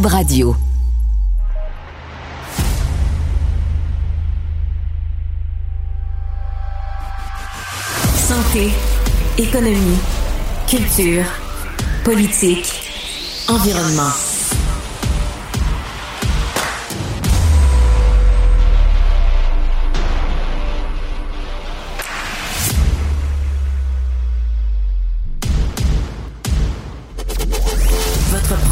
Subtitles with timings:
[0.00, 0.56] Radio.
[8.16, 8.70] Santé,
[9.36, 9.98] économie,
[10.66, 11.24] culture,
[12.04, 12.72] politique,
[13.48, 14.31] environnement.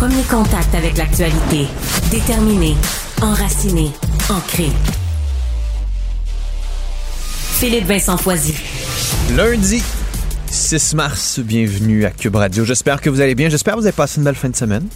[0.00, 1.66] Premier contact avec l'actualité.
[2.10, 2.74] Déterminé,
[3.20, 3.90] enraciné,
[4.30, 4.70] ancré.
[7.58, 8.54] Philippe Vincent Foisy.
[9.36, 9.82] Lundi
[10.46, 12.64] 6 mars, bienvenue à Cube Radio.
[12.64, 13.50] J'espère que vous allez bien.
[13.50, 14.88] J'espère que vous avez passé une belle fin de semaine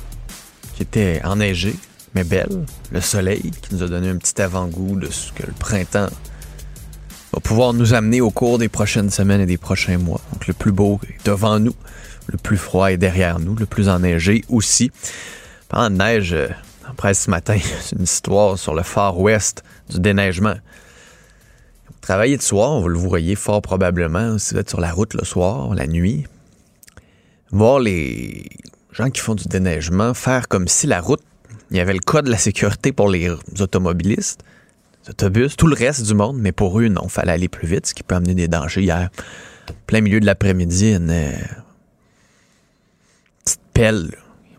[0.75, 1.77] qui était enneigée,
[2.14, 2.64] mais belle.
[2.91, 6.09] Le soleil qui nous a donné un petit avant-goût de ce que le printemps
[7.35, 10.21] va pouvoir nous amener au cours des prochaines semaines et des prochains mois.
[10.33, 11.75] Donc le plus beau est devant nous,
[12.29, 14.93] le plus froid est derrière nous, le plus enneigé aussi.
[15.69, 16.49] Parlant de neige, euh,
[16.89, 20.55] en presse ce matin, c'est une histoire sur le Far West du déneigement.
[22.01, 25.25] Travailler de soir, vous le voyez fort probablement, si vous êtes sur la route le
[25.25, 26.27] soir, la nuit,
[27.51, 28.48] voir les
[28.93, 31.23] gens qui font du déneigement faire comme si la route,
[31.71, 34.45] il y avait le code de la sécurité pour les automobilistes,
[35.09, 37.95] autobus, tout le reste du monde, mais pour eux, non, fallait aller plus vite, ce
[37.95, 38.83] qui peut amener des dangers.
[38.83, 39.11] Hier,
[39.87, 41.33] plein milieu de l'après-midi, une euh,
[43.45, 44.11] petite pelle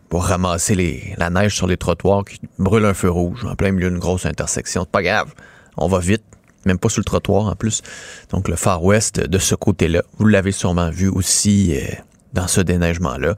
[0.08, 3.90] pour ramasser la neige sur les trottoirs qui brûle un feu rouge en plein milieu
[3.90, 4.82] d'une grosse intersection.
[4.82, 5.34] C'est pas grave,
[5.76, 6.22] on va vite
[6.66, 7.82] même pas sur le trottoir en plus.
[8.30, 10.02] Donc le Far West de ce côté-là.
[10.18, 11.94] Vous l'avez sûrement vu aussi euh,
[12.32, 13.36] dans ce déneigement-là.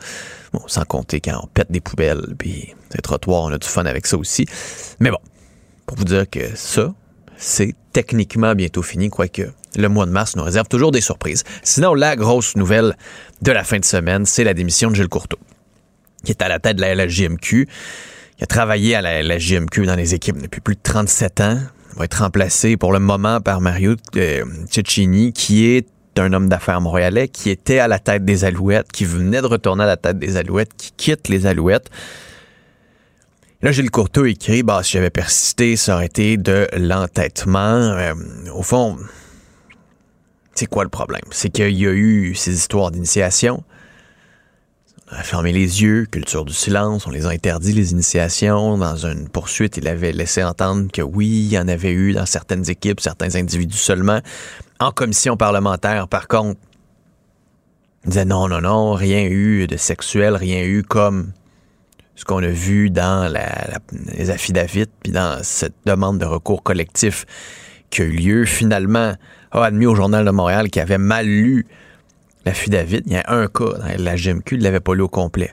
[0.52, 3.84] Bon, sans compter quand on pète des poubelles, puis les trottoirs, on a du fun
[3.84, 4.46] avec ça aussi.
[4.98, 5.18] Mais bon,
[5.88, 6.94] pour vous dire que ça,
[7.36, 9.42] c'est techniquement bientôt fini, quoique
[9.76, 11.42] le mois de mars nous réserve toujours des surprises.
[11.64, 12.94] Sinon, la grosse nouvelle
[13.42, 15.38] de la fin de semaine, c'est la démission de Gilles Courteau,
[16.24, 17.66] qui est à la tête de la LGMQ.
[18.38, 21.58] Il a travaillé à la LGMQ dans les équipes depuis plus de 37 ans
[21.96, 24.44] va être remplacé pour le moment par Mario euh,
[25.34, 29.40] qui est un homme d'affaires montréalais, qui était à la tête des Alouettes, qui venait
[29.40, 31.90] de retourner à la tête des Alouettes, qui quitte les Alouettes.
[33.60, 37.58] Là, Gilles Courteau écrit, bah, si j'avais persisté, ça aurait été de l'entêtement.
[37.58, 38.14] Euh,
[38.54, 38.96] au fond,
[40.54, 41.24] c'est quoi le problème?
[41.32, 43.64] C'est qu'il y a eu ces histoires d'initiation.
[45.10, 48.78] On a fermé les yeux, culture du silence, on les a interdit, les initiations.
[48.78, 52.26] Dans une poursuite, il avait laissé entendre que oui, il y en avait eu dans
[52.26, 54.20] certaines équipes, certains individus seulement.
[54.78, 56.60] En commission parlementaire, par contre,
[58.04, 61.32] il disait non, non, non, rien eu de sexuel, rien eu comme
[62.18, 63.78] ce qu'on a vu dans la, la,
[64.12, 67.24] les affidavits, puis dans cette demande de recours collectif
[67.90, 69.14] qui a eu lieu, finalement,
[69.52, 71.66] a admis au Journal de Montréal qu'il avait mal lu
[72.68, 75.08] David, il y a un cas dans la GMQ, il ne l'avait pas lu au
[75.08, 75.52] complet.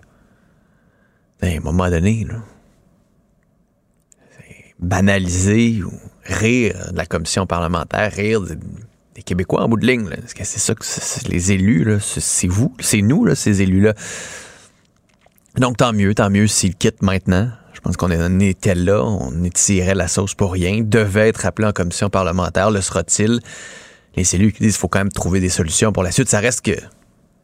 [1.42, 2.36] À un moment donné, là,
[4.80, 5.92] banaliser ou
[6.24, 8.58] rire de la commission parlementaire, rire des,
[9.24, 10.08] Québécois en bout de ligne.
[10.12, 13.94] Est-ce que c'est ça que c'est les élus, c'est vous, c'est nous, là, ces élus-là.
[15.58, 17.50] Donc tant mieux, tant mieux s'ils quittent maintenant.
[17.74, 21.72] Je pense qu'on était là, on étirait la sauce pour rien, devait être appelé en
[21.72, 23.40] commission parlementaire, le sera-t-il?
[24.16, 26.30] les élus qui disent qu'il faut quand même trouver des solutions pour la suite.
[26.30, 26.80] Ça reste que,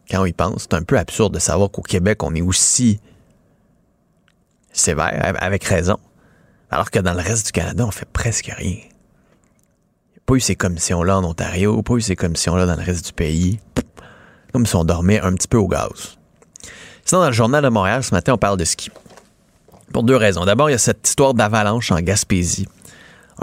[0.09, 2.99] quand on y pense, c'est un peu absurde de savoir qu'au Québec, on est aussi
[4.71, 5.97] sévère, avec raison,
[6.69, 8.77] alors que dans le reste du Canada, on fait presque rien.
[8.77, 13.05] Il a pas eu ces commissions-là en Ontario, pas eu ces commissions-là dans le reste
[13.05, 13.59] du pays.
[14.53, 16.17] Comme si on dormait un petit peu au gaz.
[17.05, 18.89] Sinon, dans le journal de Montréal, ce matin, on parle de ski.
[19.93, 20.45] Pour deux raisons.
[20.45, 22.67] D'abord, il y a cette histoire d'avalanche en Gaspésie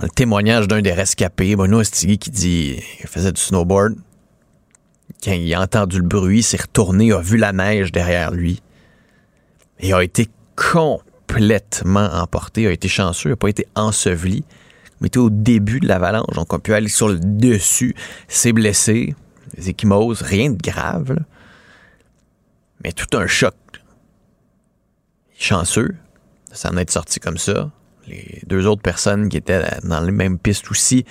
[0.02, 3.96] le témoignage d'un des rescapés, Bruno Estigui, qui dit qu'il faisait du snowboard.
[5.24, 8.62] Quand il a entendu le bruit, il s'est retourné, a vu la neige derrière lui
[9.80, 14.44] et a été complètement emporté, a été chanceux, n'a pas été enseveli.
[15.00, 17.94] Il était au début de l'avalanche, donc on peut aller sur le dessus,
[18.28, 19.14] s'est blessé,
[19.56, 21.16] des échymoses, rien de grave,
[22.82, 23.54] mais tout un choc.
[25.38, 25.94] Chanceux,
[26.52, 27.70] ça en est sorti comme ça
[28.08, 31.04] les deux autres personnes qui étaient dans les mêmes pistes aussi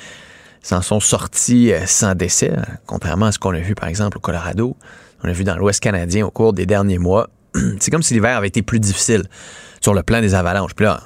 [0.61, 4.17] s'en sont sortis euh, sans décès, hein, contrairement à ce qu'on a vu par exemple
[4.17, 4.75] au Colorado.
[5.23, 7.29] On a vu dans l'Ouest canadien au cours des derniers mois.
[7.79, 9.23] c'est comme si l'hiver avait été plus difficile
[9.81, 10.73] sur le plan des avalanches.
[10.75, 11.01] Puis là,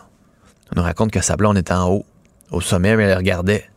[0.71, 2.05] on nous raconte que sa blonde est en haut,
[2.49, 3.69] au sommet, mais elle regardait.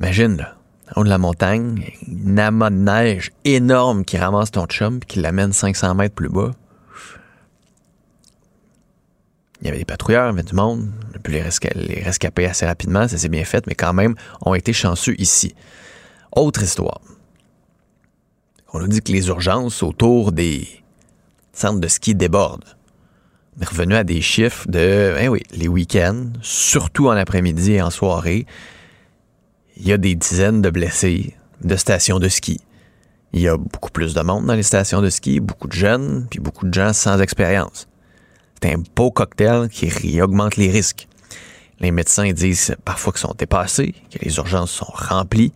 [0.00, 0.55] Imagine, là,
[0.94, 5.06] en haut de la montagne, une amas de neige énorme qui ramasse ton chum puis
[5.08, 6.52] qui l'amène 500 mètres plus bas.
[9.60, 10.90] Il y avait des patrouilleurs, il y avait du monde.
[11.12, 14.14] On a pu les, resca- rescaper assez rapidement, ça s'est bien fait, mais quand même,
[14.42, 15.54] ont été chanceux ici.
[16.32, 17.00] Autre histoire.
[18.72, 20.68] On nous dit que les urgences autour des
[21.52, 22.76] centres de ski débordent.
[23.56, 27.82] On est revenu à des chiffres de, ben oui, les week-ends, surtout en après-midi et
[27.82, 28.46] en soirée,
[29.76, 32.60] il y a des dizaines de blessés de stations de ski.
[33.32, 36.26] Il y a beaucoup plus de monde dans les stations de ski, beaucoup de jeunes,
[36.30, 37.88] puis beaucoup de gens sans expérience.
[38.60, 41.08] C'est un beau cocktail qui augmente les risques.
[41.80, 45.52] Les médecins disent parfois qu'ils sont dépassés, que les urgences sont remplies.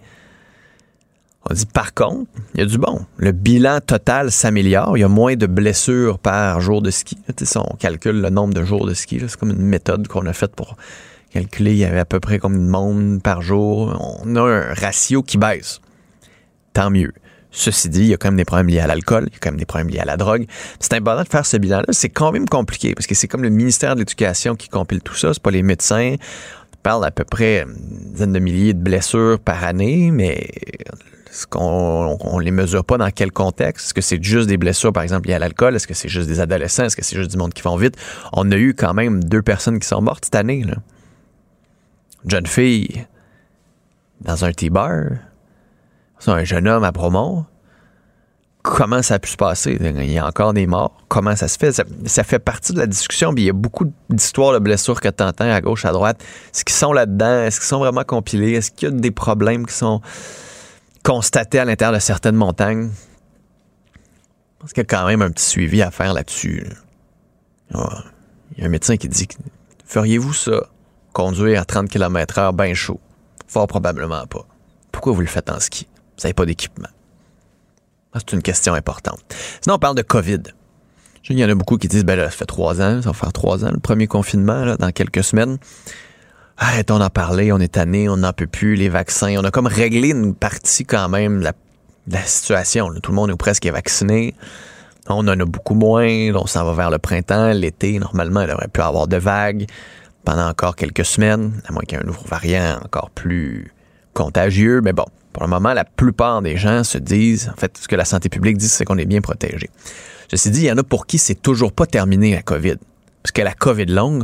[1.49, 3.07] On dit par contre, il y a du bon.
[3.17, 4.99] Le bilan total s'améliore.
[4.99, 7.17] Il y a moins de blessures par jour de ski.
[7.35, 9.21] Tu sais, on calcule le nombre de jours de ski.
[9.27, 10.77] C'est comme une méthode qu'on a faite pour
[11.31, 11.73] calculer.
[11.73, 13.97] Il y avait à peu près combien de monde par jour.
[14.25, 15.81] On a un ratio qui baisse.
[16.73, 17.13] Tant mieux.
[17.53, 19.39] Ceci dit, il y a quand même des problèmes liés à l'alcool, il y a
[19.41, 20.47] quand même des problèmes liés à la drogue.
[20.79, 21.87] C'est important de faire ce bilan-là.
[21.91, 25.17] C'est quand même compliqué parce que c'est comme le ministère de l'Éducation qui compile tout
[25.17, 25.35] ça.
[25.35, 26.15] C'est pas les médecins.
[26.73, 30.49] On parle à peu près une dizaine de milliers de blessures par année, mais
[31.29, 33.87] est-ce qu'on on les mesure pas dans quel contexte?
[33.87, 35.75] Est-ce que c'est juste des blessures, par exemple, liées à l'alcool?
[35.75, 36.85] Est-ce que c'est juste des adolescents?
[36.85, 37.97] Est-ce que c'est juste du monde qui vont vite?
[38.33, 40.63] On a eu quand même deux personnes qui sont mortes cette année.
[40.63, 40.77] Là.
[42.25, 43.07] Une jeune fille
[44.21, 45.05] dans un T-bar.
[46.27, 47.47] Un jeune homme à Bromont.
[48.63, 49.79] Comment ça a pu se passer?
[49.81, 50.95] Il y a encore des morts.
[51.09, 51.73] Comment ça se fait?
[51.73, 53.33] Ça, fait partie de la discussion.
[53.33, 56.23] Puis il y a beaucoup d'histoires de blessures que tu entends à gauche, à droite.
[56.55, 57.45] Est-ce qu'ils sont là-dedans?
[57.45, 58.53] Est-ce qu'ils sont vraiment compilés?
[58.53, 60.03] Est-ce qu'il y a des problèmes qui sont
[61.03, 62.91] constatés à l'intérieur de certaines montagnes?
[64.59, 66.67] Pense qu'il y a quand même un petit suivi à faire là-dessus.
[67.71, 67.79] Il
[68.59, 69.27] y a un médecin qui dit
[69.87, 70.69] Feriez-vous ça?
[71.13, 73.01] Conduire à 30 km/h bien chaud?
[73.49, 74.47] Fort probablement pas.
[74.93, 75.87] Pourquoi vous le faites en ski?
[76.17, 76.89] Vous n'avez pas d'équipement.
[78.15, 79.21] C'est une question importante.
[79.61, 80.43] Sinon, on parle de COVID.
[81.29, 83.13] Il y en a beaucoup qui disent, ben là, ça fait trois ans, ça va
[83.13, 85.59] faire trois ans, le premier confinement, dans quelques semaines.
[86.57, 89.37] Arrêtons d'en parler, on est tanné, on n'en peut plus, les vaccins.
[89.39, 91.45] On a comme réglé une partie quand même de
[92.13, 92.91] la, situation.
[93.01, 94.35] Tout le monde est presque vacciné.
[95.09, 96.35] On en a beaucoup moins.
[96.35, 97.99] On s'en va vers le printemps, l'été.
[97.99, 99.67] Normalement, il aurait pu avoir de vagues
[100.31, 103.73] pendant encore quelques semaines, à moins qu'il y ait un nouveau variant encore plus
[104.15, 104.81] contagieux.
[104.81, 107.97] Mais bon, pour le moment, la plupart des gens se disent, en fait, ce que
[107.97, 109.69] la santé publique dit, c'est qu'on est bien protégé.
[110.31, 112.77] Ceci dit, il y en a pour qui c'est toujours pas terminé la COVID.
[113.25, 114.23] Parce que la COVID longue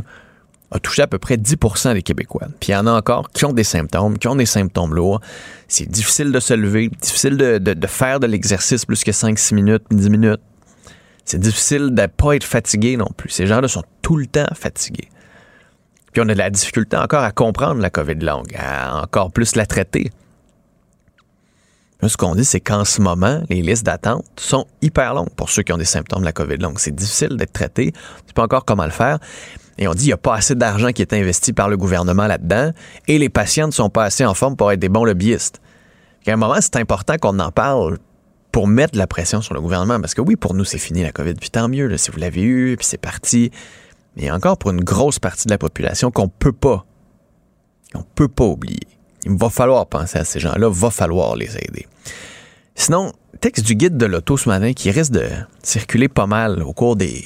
[0.71, 2.47] a touché à peu près 10% des Québécois.
[2.61, 5.19] Puis il y en a encore qui ont des symptômes, qui ont des symptômes lourds.
[5.67, 9.83] C'est difficile de se lever, difficile de, de- faire de l'exercice plus que 5-6 minutes,
[9.91, 10.41] 10 minutes.
[11.25, 13.29] C'est difficile de pas être fatigué non plus.
[13.29, 15.09] Ces gens-là sont tout le temps fatigués.
[16.17, 19.55] Puis on a de la difficulté encore à comprendre la COVID longue, à encore plus
[19.55, 20.09] la traiter.
[22.01, 25.61] Ce qu'on dit, c'est qu'en ce moment, les listes d'attente sont hyper longues pour ceux
[25.61, 26.79] qui ont des symptômes de la COVID longue.
[26.79, 27.91] C'est difficile d'être traité.
[27.91, 29.19] Tu sais pas encore comment le faire.
[29.77, 32.25] Et on dit qu'il n'y a pas assez d'argent qui est investi par le gouvernement
[32.25, 32.71] là-dedans
[33.07, 35.61] et les patients ne sont pas assez en forme pour être des bons lobbyistes.
[36.25, 37.99] À un moment, c'est important qu'on en parle
[38.51, 40.01] pour mettre de la pression sur le gouvernement.
[40.01, 42.41] Parce que oui, pour nous, c'est fini la COVID, puis tant mieux, si vous l'avez
[42.41, 43.51] eu, puis c'est parti.
[44.17, 46.85] Mais il y a encore pour une grosse partie de la population qu'on peut pas,
[47.93, 48.87] qu'on peut pas oublier.
[49.23, 51.85] Il va falloir penser à ces gens-là, va falloir les aider.
[52.73, 55.27] Sinon, texte du guide de l'auto ce matin qui risque de
[55.61, 57.25] circuler pas mal au cours des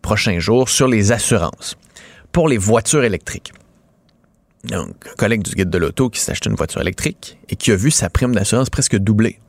[0.00, 1.76] prochains jours sur les assurances
[2.30, 3.52] pour les voitures électriques.
[4.62, 7.76] Donc, un collègue du guide de l'auto qui s'est une voiture électrique et qui a
[7.76, 9.40] vu sa prime d'assurance presque doubler.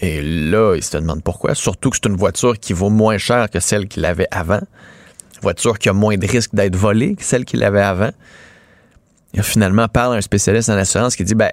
[0.00, 1.54] Et là, il se demande pourquoi.
[1.54, 4.60] Surtout que c'est une voiture qui vaut moins cher que celle qu'il avait avant.
[5.34, 8.10] Une voiture qui a moins de risque d'être volée que celle qu'il avait avant.
[9.34, 11.50] Et finalement, parle un spécialiste en assurance qui dit, ben,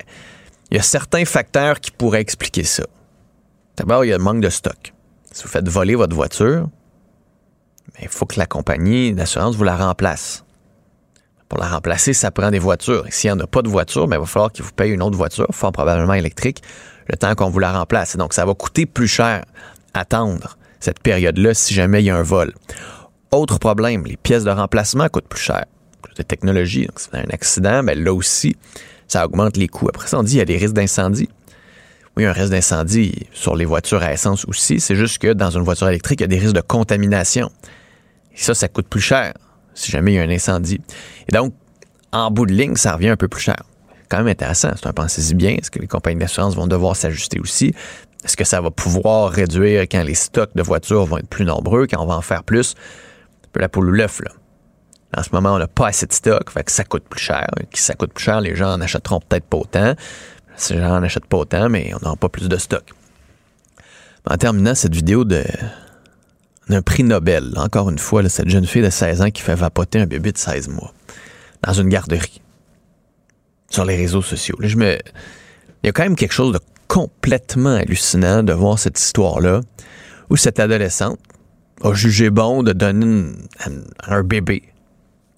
[0.69, 2.83] il y a certains facteurs qui pourraient expliquer ça.
[3.77, 4.93] D'abord, il y a le manque de stock.
[5.31, 6.69] Si vous faites voler votre voiture,
[7.93, 10.45] ben, il faut que la compagnie d'assurance vous la remplace.
[11.49, 13.05] Pour la remplacer, ça prend des voitures.
[13.07, 14.91] Et s'il n'y en a pas de voiture, ben, il va falloir qu'il vous paye
[14.91, 16.61] une autre voiture, fort probablement électrique,
[17.07, 18.15] le temps qu'on vous la remplace.
[18.17, 19.43] Donc, ça va coûter plus cher
[19.93, 22.53] attendre cette période-là si jamais il y a un vol.
[23.31, 25.65] Autre problème, les pièces de remplacement coûtent plus cher.
[26.17, 28.57] De technologie, donc si vous avez un accident, ben là aussi,
[29.07, 29.87] ça augmente les coûts.
[29.87, 31.29] Après ça, on dit qu'il y a des risques d'incendie.
[32.17, 34.81] Oui, un risque d'incendie sur les voitures à essence aussi.
[34.81, 37.49] C'est juste que dans une voiture électrique, il y a des risques de contamination.
[38.33, 39.33] Et ça, ça coûte plus cher
[39.73, 40.81] si jamais il y a un incendie.
[41.29, 41.53] Et donc,
[42.11, 43.63] en bout de ligne, ça revient un peu plus cher.
[44.11, 44.71] Quand même intéressant.
[44.75, 45.51] C'est un pensez-y bien.
[45.51, 47.73] Est-ce que les compagnies d'assurance vont devoir s'ajuster aussi?
[48.25, 51.87] Est-ce que ça va pouvoir réduire quand les stocks de voitures vont être plus nombreux,
[51.87, 52.75] quand on va en faire plus?
[53.45, 54.31] Un peu la poule ou l'œuf, là.
[55.17, 57.47] En ce moment, on n'a pas assez de stock, fait que ça coûte plus cher.
[57.73, 59.95] Si ça coûte plus cher, les gens en achèteront peut-être pas autant.
[60.69, 62.83] Les gens en achètent pas autant, mais on n'aura pas plus de stock.
[64.29, 65.43] En terminant cette vidéo de
[66.67, 70.01] d'un prix Nobel, encore une fois, cette jeune fille de 16 ans qui fait vapoter
[70.01, 70.93] un bébé de 16 mois
[71.63, 72.41] dans une garderie
[73.71, 74.55] sur les réseaux sociaux.
[74.59, 74.97] je me...
[75.83, 79.61] Il y a quand même quelque chose de complètement hallucinant de voir cette histoire-là
[80.29, 81.19] où cette adolescente
[81.83, 83.31] a jugé bon de donner
[84.07, 84.71] un bébé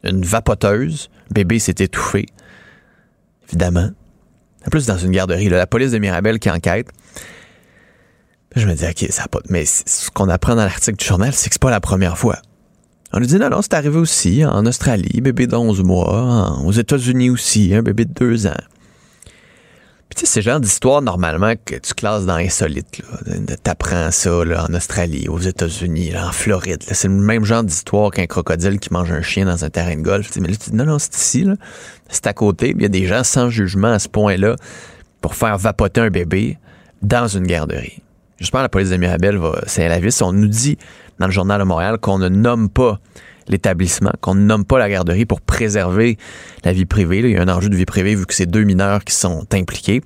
[0.04, 1.10] une vapoteuse.
[1.30, 2.26] Le bébé s'est étouffé,
[3.48, 3.90] évidemment.
[4.66, 6.88] En plus, dans une garderie, la police de Mirabel qui enquête.
[8.56, 9.40] Je me dis, OK, ça pas.
[9.50, 12.38] Mais ce qu'on apprend dans l'article du journal, c'est que c'est pas la première fois.
[13.14, 17.30] On nous dit, non, non, c'est arrivé aussi en Australie, bébé d'11 mois, aux États-Unis
[17.30, 18.54] aussi, un bébé de 2 ans
[20.16, 23.02] tu sais, c'est le genre d'histoire normalement que tu classes dans insolite.
[23.64, 26.84] T'apprends ça là, en Australie, aux États-Unis, en Floride.
[26.84, 30.02] C'est le même genre d'histoire qu'un crocodile qui mange un chien dans un terrain de
[30.02, 30.30] golf.
[30.40, 31.48] mais là, tu dis, non, non, c'est ici.
[32.10, 32.74] C'est à côté.
[32.76, 34.56] Il y a des gens sans jugement à ce point-là
[35.22, 36.58] pour faire vapoter un bébé
[37.02, 38.02] dans une garderie.
[38.40, 40.22] J'espère que la police de Mirabel va c'est la vis.
[40.22, 40.78] On nous dit
[41.20, 43.00] dans le journal de Montréal qu'on ne nomme pas
[43.48, 46.18] l'établissement, qu'on ne nomme pas la garderie pour préserver
[46.64, 47.20] la vie privée.
[47.20, 49.46] Il y a un enjeu de vie privée vu que c'est deux mineurs qui sont
[49.54, 50.02] impliqués.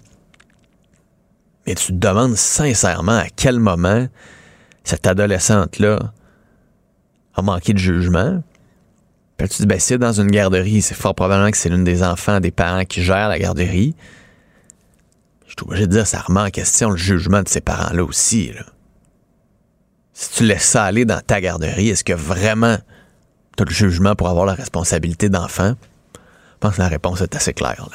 [1.65, 4.07] Mais tu te demandes sincèrement à quel moment
[4.83, 6.13] cette adolescente-là
[7.35, 8.41] a manqué de jugement.
[9.37, 11.83] Puis tu te dis, ben, c'est dans une garderie, c'est fort probablement que c'est l'une
[11.83, 13.95] des enfants des parents qui gèrent la garderie.
[15.45, 18.51] Je suis obligé de dire, ça remet en question le jugement de ces parents-là aussi.
[20.19, 22.77] Si tu laisses ça aller dans ta garderie, est-ce que vraiment
[23.55, 25.75] tu le jugement pour avoir la responsabilité d'enfant?
[26.15, 27.87] Je pense que la réponse est assez claire.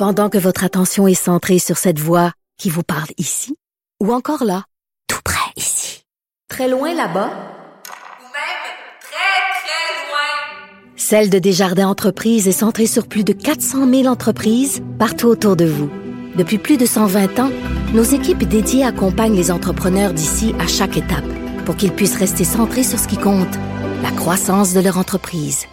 [0.00, 3.54] Pendant que votre attention est centrée sur cette voix qui vous parle ici,
[4.02, 4.64] ou encore là,
[5.06, 6.02] tout près ici,
[6.48, 8.66] très loin là-bas, ou même
[9.00, 14.82] très, très loin, Celle de Desjardins Entreprises est centrée sur plus de 400 000 entreprises
[14.98, 15.88] partout autour de vous.
[16.36, 17.50] Depuis plus de 120 ans,
[17.92, 21.24] nos équipes dédiées accompagnent les entrepreneurs d'ici à chaque étape
[21.64, 23.58] pour qu'ils puissent rester centrés sur ce qui compte,
[24.02, 25.66] la croissance de leur entreprise.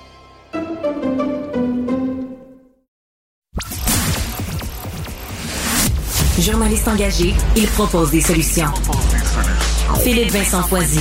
[6.39, 8.71] Journaliste engagé, il propose des solutions.
[10.01, 10.99] Philippe Vincent Foisy.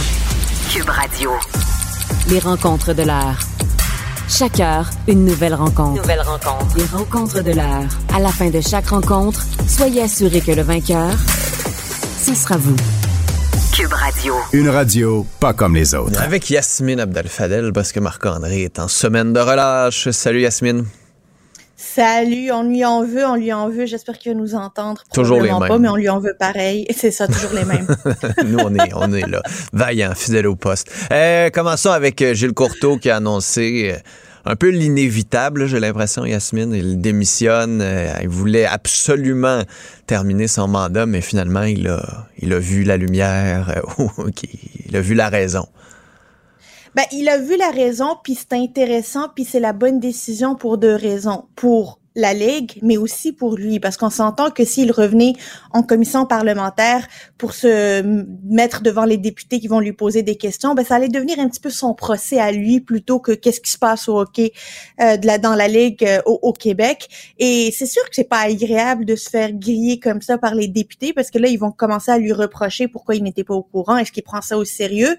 [0.73, 1.31] Cube Radio.
[2.29, 3.39] Les rencontres de l'heure.
[4.29, 6.03] Chaque heure, une nouvelle rencontre.
[6.03, 6.77] Nouvelle rencontre.
[6.77, 7.85] Les rencontres de l'heure.
[8.13, 11.13] À la fin de chaque rencontre, soyez assuré que le vainqueur,
[12.19, 12.75] ce sera vous.
[13.73, 14.35] Cube Radio.
[14.53, 16.21] Une radio pas comme les autres.
[16.21, 20.11] Avec Yasmine Abdel-Fadel, parce que Marc-André est en semaine de relâche.
[20.11, 20.85] Salut Yasmine.
[21.77, 23.85] Salut, on lui en veut, on lui en veut.
[23.85, 25.03] J'espère qu'il va nous entendre.
[25.13, 25.59] Toujours les mêmes.
[25.69, 26.87] pas, mais on lui en veut pareil.
[26.97, 27.87] C'est ça, toujours les mêmes.
[28.47, 29.43] nous, on est, on est là.
[29.75, 30.91] Vaillant, fidèle au poste.
[31.13, 33.99] Euh, commençons avec euh, Gilles Courteau qui a annoncé euh,
[34.47, 36.73] un peu l'inévitable, j'ai l'impression, Yasmine.
[36.73, 37.81] Il démissionne.
[37.83, 39.63] Euh, il voulait absolument
[40.07, 43.83] terminer son mandat, mais finalement, il a, il a vu la lumière,
[44.89, 45.67] il a vu la raison.
[46.97, 50.79] Ben, il a vu la raison, puis c'est intéressant, puis c'est la bonne décision pour
[50.79, 51.45] deux raisons.
[51.55, 55.35] Pour la Ligue, mais aussi pour lui, parce qu'on s'entend que s'il revenait
[55.73, 58.01] en commission parlementaire pour se
[58.43, 61.49] mettre devant les députés qui vont lui poser des questions, ben ça allait devenir un
[61.49, 64.53] petit peu son procès à lui plutôt que qu'est-ce qui se passe au hockey
[65.01, 67.07] euh, de la, dans la Ligue euh, au, au, Québec.
[67.39, 70.69] Et c'est sûr que c'est pas agréable de se faire griller comme ça par les
[70.69, 73.63] députés, parce que là ils vont commencer à lui reprocher pourquoi il n'était pas au
[73.63, 75.19] courant, est-ce qu'il prend ça au sérieux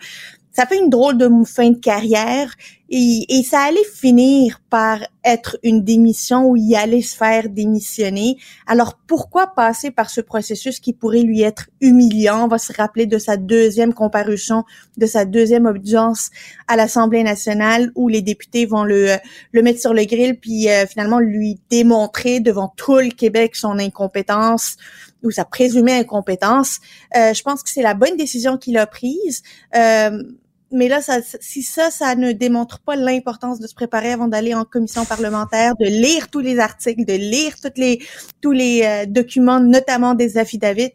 [0.57, 2.55] ça fait une drôle de fin de carrière
[2.89, 8.37] et, ça allait finir par être une démission où il allait se faire démissionner.
[8.65, 12.45] Alors pourquoi passer par ce processus qui pourrait lui être humiliant?
[12.45, 14.63] On va se rappeler de sa deuxième comparution,
[14.97, 16.31] de sa deuxième audience
[16.67, 19.17] à l'Assemblée nationale où les députés vont le,
[19.51, 23.77] le mettre sur le grill puis euh, finalement lui démontrer devant tout le Québec son
[23.77, 24.77] incompétence
[25.23, 26.79] ou sa présumée incompétence.
[27.15, 29.43] Euh, je pense que c'est la bonne décision qu'il a prise.
[29.75, 30.23] Euh,
[30.71, 34.53] mais là, ça, si ça, ça ne démontre pas l'importance de se préparer avant d'aller
[34.53, 38.01] en commission parlementaire, de lire tous les articles, de lire toutes les,
[38.41, 40.91] tous les euh, documents, notamment des affidavits,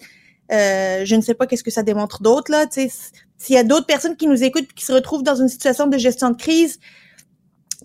[0.52, 2.66] euh, je ne sais pas qu'est-ce que ça démontre d'autre là.
[2.70, 5.96] S'il y a d'autres personnes qui nous écoutent qui se retrouvent dans une situation de
[5.96, 6.78] gestion de crise,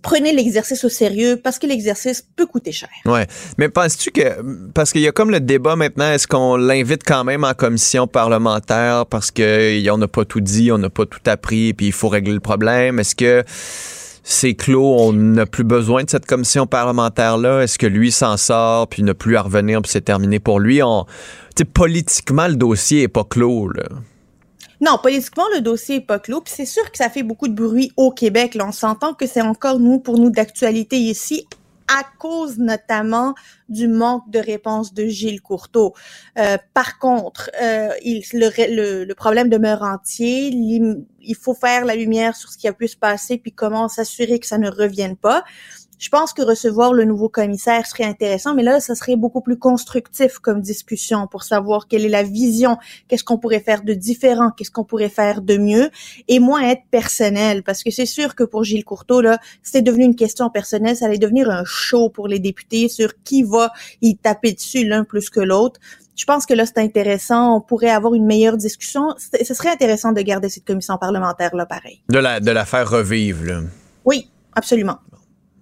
[0.01, 2.89] prenez l'exercice au sérieux parce que l'exercice peut coûter cher.
[3.05, 3.27] Ouais,
[3.57, 7.23] mais penses-tu que parce qu'il y a comme le débat maintenant, est-ce qu'on l'invite quand
[7.23, 11.21] même en commission parlementaire parce que on n'a pas tout dit, on n'a pas tout
[11.25, 12.99] appris, puis il faut régler le problème?
[12.99, 13.43] Est-ce que
[14.23, 17.61] c'est clos, on n'a plus besoin de cette commission parlementaire-là?
[17.61, 20.83] Est-ce que lui s'en sort, puis n'a plus à revenir, puis c'est terminé pour lui?
[20.83, 21.05] On,
[21.73, 23.83] politiquement, le dossier est pas clos, là.
[24.79, 26.41] Non, politiquement, le dossier est pas clos.
[26.41, 28.55] Puis c'est sûr que ça fait beaucoup de bruit au Québec.
[28.55, 28.67] Là.
[28.67, 31.48] On s'entend que c'est encore, nous, pour nous, d'actualité ici,
[31.88, 33.34] à cause notamment
[33.69, 35.93] du manque de réponse de Gilles Courteau.
[36.38, 40.50] Euh, par contre, euh, il, le, le, problème demeure entier.
[40.50, 44.39] Il faut faire la lumière sur ce qui a pu se passer, puis comment s'assurer
[44.39, 45.43] que ça ne revienne pas.
[45.99, 49.57] Je pense que recevoir le nouveau commissaire serait intéressant, mais là, ça serait beaucoup plus
[49.57, 52.77] constructif comme discussion pour savoir quelle est la vision,
[53.07, 55.89] qu'est-ce qu'on pourrait faire de différent, qu'est-ce qu'on pourrait faire de mieux,
[56.27, 60.05] et moins être personnel, parce que c'est sûr que pour Gilles Courteau, là, c'est devenu
[60.05, 64.17] une question personnelle, ça allait devenir un show pour les députés sur qui va y
[64.17, 65.79] taper dessus l'un plus que l'autre.
[66.15, 67.55] Je pense que là, c'est intéressant.
[67.55, 69.13] On pourrait avoir une meilleure discussion.
[69.17, 72.01] Ce serait intéressant de garder cette commission parlementaire-là, pareil.
[72.09, 73.61] De la, de la faire revivre, là.
[74.03, 74.97] Oui, absolument.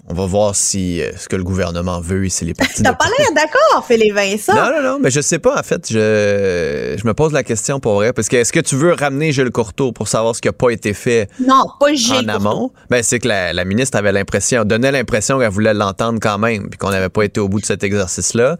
[0.07, 2.83] On va voir si euh, ce que le gouvernement veut et si les partis.
[2.83, 4.53] T'as pas l'air d'accord, Philippe Vincent.
[4.53, 5.59] Non, non, non, mais je sais pas.
[5.59, 8.13] En fait, je, je me pose la question pour vrai.
[8.13, 10.69] Parce que est-ce que tu veux ramener Gilles Courteau pour savoir ce qui n'a pas
[10.69, 12.71] été fait non, pas Gilles en amont?
[12.91, 16.77] Ben, c'est que la, ministre avait l'impression, donnait l'impression qu'elle voulait l'entendre quand même, puis
[16.77, 18.57] qu'on n'avait pas été au bout de cet exercice-là.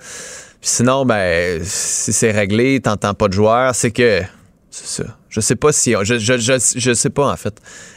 [0.62, 4.22] Sinon, ben, si c'est réglé, t'entends pas de joueurs, c'est que.
[4.72, 5.10] C'est ça.
[5.30, 5.94] Je sais pas si.
[6.02, 7.54] Je, je, je, sais pas, en fait,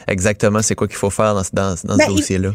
[0.07, 2.51] exactement c'est quoi qu'il faut faire dans, dans, dans ce ben, dossier-là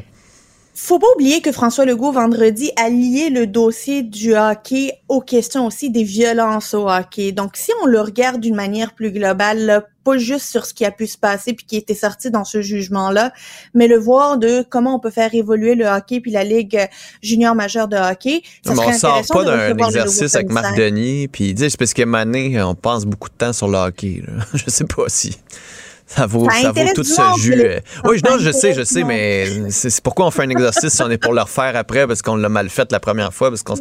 [0.75, 5.67] faut pas oublier que François Legault, vendredi, a lié le dossier du hockey aux questions
[5.67, 7.31] aussi des violences au hockey.
[7.33, 10.91] Donc, si on le regarde d'une manière plus globale, pas juste sur ce qui a
[10.91, 13.33] pu se passer puis qui était sorti dans ce jugement-là,
[13.73, 16.89] mais le voir de comment on peut faire évoluer le hockey puis la ligue
[17.23, 18.43] junior majeure de hockey.
[18.67, 22.75] Ça serait on sort pas d'un exercice avec Marc Denis puis parce que Mané, on
[22.75, 24.23] passe beaucoup de temps sur le hockey.
[24.27, 24.45] Là.
[24.55, 25.37] Je sais pas si
[26.07, 27.61] ça vaut, ça, vaut tout ce jus.
[27.65, 27.81] Euh.
[28.05, 31.11] Oui, non, je sais, je sais, mais c'est pourquoi on fait un exercice si on
[31.11, 33.75] est pour le refaire après parce qu'on l'a mal fait la première fois, parce qu'on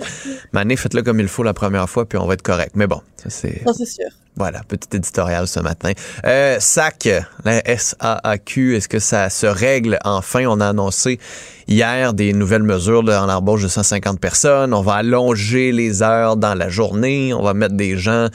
[0.54, 2.72] Mané, faites-le comme il faut la première fois, puis on va être correct.
[2.76, 3.62] Mais bon, ça c'est.
[3.66, 4.10] Ça c'est sûr.
[4.36, 5.92] Voilà, petit éditorial ce matin.
[6.26, 7.08] Euh, SAC,
[7.46, 10.46] la SAAQ, est-ce que ça se règle enfin?
[10.48, 11.20] On a annoncé
[11.68, 14.74] hier des nouvelles mesures dans l'embauche de 150 personnes.
[14.74, 17.32] On va allonger les heures dans la journée.
[17.34, 18.28] On va mettre des gens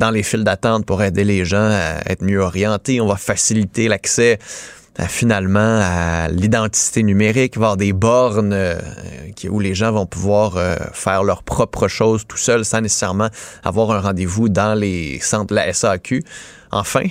[0.00, 3.00] dans les files d'attente pour aider les gens à être mieux orientés.
[3.00, 4.40] On va faciliter l'accès
[5.08, 8.78] finalement à l'identité numérique, voir des bornes euh,
[9.48, 13.28] où les gens vont pouvoir euh, faire leurs propres choses tout seuls sans nécessairement
[13.64, 16.22] avoir un rendez-vous dans les centres de la SAQ.
[16.70, 17.02] Enfin.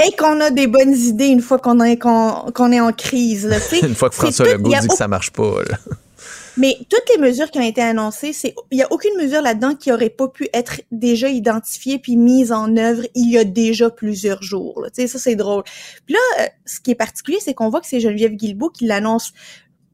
[0.00, 3.46] Et qu'on a des bonnes idées une fois qu'on est, qu'on, est en crise.
[3.46, 5.62] Là, une fois que François Legault dit que ça marche pas.
[5.68, 5.76] Là.
[6.58, 9.76] Mais toutes les mesures qui ont été annoncées, c'est il y a aucune mesure là-dedans
[9.76, 13.90] qui aurait pas pu être déjà identifiée puis mise en œuvre il y a déjà
[13.90, 14.84] plusieurs jours.
[14.92, 15.62] Tu sais, ça c'est drôle.
[16.04, 18.86] Puis là, euh, ce qui est particulier, c'est qu'on voit que c'est Geneviève Guilbeault qui
[18.86, 19.32] l'annonce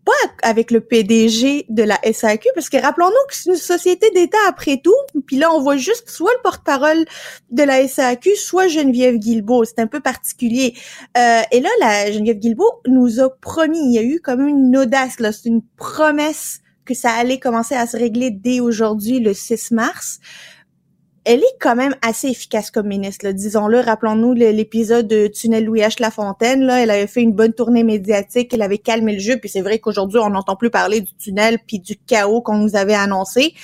[0.05, 0.13] pas
[0.43, 4.79] avec le PDG de la SAQ, parce que rappelons-nous que c'est une société d'État après
[4.79, 4.95] tout,
[5.27, 7.05] puis là on voit juste soit le porte-parole
[7.51, 10.75] de la SAQ, soit Geneviève Guilbeault, c'est un peu particulier.
[11.17, 14.77] Euh, et là, la Geneviève Guilbeault nous a promis, il y a eu comme une
[14.77, 19.33] audace, là, c'est une promesse que ça allait commencer à se régler dès aujourd'hui, le
[19.33, 20.21] 6 mars
[21.25, 23.81] elle est quand même assez efficace comme ministre, disons-le.
[23.81, 26.01] Rappelons-nous l'épisode de Tunnel Louis H.
[26.01, 26.63] Lafontaine.
[26.63, 29.63] Là, elle avait fait une bonne tournée médiatique, elle avait calmé le jeu, puis c'est
[29.63, 33.55] vrai qu'aujourd'hui, on n'entend plus parler du tunnel puis du chaos qu'on nous avait annoncé.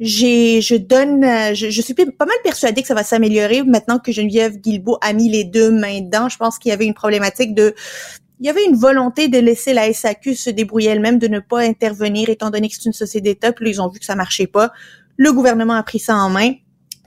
[0.00, 1.24] J'ai, je donne,
[1.54, 5.12] je, je, suis pas mal persuadée que ça va s'améliorer maintenant que Geneviève Guilbeault a
[5.12, 6.28] mis les deux mains dedans.
[6.28, 7.74] Je pense qu'il y avait une problématique de
[8.40, 11.60] il y avait une volonté de laisser la SAQ se débrouiller elle-même, de ne pas
[11.60, 13.52] intervenir, étant donné que c'est une société d'État.
[13.52, 14.72] Puis ils ont vu que ça marchait pas.
[15.16, 16.54] Le gouvernement a pris ça en main.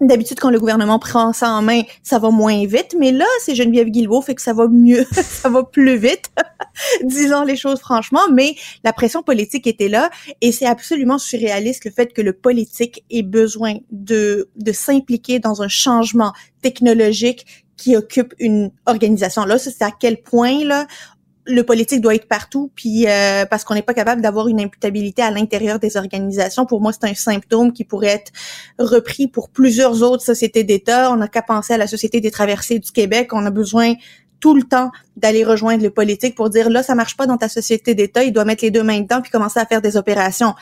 [0.01, 3.55] D'habitude, quand le gouvernement prend ça en main, ça va moins vite, mais là, c'est
[3.55, 6.31] Geneviève Guilbeault, fait que ça va mieux, ça va plus vite,
[7.03, 10.09] disons les choses franchement, mais la pression politique était là,
[10.41, 15.61] et c'est absolument surréaliste le fait que le politique ait besoin de, de s'impliquer dans
[15.61, 17.45] un changement technologique
[17.77, 19.45] qui occupe une organisation.
[19.45, 20.87] Là, c'est à quel point là
[21.45, 25.21] le politique doit être partout, puis euh, parce qu'on n'est pas capable d'avoir une imputabilité
[25.21, 26.65] à l'intérieur des organisations.
[26.65, 28.31] Pour moi, c'est un symptôme qui pourrait être
[28.79, 31.11] repris pour plusieurs autres sociétés d'État.
[31.11, 33.31] On n'a qu'à penser à la Société des traversées du Québec.
[33.33, 33.93] On a besoin
[34.39, 37.49] tout le temps d'aller rejoindre le politique pour dire là ça marche pas dans ta
[37.49, 40.53] société d'État, il doit mettre les deux mains dedans puis commencer à faire des opérations.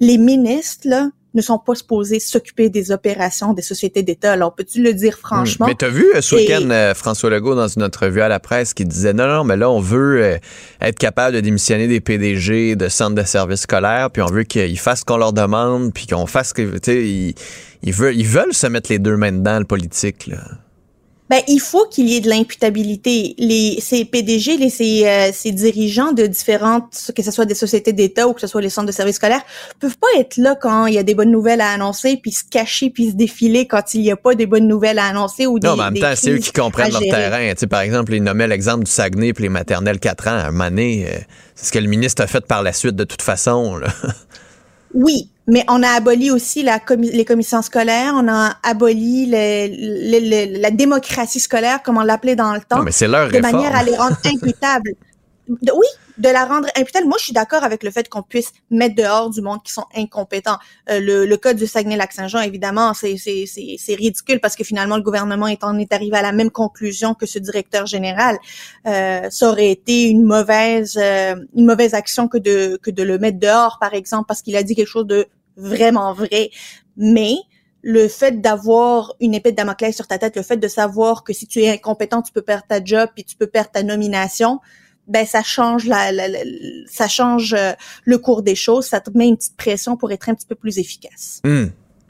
[0.00, 4.32] Les ministres là, ne sont pas supposés s'occuper des opérations des sociétés d'État.
[4.32, 5.66] Alors, peux-tu le dire franchement?
[5.66, 8.40] Mais tu as vu euh, ce week-end euh, François Legault dans une entrevue à la
[8.40, 10.38] presse qui disait non, non, mais là, on veut euh,
[10.80, 14.78] être capable de démissionner des PDG de centres de services scolaires, puis on veut qu'ils
[14.78, 17.34] fassent ce qu'on leur demande, puis qu'on fasse que, tu sais,
[17.82, 20.38] ils, veulent, ils veulent se mettre les deux mains dedans, le politique, là.
[21.30, 23.36] Ben, il faut qu'il y ait de l'imputabilité.
[23.38, 27.92] Les, ces PDG, les, ces, euh, ces dirigeants de différentes, que ce soit des sociétés
[27.92, 29.42] d'État ou que ce soit les centres de services scolaires,
[29.78, 32.42] peuvent pas être là quand il y a des bonnes nouvelles à annoncer, puis se
[32.42, 35.60] cacher, puis se défiler quand il n'y a pas des bonnes nouvelles à annoncer ou
[35.60, 37.48] des Non, mais en même temps, c'est eux qui comprennent leur terrain.
[37.50, 40.30] Tu sais, par exemple, ils nommaient l'exemple du Saguenay puis les maternelles 4 ans.
[40.32, 41.16] À un moment donné, euh,
[41.54, 43.76] c'est ce que le ministre a fait par la suite de toute façon.
[43.76, 43.86] Là.
[44.94, 51.40] Oui, mais on a aboli aussi la les commissions scolaires, on a aboli la démocratie
[51.40, 52.78] scolaire, comme on l'appelait dans le temps.
[52.78, 54.92] Non, mais c'est leur De manière à les rendre imputables.
[55.48, 55.86] oui,
[56.20, 57.06] de la rendre imputable.
[57.06, 59.86] Moi, je suis d'accord avec le fait qu'on puisse mettre dehors du monde qui sont
[59.96, 60.58] incompétents.
[60.90, 63.14] Euh, le, le code du Saguenay-Lac-Saint-Jean, évidemment, c'est
[63.88, 67.26] ridicule parce que finalement, le gouvernement est, en est arrivé à la même conclusion que
[67.26, 68.38] ce directeur général.
[68.86, 73.18] Euh, ça aurait été une mauvaise euh, une mauvaise action que de que de le
[73.18, 76.50] mettre dehors, par exemple, parce qu'il a dit quelque chose de vraiment vrai.
[76.96, 77.36] Mais
[77.82, 81.32] le fait d'avoir une épée de Damoclès sur ta tête, le fait de savoir que
[81.32, 84.60] si tu es incompétent, tu peux perdre ta job puis tu peux perdre ta nomination,
[85.06, 86.10] ben ça change la,
[86.86, 87.72] ça change euh,
[88.04, 90.54] le cours des choses, ça te met une petite pression pour être un petit peu
[90.54, 91.40] plus efficace.
[91.44, 91.66] Hmm.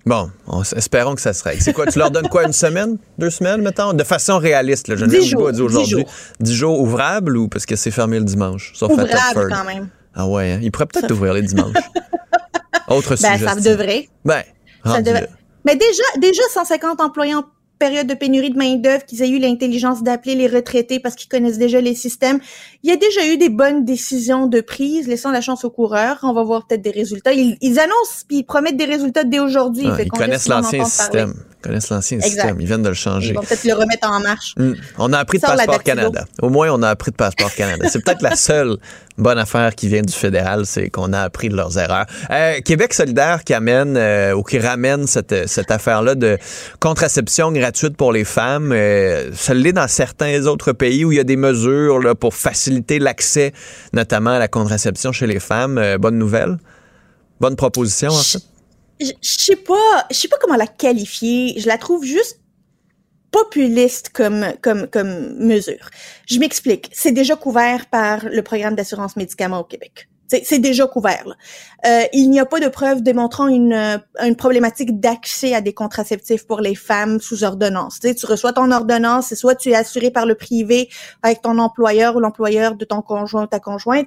[0.07, 0.31] Bon,
[0.75, 1.61] espérons que ça se règle.
[1.61, 4.97] C'est quoi, tu leur donnes quoi, une semaine, deux semaines, mettons, de façon réaliste, là,
[4.97, 6.07] je ne sais pas dit aujourd'hui.
[6.41, 8.73] Dix jours ouvrables ou parce que c'est fermé le dimanche?
[8.75, 9.89] Sauf Ouvrable quand même.
[10.15, 10.61] Ah ouais, hein?
[10.63, 11.77] il pourrait peut-être ouvrir les dimanches.
[12.89, 14.09] Autre ben, ça devrait.
[14.25, 14.43] Ben,
[14.85, 15.29] ça devrait.
[15.65, 17.35] Mais déjà, déjà 150 employés
[17.81, 21.59] période de pénurie de main-d'œuvre, qu'ils aient eu l'intelligence d'appeler les retraités parce qu'ils connaissent
[21.59, 22.39] déjà les systèmes.
[22.85, 26.19] Il y a déjà eu des bonnes décisions de prise, laissant la chance aux coureurs.
[26.23, 27.33] On va voir peut-être des résultats.
[27.33, 29.87] Ils, annoncent puis ils promettent des résultats dès aujourd'hui.
[29.99, 31.35] ils connaissent l'ancien système.
[31.61, 32.59] Ils connaissent l'ancien système.
[32.59, 33.31] Ils viennent de le changer.
[33.31, 34.55] Ils vont peut-être le remettre en marche.
[34.57, 34.73] Hmm.
[34.97, 36.25] On a appris de Passeport Canada.
[36.41, 37.87] Au moins, on a appris de Passeport Canada.
[37.91, 38.79] C'est peut-être la seule
[39.19, 42.07] bonne affaire qui vient du fédéral, c'est qu'on a appris de leurs erreurs.
[42.31, 46.39] Euh, Québec solidaire qui amène euh, ou qui ramène cette, cette affaire-là de
[46.79, 51.21] contraception gratuite pour les femmes, euh, ça l'est dans certains autres pays où il y
[51.21, 53.53] a des mesures là, pour faciliter l'accès,
[53.93, 55.77] notamment à la contraception chez les femmes.
[55.77, 56.57] Euh, bonne nouvelle?
[57.41, 58.43] Bonne proposition, en fait?
[59.01, 61.59] Je sais pas, je sais pas comment la qualifier.
[61.59, 62.41] Je la trouve juste
[63.31, 65.91] populiste comme, comme, comme mesure.
[66.27, 66.91] Je m'explique.
[66.93, 70.09] C'est déjà couvert par le programme d'assurance médicaments au Québec.
[70.45, 71.25] C'est déjà couvert.
[71.27, 71.35] Là.
[71.87, 75.73] Euh, il n'y a pas de preuves démontrant une, euh, une problématique d'accès à des
[75.73, 77.99] contraceptifs pour les femmes sous ordonnance.
[77.99, 80.89] Tu, sais, tu reçois ton ordonnance, et soit tu es assuré par le privé
[81.25, 84.07] avec ton employeur ou l'employeur de ton conjoint ou ta conjointe,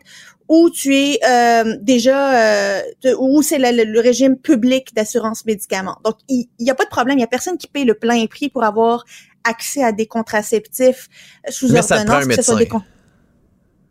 [0.49, 2.81] ou tu es euh, déjà, euh,
[3.19, 5.97] ou c'est le, le, régime public d'assurance médicaments.
[6.03, 7.17] Donc, il n'y a pas de problème.
[7.17, 9.05] Il n'y a personne qui paye le plein prix pour avoir
[9.43, 11.09] accès à des contraceptifs
[11.49, 11.89] sous Mais ordonnance.
[11.89, 12.83] Ça te prend un médecin.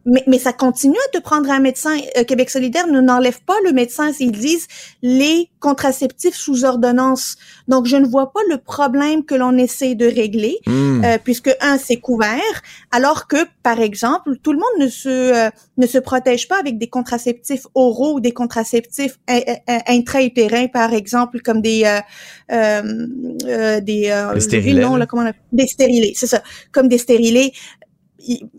[0.05, 1.97] Mais, mais ça continue à te prendre un médecin.
[2.17, 4.67] Euh, Québec solidaire ne n'enlève pas le médecin s'ils disent
[5.03, 7.37] les contraceptifs sous ordonnance.
[7.69, 11.05] Donc, je ne vois pas le problème que l'on essaie de régler, hmm.
[11.05, 15.51] euh, puisque, un, c'est couvert, alors que, par exemple, tout le monde ne se, euh,
[15.77, 19.19] ne se protège pas avec des contraceptifs oraux ou des contraceptifs
[19.88, 21.88] intra-utérins, par exemple, comme des...
[22.49, 24.81] des, des stérilés.
[24.81, 26.43] là, comment on des stérilés, c'est ça.
[26.73, 27.53] Comme des stérilés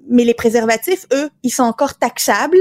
[0.10, 2.58] mais les préservatifs, eux, ils sont encore taxables.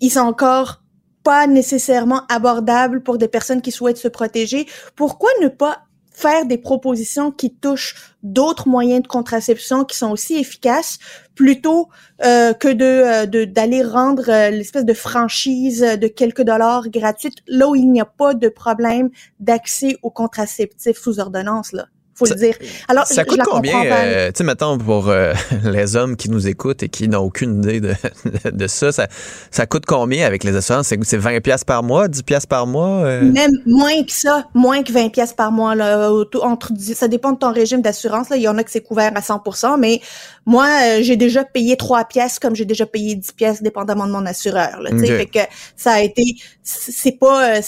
[0.00, 0.82] Ils sont encore
[1.24, 4.66] pas nécessairement abordables pour des personnes qui souhaitent se protéger.
[4.96, 5.82] Pourquoi ne pas
[6.18, 10.98] faire des propositions qui touchent d'autres moyens de contraception qui sont aussi efficaces
[11.36, 11.88] plutôt
[12.24, 17.68] euh, que de euh, d'aller rendre euh, l'espèce de franchise de quelques dollars gratuite là
[17.68, 21.86] où il n'y a pas de problème d'accès aux contraceptifs sous ordonnance là?
[22.18, 22.54] Faut le dire.
[22.88, 25.32] Alors, ça coûte combien, euh, tu sais, mettons, pour euh,
[25.64, 27.94] les hommes qui nous écoutent et qui n'ont aucune idée de,
[28.50, 29.06] de ça, ça,
[29.50, 30.92] ça, coûte combien avec les assurances?
[31.02, 33.04] C'est 20 pièces par mois, 10 pièces par mois?
[33.04, 33.22] Euh?
[33.22, 35.74] Même moins que ça, moins que 20 pièces par mois.
[35.74, 36.10] Là,
[36.42, 38.30] entre, ça dépend de ton régime d'assurance.
[38.30, 38.36] Là.
[38.36, 40.00] Il y en a que c'est couvert à 100% mais
[40.46, 40.66] moi,
[41.02, 44.80] j'ai déjà payé 3 pièces comme j'ai déjà payé 10 pièces, dépendamment de mon assureur.
[44.80, 45.06] Là, okay.
[45.06, 45.38] Fait que
[45.76, 46.22] ça a été...
[46.62, 47.60] C'est pas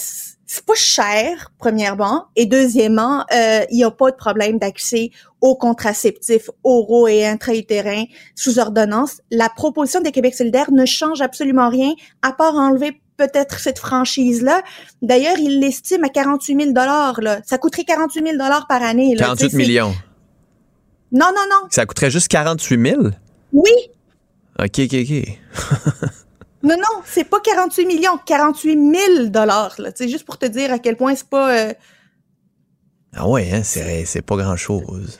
[0.53, 5.09] c'est pas cher, premièrement, et deuxièmement, euh, il n'y a pas de problème d'accès
[5.39, 8.03] aux contraceptifs oraux et intra-utérins
[8.35, 9.21] sous ordonnance.
[9.31, 14.61] La proposition des Québec solidaire ne change absolument rien, à part enlever peut-être cette franchise-là.
[15.01, 17.39] D'ailleurs, il l'estime à 48 000 là.
[17.45, 18.37] Ça coûterait 48 000
[18.67, 19.15] par année.
[19.15, 19.27] Là.
[19.27, 19.95] 48 millions.
[21.13, 21.67] Non, non, non.
[21.69, 23.01] Ça coûterait juste 48 000?
[23.53, 23.71] Oui.
[24.59, 26.11] OK, OK, OK.
[26.63, 29.75] Non, non, c'est pas 48 millions, 48 000 dollars.
[29.95, 31.51] C'est juste pour te dire à quel point c'est pas.
[31.55, 31.73] Euh,
[33.15, 35.17] Ah ouais, hein, c'est pas grand-chose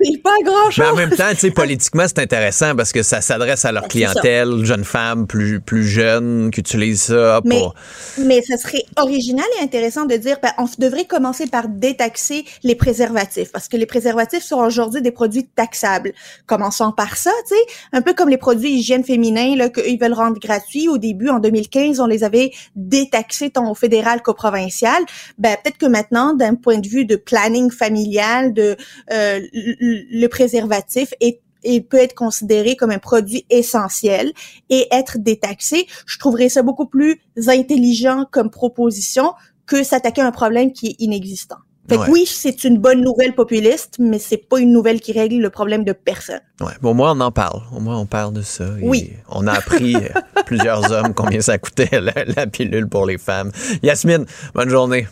[0.00, 0.84] c'est pas grand-chose.
[0.84, 3.88] Mais en même temps, tu sais, politiquement, c'est intéressant parce que ça s'adresse à leur
[3.88, 7.74] clientèle, jeunes femmes plus, plus jeunes qui utilisent ça pour...
[8.18, 12.44] Mais, mais ça serait original et intéressant de dire, ben, on devrait commencer par détaxer
[12.62, 16.12] les préservatifs parce que les préservatifs sont aujourd'hui des produits taxables.
[16.46, 20.12] Commençons par ça, tu sais, un peu comme les produits hygiène féminin, là, qu'ils veulent
[20.14, 20.88] rendre gratuits.
[20.88, 25.02] Au début, en 2015, on les avait détaxés tant au fédéral qu'au provincial.
[25.38, 28.76] Ben, peut-être que maintenant, d'un point de vue de planning familial, de
[29.12, 34.32] euh, le préservatif est il peut être considéré comme un produit essentiel
[34.70, 35.86] et être détaxé.
[36.06, 39.32] Je trouverais ça beaucoup plus intelligent comme proposition
[39.66, 41.56] que s'attaquer à un problème qui est inexistant.
[41.88, 45.38] Fait que oui, c'est une bonne nouvelle populiste, mais c'est pas une nouvelle qui règle
[45.38, 46.40] le problème de personne.
[46.60, 46.72] Ouais.
[46.82, 47.62] Bon, au moins, on en parle.
[47.74, 48.66] Au moins, on parle de ça.
[48.82, 49.14] oui.
[49.30, 50.08] On a appris, euh,
[50.46, 53.52] plusieurs hommes, combien ça coûtait la, pilule pour les femmes.
[53.82, 55.08] Yasmine, bonne journée.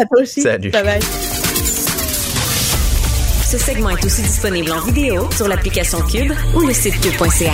[0.00, 0.42] À toi aussi.
[0.42, 0.70] Salut.
[0.70, 1.00] Bye bye.
[3.52, 7.52] Ce segment est aussi disponible en vidéo sur l'application Cube ou le site cube.ca.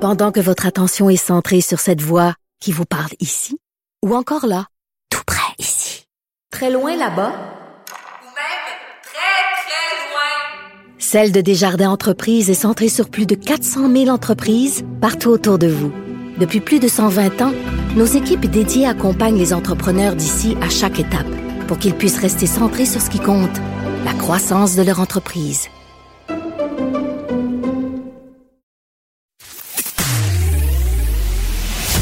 [0.00, 3.58] Pendant que votre attention est centrée sur cette voix qui vous parle ici,
[4.02, 4.68] ou encore là,
[5.10, 6.06] tout près ici,
[6.50, 8.64] très loin là-bas, ou même
[9.02, 14.82] très, très loin, Celle de Desjardins Entreprises est centrée sur plus de 400 000 entreprises
[15.00, 15.92] partout autour de vous.
[16.38, 17.52] Depuis plus de 120 ans,
[17.96, 21.26] nos équipes dédiées accompagnent les entrepreneurs d'ici à chaque étape
[21.66, 23.56] pour qu'ils puissent rester centrés sur ce qui compte,
[24.04, 25.68] la croissance de leur entreprise.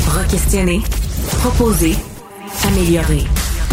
[0.07, 0.83] Requestionner,
[1.39, 1.97] proposer,
[2.69, 3.25] améliorer.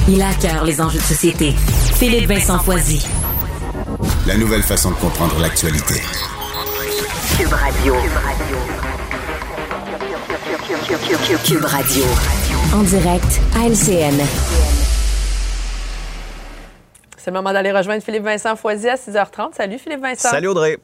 [0.08, 1.54] Il a à cœur les enjeux de société.
[1.95, 3.06] Philippe Vincent Foisy.
[4.26, 5.95] La nouvelle façon de comprendre l'actualité.
[7.38, 7.93] Cube Radio.
[7.95, 8.92] Cube Radio.
[12.71, 14.13] En direct à LCN.
[17.17, 19.56] C'est le moment d'aller rejoindre Philippe Vincent Foisy à 6h30.
[19.56, 20.29] Salut Philippe Vincent.
[20.29, 20.77] Salut Audrey.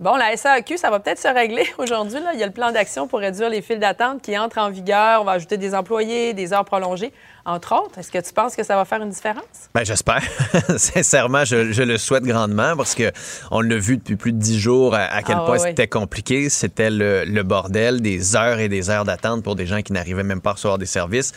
[0.00, 2.18] Bon, la SAQ, ça va peut-être se régler aujourd'hui.
[2.34, 5.22] Il y a le plan d'action pour réduire les files d'attente qui entre en vigueur.
[5.22, 7.12] On va ajouter des employés, des heures prolongées
[7.44, 7.98] entre autres.
[7.98, 9.44] Est-ce que tu penses que ça va faire une différence?
[9.74, 10.22] Bien, j'espère.
[10.76, 13.10] Sincèrement, je, le souhaite grandement parce que
[13.50, 16.48] on l'a vu depuis plus de dix jours à, quel ah, point c'était compliqué.
[16.50, 20.40] C'était le, bordel, des heures et des heures d'attente pour des gens qui n'arrivaient même
[20.40, 21.32] pas à recevoir des services.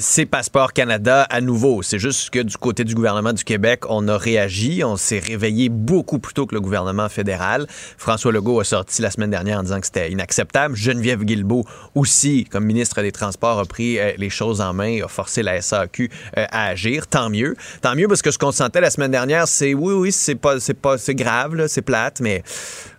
[0.00, 1.82] C'est Passeport Canada à nouveau.
[1.82, 4.82] C'est juste que du côté du gouvernement du Québec, on a réagi.
[4.84, 7.66] On s'est réveillé beaucoup plus tôt que le gouvernement fédéral.
[7.98, 10.76] François Legault a sorti la semaine dernière en disant que c'était inacceptable.
[10.76, 15.02] Geneviève Guilbeault aussi, comme ministre des Transports, a pris euh, les choses en main et
[15.02, 17.06] a forcé la SAQ euh, à agir.
[17.06, 17.56] Tant mieux.
[17.80, 20.60] Tant mieux parce que ce qu'on sentait la semaine dernière, c'est oui, oui, c'est pas,
[20.60, 22.42] c'est pas, c'est grave, c'est plate, mais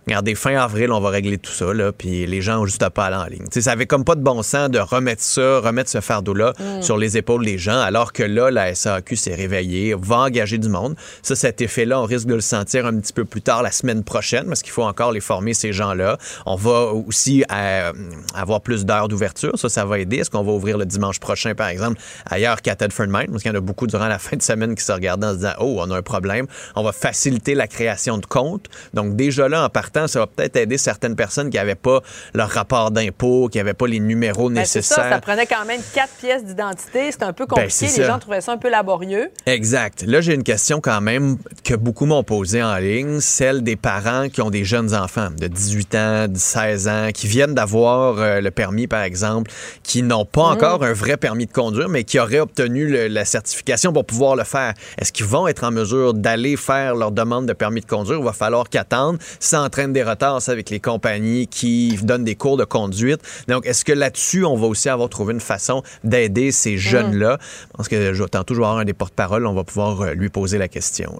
[0.06, 2.90] regardez, fin avril, on va régler tout ça, là, puis les gens ont juste à
[2.90, 3.44] pas aller en ligne.
[3.50, 6.82] sais, ça avait comme pas de bon sens de remettre ça, remettre ce fardeau-là mm.
[6.82, 10.68] sur les épaules des gens, alors que là, la SAQ s'est réveillée, va engager du
[10.68, 10.94] monde.
[11.22, 14.04] Ça, cet effet-là, on risque de le sentir un petit peu plus tard la semaine
[14.04, 16.18] prochaine, parce qu'il faut encore les former, ces gens-là.
[16.44, 17.92] On va aussi euh,
[18.32, 19.58] avoir plus d'heures d'ouverture.
[19.58, 20.18] Ça, ça va aider.
[20.18, 23.26] Est-ce qu'on va ouvrir le dimanche prochain, par exemple, ailleurs qu'à Tedford Mine?
[23.30, 25.30] Parce qu'il y en a beaucoup durant la fin de semaine qui se regardent en
[25.32, 26.46] se disant, oh, on a un problème.
[26.76, 28.66] On va faciliter la création de comptes.
[28.94, 32.02] Donc, déjà là, en partant, ça va peut-être aider certaines personnes qui n'avaient pas
[32.34, 35.04] leur rapport d'impôt, qui n'avaient pas les numéros ben, nécessaires.
[35.04, 37.10] Ça, ça, prenait quand même quatre pièces d'identité.
[37.12, 37.86] C'était un peu ben, compliqué.
[37.96, 39.30] les gens trouvaient ça un peu laborieux.
[39.46, 40.02] Exact.
[40.06, 44.28] Là, j'ai une question quand même que beaucoup m'ont posée en ligne, celle des parents
[44.28, 48.40] qui ont des jeunes enfants de 18 ans, de 16 ans, qui viennent d'avoir euh,
[48.40, 49.50] le permis, par exemple,
[49.82, 50.56] qui n'ont pas mhm.
[50.56, 54.44] encore un vrai permis de conduire, mais qui auraient obtenu la certification pour pouvoir le
[54.44, 54.74] faire.
[54.98, 58.20] Est-ce qu'ils vont être en mesure d'aller faire leur demande de permis de conduire?
[58.20, 59.18] Ou va falloir qu'attendre?
[59.40, 59.60] Ça
[59.92, 63.20] des retards avec les compagnies qui donnent des cours de conduite.
[63.48, 66.78] Donc, est-ce que là-dessus, on va aussi avoir trouvé une façon d'aider ces mm.
[66.78, 67.38] jeunes-là?
[67.76, 70.68] Parce que j'entends toujours avoir un des porte-paroles, on va pouvoir euh, lui poser la
[70.68, 71.18] question.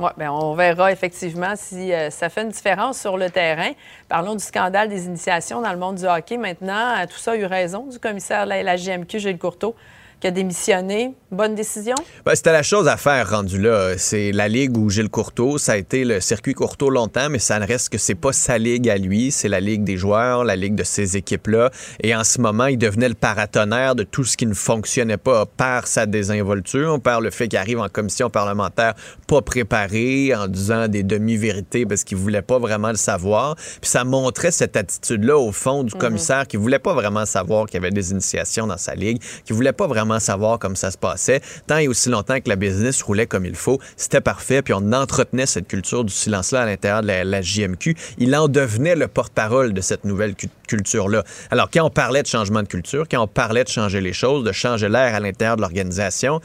[0.00, 3.72] Oui, bien, on verra effectivement si euh, ça fait une différence sur le terrain.
[4.08, 6.36] Parlons du scandale des initiations dans le monde du hockey.
[6.36, 9.74] Maintenant, tout ça a eu raison du commissaire de la GMQ, Gilles Courteau
[10.20, 11.14] qui a démissionné.
[11.30, 11.94] Bonne décision?
[12.24, 13.98] Ben, c'était la chose à faire rendu là.
[13.98, 17.58] C'est la ligue où Gilles Courteau, ça a été le circuit Courteau longtemps, mais ça
[17.58, 20.56] ne reste que c'est pas sa ligue à lui, c'est la ligue des joueurs, la
[20.56, 21.70] ligue de ces équipes-là.
[22.02, 25.44] Et en ce moment, il devenait le paratonnerre de tout ce qui ne fonctionnait pas
[25.44, 28.94] par sa désinvolture, par le fait qu'il arrive en commission parlementaire
[29.26, 33.54] pas préparé, en disant des demi-vérités parce qu'il voulait pas vraiment le savoir.
[33.80, 36.00] Puis ça montrait cette attitude-là au fond du mhm.
[36.00, 39.52] commissaire qui voulait pas vraiment savoir qu'il y avait des initiations dans sa ligue, qui
[39.52, 41.40] voulait pas vraiment savoir comment ça se passait.
[41.66, 44.62] Tant et aussi longtemps que la business roulait comme il faut, c'était parfait.
[44.62, 47.96] Puis on entretenait cette culture du silence-là à l'intérieur de la, JMQ.
[48.18, 50.34] Il en devenait le porte-parole de cette nouvelle
[50.66, 51.24] culture-là.
[51.50, 54.44] Alors, quand on parlait de changement de culture, quand on parlait de changer les choses,
[54.44, 56.40] de changer l'air à l'intérieur de l'organisation,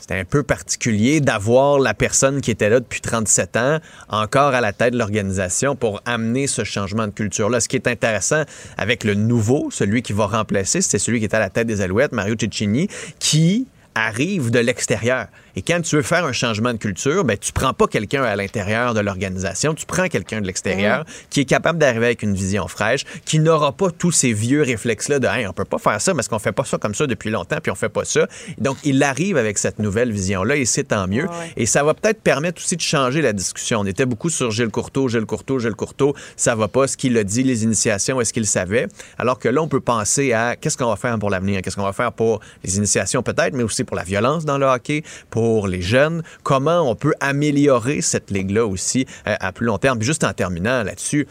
[0.00, 4.60] c'était un peu particulier d'avoir la personne qui était là depuis 37 ans encore à
[4.60, 7.60] la tête de l'organisation pour amener ce changement de culture-là.
[7.60, 8.44] Ce qui est intéressant
[8.78, 11.80] avec le nouveau, celui qui va remplacer, c'est celui qui est à la tête des
[11.82, 15.26] Alouettes, Mario Cicchini, qui arrive de l'extérieur.
[15.56, 18.36] Et quand tu veux faire un changement de culture, ben, tu prends pas quelqu'un à
[18.36, 22.68] l'intérieur de l'organisation, tu prends quelqu'un de l'extérieur qui est capable d'arriver avec une vision
[22.68, 26.14] fraîche, qui n'aura pas tous ces vieux réflexes-là de hey, on peut pas faire ça
[26.14, 28.26] parce qu'on fait pas ça comme ça depuis longtemps, puis on fait pas ça.
[28.58, 31.26] Donc, il arrive avec cette nouvelle vision-là et c'est tant mieux.
[31.56, 33.80] Et ça va peut-être permettre aussi de changer la discussion.
[33.80, 37.16] On était beaucoup sur Gilles Courteau, Gilles Courteau, Gilles Courteau, ça va pas, ce qu'il
[37.16, 38.86] a dit, les initiations, est-ce qu'il savait?
[39.18, 41.82] Alors que là, on peut penser à qu'est-ce qu'on va faire pour l'avenir, qu'est-ce qu'on
[41.82, 45.39] va faire pour les initiations peut-être, mais aussi pour la violence dans le hockey, pour
[45.68, 50.00] les jeunes, comment on peut améliorer cette ligue-là aussi euh, à plus long terme?
[50.02, 51.26] juste en terminant là-dessus,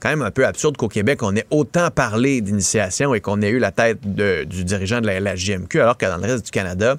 [0.00, 3.50] quand même un peu absurde qu'au Québec, on ait autant parlé d'initiation et qu'on ait
[3.50, 5.34] eu la tête du dirigeant de la, la,
[5.74, 6.96] alors que dans le reste du Canada,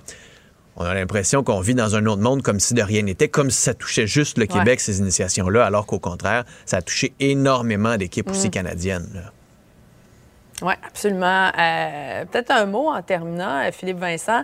[0.78, 3.50] on a l'impression qu'on vit dans un autre monde comme si de rien n'était, comme
[3.50, 7.98] si ça touchait juste le Québec, ces initiations-là, alors qu'au contraire, ça a touché énormément
[7.98, 8.52] d'équipes aussi mm.
[8.52, 9.32] canadiennes.
[10.62, 11.52] Oui, absolument.
[11.58, 14.44] Euh, peut-être un mot en terminant, euh, Philippe Vincent.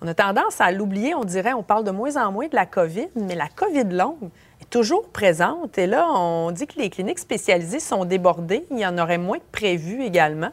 [0.00, 2.66] On a tendance à l'oublier, on dirait, on parle de moins en moins de la
[2.66, 4.30] COVID, mais la COVID longue
[4.60, 5.76] est toujours présente.
[5.76, 8.64] Et là, on dit que les cliniques spécialisées sont débordées.
[8.70, 10.50] Il y en aurait moins que prévu également.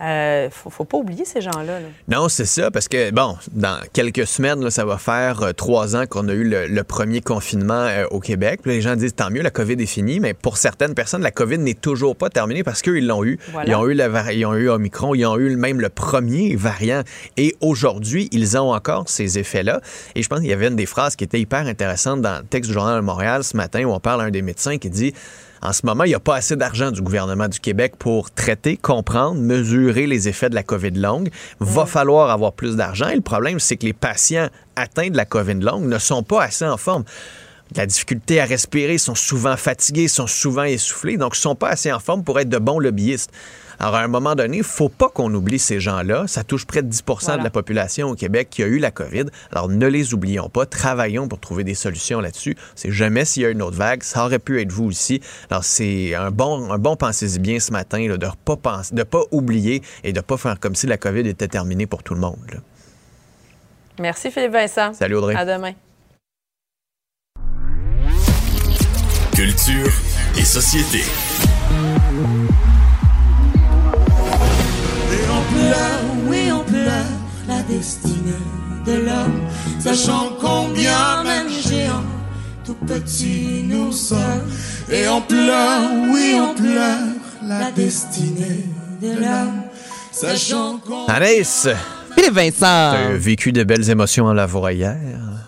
[0.00, 1.80] Euh, faut, faut pas oublier ces gens-là.
[2.06, 6.06] Non, c'est ça, parce que, bon, dans quelques semaines, ça va faire euh, trois ans
[6.06, 8.60] qu'on a eu le, premier confinement euh, au Québec.
[8.62, 11.32] Puis les gens disent, tant mieux, la COVID est finie, mais pour certaines personnes, la
[11.32, 13.38] COVID n'est toujours pas terminée parce qu'ils l'ont eu.
[13.66, 17.02] Ils, ont eu la, ils ont eu Omicron, ils ont eu même le premier variant.
[17.36, 19.80] Et aujourd'hui, ils ont encore ces effets-là.
[20.14, 22.44] Et je pense qu'il y avait une des phrases qui était hyper intéressante dans le
[22.44, 24.90] texte du Journal de Montréal ce matin où on parle à un des médecins qui
[24.90, 25.12] dit
[25.62, 28.76] en ce moment, il n'y a pas assez d'argent du gouvernement du Québec pour traiter,
[28.76, 31.30] comprendre, mesurer les effets de la COVID longue.
[31.60, 33.08] Va falloir avoir plus d'argent.
[33.08, 36.44] Et le problème, c'est que les patients atteints de la COVID longue ne sont pas
[36.44, 37.04] assez en forme
[37.76, 41.92] la difficulté à respirer, sont souvent fatigués, sont souvent essoufflés, donc ne sont pas assez
[41.92, 43.30] en forme pour être de bons lobbyistes.
[43.80, 46.26] Alors, à un moment donné, il ne faut pas qu'on oublie ces gens-là.
[46.26, 47.04] Ça touche près de 10
[47.38, 49.26] de la population au Québec qui a eu la COVID.
[49.52, 50.66] Alors, ne les oublions pas.
[50.66, 52.56] Travaillons pour trouver des solutions là-dessus.
[52.74, 54.02] C'est jamais s'il y a une autre vague.
[54.02, 55.20] Ça aurait pu être vous aussi.
[55.48, 59.02] Alors, c'est un bon, un bon pensez-y bien ce matin de ne pas, penser, de
[59.04, 62.14] pas oublier et de ne pas faire comme si la COVID était terminée pour tout
[62.14, 62.60] le monde.
[64.00, 64.92] Merci, Philippe Vincent.
[64.92, 65.36] Salut, Audrey.
[65.36, 65.72] À demain.
[69.34, 69.92] Culture
[70.36, 71.04] et société.
[76.28, 77.04] Oui on pleure
[77.48, 78.32] la destinée
[78.86, 79.42] de l'homme,
[79.78, 82.04] sachant combien même géant,
[82.64, 84.48] tout petit nous sommes.
[84.90, 86.98] Et on pleure, oui on pleure
[87.46, 88.64] la destinée
[89.02, 89.62] de l'homme,
[90.12, 91.06] sachant combien...
[92.14, 92.94] Philippe Vincent.
[92.94, 94.96] Tu vécu de belles émotions à la hier.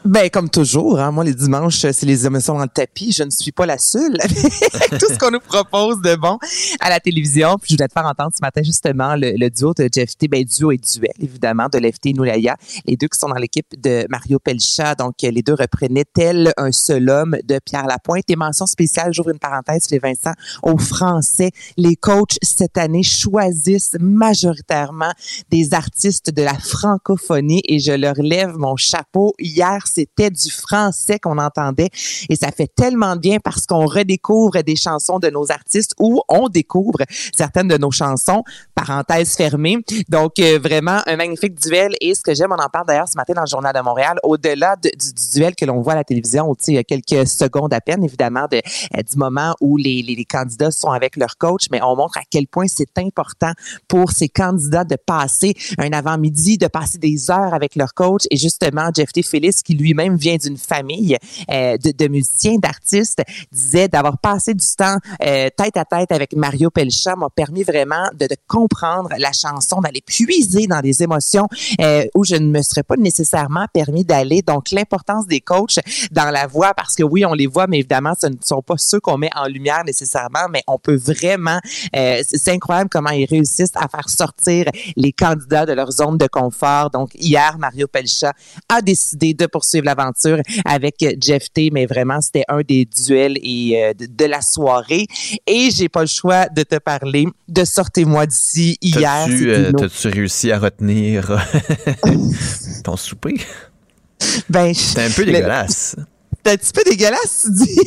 [0.05, 3.13] Ben, comme toujours, hein, moi, les dimanches, c'est les dans le tapis.
[3.13, 4.17] Je ne suis pas la seule
[4.99, 6.39] tout ce qu'on nous propose de bon
[6.81, 7.57] à la télévision.
[7.61, 10.27] Puis, je voulais te faire entendre ce matin, justement, le, duo de Jeff T.
[10.29, 12.57] Ben, duo et duel, évidemment, de Lefty et Noulaya.
[12.87, 14.95] Les deux qui sont dans l'équipe de Mario Pelcha.
[14.95, 18.25] Donc, les deux reprenaient tel un seul homme de Pierre Lapointe.
[18.29, 20.33] Et mention spéciale, j'ouvre une parenthèse, les Vincent,
[20.63, 21.51] aux Français.
[21.77, 25.13] Les coachs, cette année, choisissent majoritairement
[25.51, 29.35] des artistes de la francophonie et je leur lève mon chapeau.
[29.39, 31.90] Hier, c'était du français qu'on entendait
[32.29, 36.48] et ça fait tellement bien parce qu'on redécouvre des chansons de nos artistes ou on
[36.48, 36.98] découvre
[37.35, 38.42] certaines de nos chansons,
[38.74, 39.79] parenthèse fermée.
[40.09, 43.16] Donc, euh, vraiment un magnifique duel et ce que j'aime, on en parle d'ailleurs ce
[43.16, 44.90] matin dans le Journal de Montréal, au-delà du,
[45.35, 48.46] duel que l'on voit à la télévision, il y a quelques secondes à peine, évidemment,
[48.50, 52.22] de, euh, du moment où les, candidats sont avec leur coach, mais on montre à
[52.29, 53.53] quel point c'est important
[53.88, 58.37] pour ces candidats de passer un avant-midi, de passer des heures avec leur coach et
[58.37, 59.22] justement, Jeff T.
[59.22, 61.16] Phyllis, qui lui-même vient d'une famille
[61.51, 66.71] euh, de, musiciens, d'artistes, disait d'avoir passé du temps euh, tête à tête avec Mario
[66.71, 71.49] Pelcha m'a permis vraiment de, de, comprendre la chanson, d'aller puiser dans des émotions
[71.81, 74.43] euh, où je ne me serais pas nécessairement permis d'aller.
[74.43, 75.79] Donc, l'importance des coachs
[76.11, 78.77] dans la voix, parce que oui, on les voit, mais évidemment, ce ne sont pas
[78.77, 81.59] ceux qu'on met en lumière nécessairement, mais on peut vraiment,
[81.93, 84.66] c'est incroyable comment ils réussissent à faire sortir
[84.97, 86.90] les candidats de leur zone de confort.
[86.90, 88.33] Donc, hier, Mario Pelcha
[88.69, 91.70] a décidé de poursuivre poursuivre l'aventure avec Jeff T.
[91.72, 95.06] Mais vraiment, c'était un des duels et de, la soirée.
[95.46, 99.27] Et j'ai pas le choix de te parler de Sortez-moi d'ici hier.
[99.77, 101.40] T'as-tu réussi à retenir
[102.85, 103.35] ton souper?
[104.48, 105.96] Ben, C'était un peu dégueulasse.
[106.37, 107.79] C'était un petit peu dégueulasse, tu dis.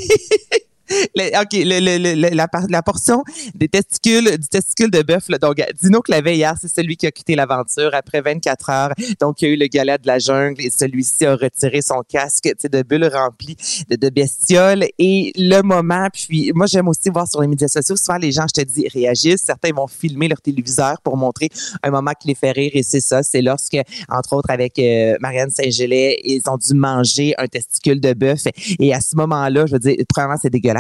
[0.90, 3.24] OK, le, la, la, portion
[3.56, 5.28] des testicules, du testicule de bœuf.
[5.42, 8.94] Donc, Dino Clavet, hier, c'est celui qui a quitté l'aventure après 24 heures.
[9.20, 12.04] Donc, il y a eu le galet de la jungle et celui-ci a retiré son
[12.08, 13.56] casque de bulles remplies
[13.90, 14.86] de, de, bestioles.
[15.00, 18.46] Et le moment, puis moi, j'aime aussi voir sur les médias sociaux, souvent les gens,
[18.48, 19.44] je te dis, réagissent.
[19.44, 21.50] Certains vont filmer leur téléviseur pour montrer
[21.82, 22.72] un moment qui les fait rire.
[22.74, 23.78] Et c'est ça, c'est lorsque,
[24.10, 28.48] entre autres, avec euh, Marianne Saint-Gelais, ils ont dû manger un testicule de bœuf.
[28.80, 30.73] Et à ce moment-là, je veux dire, premièrement, c'est dégueulasse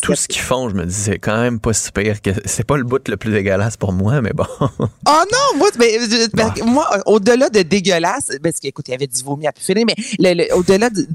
[0.00, 2.20] tout ce qu'ils font, je me dis, c'est quand même pas si pire.
[2.20, 4.46] que C'est pas le bout le plus dégueulasse pour moi, mais bon.
[4.60, 4.66] oh
[5.06, 5.98] non, moi, mais,
[6.64, 10.90] moi au-delà de dégueulasse, parce qu'écoute, il y avait du vomi à finir, mais au-delà
[10.90, 11.06] du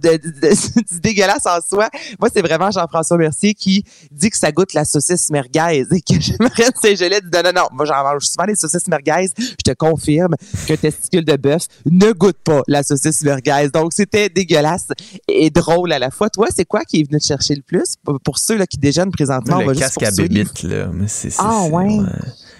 [1.02, 1.90] dégueulasse en soi,
[2.20, 6.20] moi, c'est vraiment Jean-François Mercier qui dit que ça goûte la saucisse merguez et que
[6.20, 9.28] j'aimerais Saint-Gelais dit non, non, non, moi, j'en mange souvent des saucisses merguez.
[9.38, 10.36] Je te confirme
[10.68, 13.70] qu'un testicule de bœuf ne goûte pas la saucisse merguez.
[13.74, 14.88] Donc, c'était dégueulasse
[15.28, 16.30] et drôle à la fois.
[16.30, 17.85] Toi, c'est quoi qui est venu te chercher le plus?
[18.24, 20.90] Pour ceux là, qui déjeunent présentement, le casque à bébite, là.
[20.94, 22.00] Mais c'est, ah, ouais.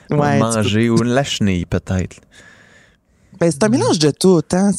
[0.10, 0.40] ouais.
[0.40, 2.18] manger ou la chenille, peut-être.
[3.40, 4.72] Ben, c'est un mélange de tout, hein.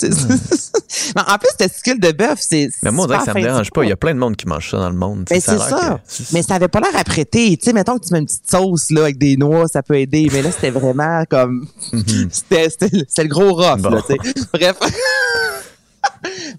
[1.17, 2.69] en plus, testicule de bœuf, c'est.
[2.83, 3.85] Mais moi, on dirait que ça me dérange pas.
[3.85, 5.25] Il y a plein de monde qui mange ça dans le monde.
[5.29, 6.01] Ben, c'est ça.
[6.33, 7.57] Mais ça avait pas l'air apprêté.
[7.57, 9.99] Tu sais, mettons que tu mets une petite sauce, là, avec des noix, ça peut
[9.99, 10.29] aider.
[10.33, 11.67] Mais là, c'était vraiment comme.
[11.93, 12.29] Mhm.
[12.33, 14.45] c'était, c'était, le gros rough, là, tu sais.
[14.53, 14.77] Bref.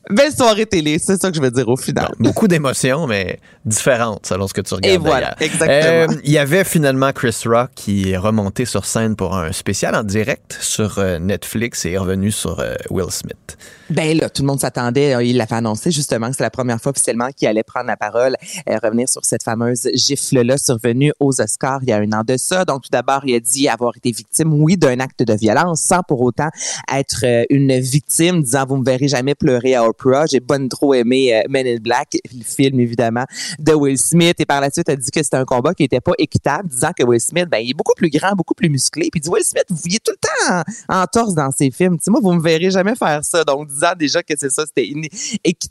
[0.09, 2.11] Belle soirée télé, c'est ça que je veux dire au final.
[2.20, 4.93] beaucoup d'émotions, mais différentes selon ce que tu regardes.
[4.93, 6.13] Et voilà, exactement.
[6.13, 9.95] Euh, il y avait finalement Chris Rock qui est remonté sur scène pour un spécial
[9.95, 13.57] en direct sur euh, Netflix et est revenu sur euh, Will Smith.
[13.89, 15.26] Ben là, tout le monde s'attendait.
[15.26, 17.97] Il l'a fait annoncer justement que c'est la première fois officiellement qu'il allait prendre la
[17.97, 22.24] parole, et revenir sur cette fameuse gifle-là survenue aux Oscars il y a un an
[22.26, 22.65] de ça.
[22.65, 26.01] Donc tout d'abord, il a dit avoir été victime, oui, d'un acte de violence, sans
[26.03, 26.49] pour autant
[26.93, 30.26] être une victime, disant vous me verrez jamais pleurer à Oprah.
[30.26, 33.26] J'ai bonne trop aimé Men in Black, le film évidemment
[33.60, 34.36] de Will Smith.
[34.39, 36.91] Et par la suite, a dit que c'était un combat qui était pas équitable, disant
[36.97, 39.10] que Will Smith, ben il est beaucoup plus grand, beaucoup plus musclé.
[39.12, 41.97] Puis il dit Will Smith, vous voyez tout le temps en, torse dans ses films.
[41.97, 43.43] Dis moi, vous me verrez jamais faire ça.
[43.43, 44.88] Donc disant déjà que c'est ça, c'était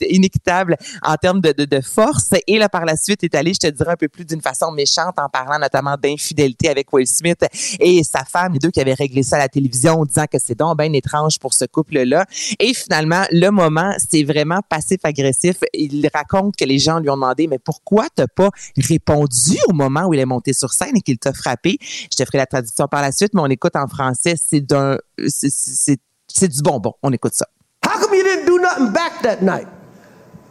[0.09, 2.31] inéquitable en termes de, force.
[2.47, 4.73] Et là, par la suite, est allé, je te dirais, un peu plus d'une façon
[4.73, 7.45] méchante en parlant notamment d'infidélité avec Will Smith
[7.81, 10.59] et sa femme, les deux qui avaient réglé ça à la télévision disant que c'est
[10.59, 12.25] donc bien étrange pour ce couple-là.
[12.59, 13.66] Et finalement, le moment,
[13.99, 15.57] c'est vraiment passif-agressif.
[15.73, 20.07] Il raconte que les gens lui ont demandé, mais pourquoi t'as pas répondu au moment
[20.07, 21.79] où il est monté sur scène et qu'il t'a frappé?
[21.81, 24.35] Je te ferai la traduction par la suite, mais on écoute en français.
[24.37, 26.95] C'est d'un, c'est du bonbon.
[27.03, 27.47] On écoute ça.
[27.85, 29.69] How come you didn't do nothing back that night?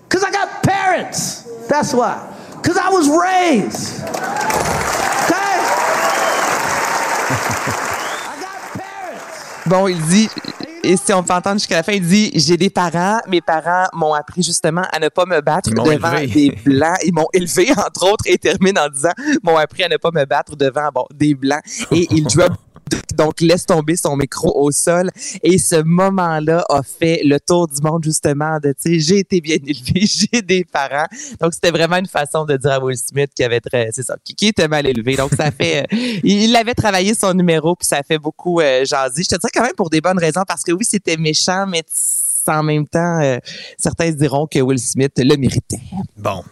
[0.07, 1.43] Because I got parents.
[1.67, 2.17] That's why.
[2.61, 4.01] Because I was raised.
[5.25, 5.35] Okay?
[8.25, 9.67] I got parents.
[9.67, 10.29] Bon, il dit,
[10.85, 13.87] et si on peut entendre jusqu'à la fin, il dit J'ai des parents, mes parents
[13.93, 16.99] m'ont appris justement à ne pas me battre devant des blancs.
[17.03, 19.11] Ils m'ont élevé, entre autres, et termine en disant
[19.43, 21.61] m'ont appris à ne pas me battre devant bon, des blancs.
[21.91, 22.53] Et il drop
[23.15, 25.11] donc laisse tomber son micro au sol.
[25.43, 29.41] Et ce moment-là a fait le tour du monde justement de, tu sais, j'ai été
[29.41, 31.07] bien élevé, j'ai des parents.
[31.39, 34.15] Donc c'était vraiment une façon de dire à Will Smith qui avait très, c'est ça,
[34.23, 35.15] qui, était mal élevé.
[35.15, 39.23] Donc ça fait, euh, il avait travaillé son numéro puis ça fait beaucoup euh, jaser.
[39.23, 41.83] Je te dirais quand même pour des bonnes raisons parce que oui, c'était méchant, mais
[42.47, 43.37] en même temps, euh,
[43.77, 45.81] certains diront que Will Smith le méritait.
[46.17, 46.43] Bon,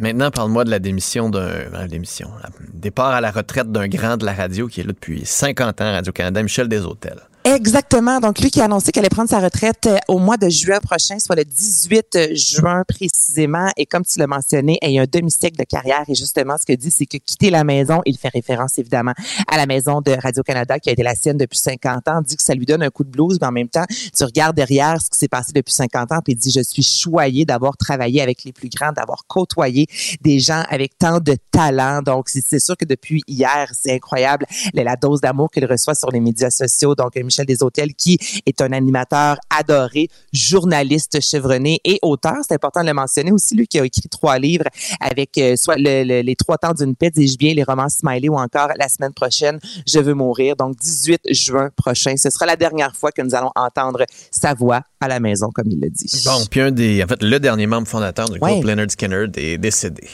[0.00, 1.40] Maintenant, parle-moi de la démission d'un.
[1.40, 2.30] Euh, démission.
[2.72, 5.92] Départ à la retraite d'un grand de la radio qui est là depuis 50 ans
[5.92, 7.29] Radio-Canada, Michel Deshôtels.
[7.44, 8.20] Exactement.
[8.20, 10.78] Donc, lui qui a annoncé qu'elle allait prendre sa retraite euh, au mois de juin
[10.78, 13.70] prochain, soit le 18 juin précisément.
[13.78, 16.04] Et comme tu l'as mentionné, il y a un demi-siècle de carrière.
[16.08, 19.14] Et justement, ce que dit, c'est que quitter la maison, il fait référence évidemment
[19.48, 22.20] à la maison de Radio-Canada qui a été la sienne depuis 50 ans.
[22.20, 24.56] dit que ça lui donne un coup de blues, mais en même temps, tu regardes
[24.56, 27.78] derrière ce qui s'est passé depuis 50 ans, puis il dit, je suis choyé d'avoir
[27.78, 29.86] travaillé avec les plus grands, d'avoir côtoyé
[30.20, 32.02] des gens avec tant de talent.
[32.02, 36.20] Donc, c'est sûr que depuis hier, c'est incroyable la dose d'amour qu'il reçoit sur les
[36.20, 36.94] médias sociaux.
[36.94, 42.36] Donc, Michel Deshôtels, qui est un animateur adoré, journaliste chevronné et auteur.
[42.46, 44.66] C'est important de le mentionner aussi, lui qui a écrit trois livres
[45.00, 48.70] avec euh, soit les trois temps d'une paix, dis-je bien, les romans Smiley ou encore
[48.76, 50.56] la semaine prochaine, Je veux mourir.
[50.56, 54.82] Donc, 18 juin prochain, ce sera la dernière fois que nous allons entendre sa voix
[55.00, 56.22] à la maison, comme il le dit.
[56.24, 59.58] Bon, puis un des, en fait, le dernier membre fondateur du groupe Leonard Skinner est
[59.58, 60.08] décédé.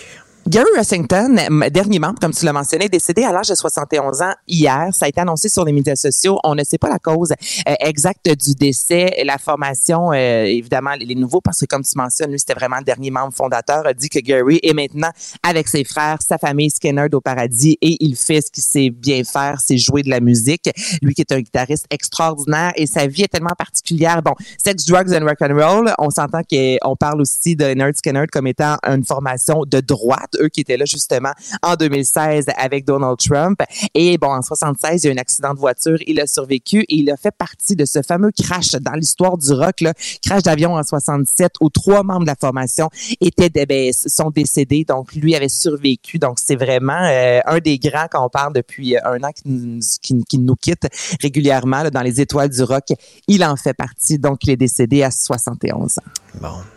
[0.48, 1.40] Gary Washington,
[1.72, 4.90] dernier membre, comme tu l'as mentionné, décédé à l'âge de 71 ans hier.
[4.92, 6.38] Ça a été annoncé sur les médias sociaux.
[6.44, 9.24] On ne sait pas la cause euh, exacte du décès.
[9.24, 12.84] La formation, euh, évidemment, les nouveaux, parce que comme tu mentionnes, lui, c'était vraiment le
[12.84, 15.10] dernier membre fondateur, a dit que Gary est maintenant
[15.42, 19.24] avec ses frères, sa famille Skinner au paradis et il fait ce qu'il sait bien
[19.24, 20.70] faire, c'est jouer de la musique.
[21.02, 24.22] Lui qui est un guitariste extraordinaire et sa vie est tellement particulière.
[24.22, 28.26] Bon, sex, drugs and rock and roll, on s'entend qu'on parle aussi de Nerd Skinner
[28.30, 31.32] comme étant une formation de droite eux qui étaient là justement
[31.62, 33.60] en 2016 avec Donald Trump.
[33.94, 36.80] Et bon, en 76, il y a eu un accident de voiture, il a survécu
[36.80, 40.42] et il a fait partie de ce fameux crash dans l'histoire du rock, là, crash
[40.42, 42.88] d'avion en 77 où trois membres de la formation
[43.20, 44.84] étaient ben, sont décédés.
[44.84, 46.18] Donc lui avait survécu.
[46.18, 50.38] Donc c'est vraiment euh, un des grands quand on parle depuis un an qui, qui,
[50.38, 50.86] nous quitte
[51.20, 52.92] régulièrement dans les étoiles du rock.
[53.28, 54.18] Il en fait partie.
[54.18, 56.02] Donc il est décédé à 71 ans.
[56.40, 56.75] Bon.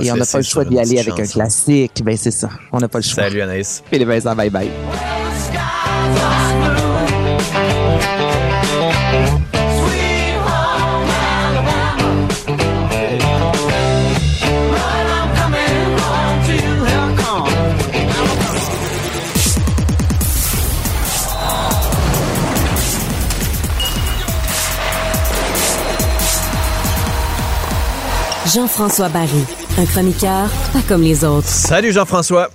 [0.00, 2.02] Et on n'a pas le choix d'y aller avec un classique.
[2.04, 2.50] Ben, c'est ça.
[2.72, 3.24] On n'a pas le choix.
[3.24, 3.82] Salut, Anaïs.
[3.90, 4.70] les Vincent, bye bye.
[28.54, 29.44] Jean-François Barry,
[29.76, 31.46] un chroniqueur pas comme les autres.
[31.46, 32.50] Salut Jean-François.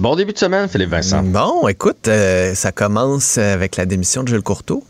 [0.00, 1.22] Bon début de semaine, Philippe Vincent.
[1.22, 4.82] Bon, écoute, euh, ça commence avec la démission de Gilles Courteau.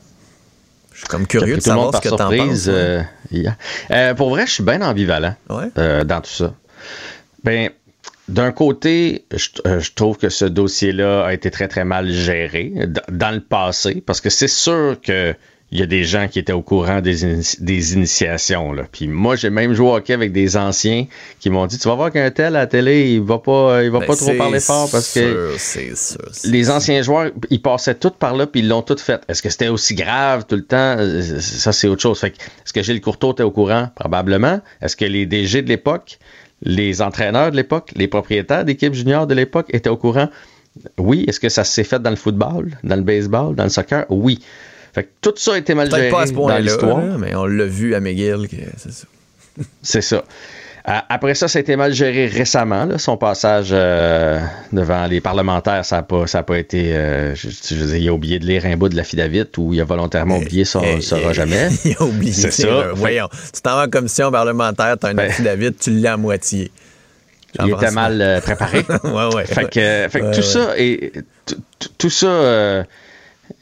[0.93, 2.69] Je suis comme curieux de savoir ce que t'en penses.
[2.69, 3.03] Euh,
[3.91, 6.55] euh, pour vrai, je suis bien ambivalent dans tout ça.
[7.45, 7.69] Ben,
[8.29, 12.73] d'un côté, je, trouve que ce dossier-là a été très, très mal géré
[13.11, 15.35] dans le passé, parce que c'est sûr que
[15.73, 18.75] il y a des gens qui étaient au courant des, des initiations.
[18.75, 18.83] Là.
[18.93, 21.07] Puis moi, j'ai même joué au hockey avec des anciens
[21.41, 23.91] qui m'ont dit Tu vas voir qu'un tel à la télé, il va pas, il
[23.91, 25.57] va ben, pas trop parler fort parce que
[26.45, 29.23] les anciens joueurs, ils passaient tout par là puis ils l'ont tout fait.
[29.29, 30.99] Est-ce que c'était aussi grave tout le temps?
[31.41, 32.21] Ça, c'est autre chose.
[32.21, 33.89] Fait est-ce que Gilles Courteau était au courant?
[33.95, 34.61] Probablement.
[34.83, 36.19] Est-ce que les DG de l'époque,
[36.61, 40.29] les entraîneurs de l'époque, les propriétaires d'équipes juniors de l'époque étaient au courant?
[40.99, 41.25] Oui.
[41.27, 44.05] Est-ce que ça s'est fait dans le football, dans le baseball, dans le soccer?
[44.11, 44.41] Oui.
[44.93, 47.01] Fait que tout ça a été mal géré dans l'histoire.
[47.19, 49.07] Mais on l'a vu à McGill, c'est ça.
[49.83, 50.25] c'est ça.
[50.89, 52.89] Euh, après ça, ça a été mal géré récemment.
[52.99, 54.41] son passage euh,
[54.73, 56.97] devant les parlementaires, ça n'a pas, pas été.
[56.97, 59.81] Euh, je, je, il a oublié de lire un bout de la David ou il
[59.81, 61.69] a volontairement oublié, ça ne saura jamais.
[61.85, 62.33] il a oublié.
[62.33, 62.93] C'est ça.
[62.95, 66.17] voyons, tu t'en vas en commission parlementaire, tu as un ben, David, tu l'as à
[66.17, 66.73] moitié.
[67.63, 68.85] Il était mal préparé.
[69.05, 69.47] ouais, ouais.
[69.47, 70.75] Fait que, fait que tout ça
[71.99, 72.85] tout ça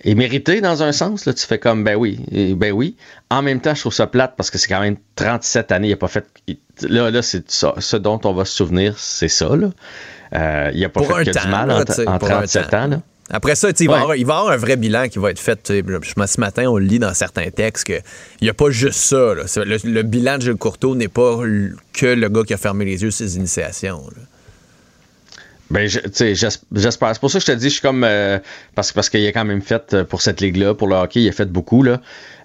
[0.04, 1.26] est mérité dans un sens.
[1.26, 2.20] Là, tu fais comme, ben oui,
[2.56, 2.96] ben oui.
[3.30, 5.88] En même temps, je trouve ça plate parce que c'est quand même 37 années.
[5.88, 6.26] Il a pas fait.
[6.82, 7.74] Là, là c'est ça.
[7.78, 9.56] Ce dont on va se souvenir, c'est ça.
[9.56, 9.70] Là.
[10.34, 12.86] Euh, il a pas fait que du mal en, 37 ans.
[12.86, 13.00] là.
[13.32, 15.60] Après ça, il, va avoir, il va avoir un vrai bilan qui va être fait.
[15.64, 18.02] Ce matin, on lit dans certains textes qu'il
[18.42, 19.34] n'y a pas juste ça.
[19.56, 21.38] Le, bilan de Gilles Courteau n'est pas
[21.92, 24.02] que le gars qui a fermé les yeux sur ses initiations.
[24.16, 24.22] Là.
[25.70, 27.14] Ben, j'espère.
[27.14, 28.02] C'est pour ça que je te dis, je suis comme.
[28.04, 28.38] Euh,
[28.74, 31.28] parce, parce qu'il a quand même fait euh, pour cette ligue-là, pour le hockey, il
[31.28, 32.00] a fait beaucoup, là.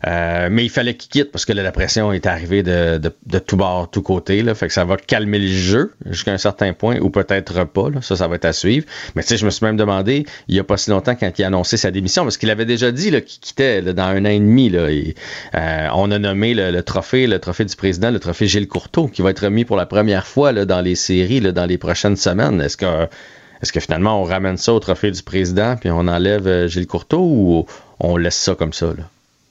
[0.05, 2.99] Euh, mais il fallait qu'il quitte parce que la pression est arrivée de,
[3.39, 4.43] tout bord, tout côté.
[4.53, 7.89] Fait que ça va calmer le jeu jusqu'à un certain point ou peut-être pas.
[8.01, 8.85] Ça, ça va être à suivre.
[9.15, 11.31] Mais tu sais, je me suis même demandé, il y a pas si longtemps quand
[11.37, 14.29] il a annoncé sa démission, parce qu'il avait déjà dit qu'il quittait dans un an
[14.29, 14.71] et demi.
[14.75, 19.21] Euh, on a nommé le, trophée, le trophée du président, le trophée Gilles Courteau, qui
[19.21, 22.61] va être remis pour la première fois dans les séries dans les prochaines semaines.
[22.61, 26.87] Est-ce que finalement on ramène ça au trophée du président puis on enlève euh, Gilles
[26.87, 27.65] Courteau ou
[27.99, 28.93] on laisse ça comme ça?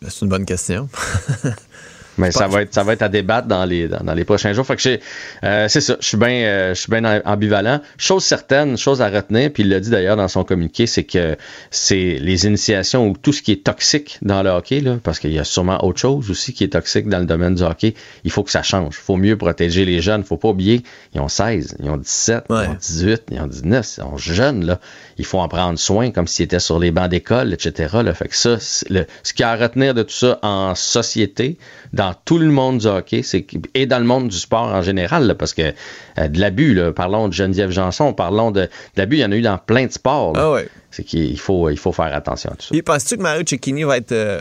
[0.04, 0.86] Ben, c'est une bonne question.
[2.18, 4.64] Mais ça va, être, ça va être à débattre dans les, dans, les prochains jours.
[4.66, 5.00] Fait que
[5.42, 7.80] euh, c'est ça, je suis bien euh, ambivalent.
[7.96, 11.36] Chose certaine, chose à retenir, puis il l'a dit d'ailleurs dans son communiqué, c'est que
[11.70, 15.32] c'est les initiations ou tout ce qui est toxique dans le hockey, là, parce qu'il
[15.32, 18.30] y a sûrement autre chose aussi qui est toxique dans le domaine du hockey, il
[18.30, 18.94] faut que ça change.
[18.96, 20.20] Il faut mieux protéger les jeunes.
[20.20, 20.82] Il faut pas oublier,
[21.14, 24.66] ils ont 16, ils ont 17, ils ont 18, ils ont 19, ils sont jeunes,
[24.66, 24.78] là
[25.18, 27.96] il faut en prendre soin comme s'il était sur les bancs d'école, etc.
[28.02, 28.14] Là.
[28.14, 28.56] Fait que ça,
[28.90, 31.58] le, ce qu'il y a à retenir de tout ça en société,
[31.92, 35.34] dans tout le monde du hockey, c'est et dans le monde du sport en général,
[35.38, 35.72] parce que
[36.18, 39.42] euh, de l'abus, parlons de Geneviève Janson, parlons de, l'abus, il y en a eu
[39.42, 40.32] dans plein de sports.
[40.36, 40.58] Ah
[40.94, 42.74] c'est qu'il faut, il faut faire attention à tout ça.
[42.74, 44.40] Et penses-tu que Mario Cecchini va être, euh,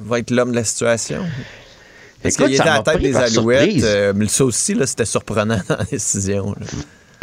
[0.00, 1.24] va être l'homme de la situation?
[2.24, 3.84] Est-ce qu'il était à la tête des Alouettes?
[3.84, 6.54] Euh, mais ça aussi, c'était surprenant dans la décision.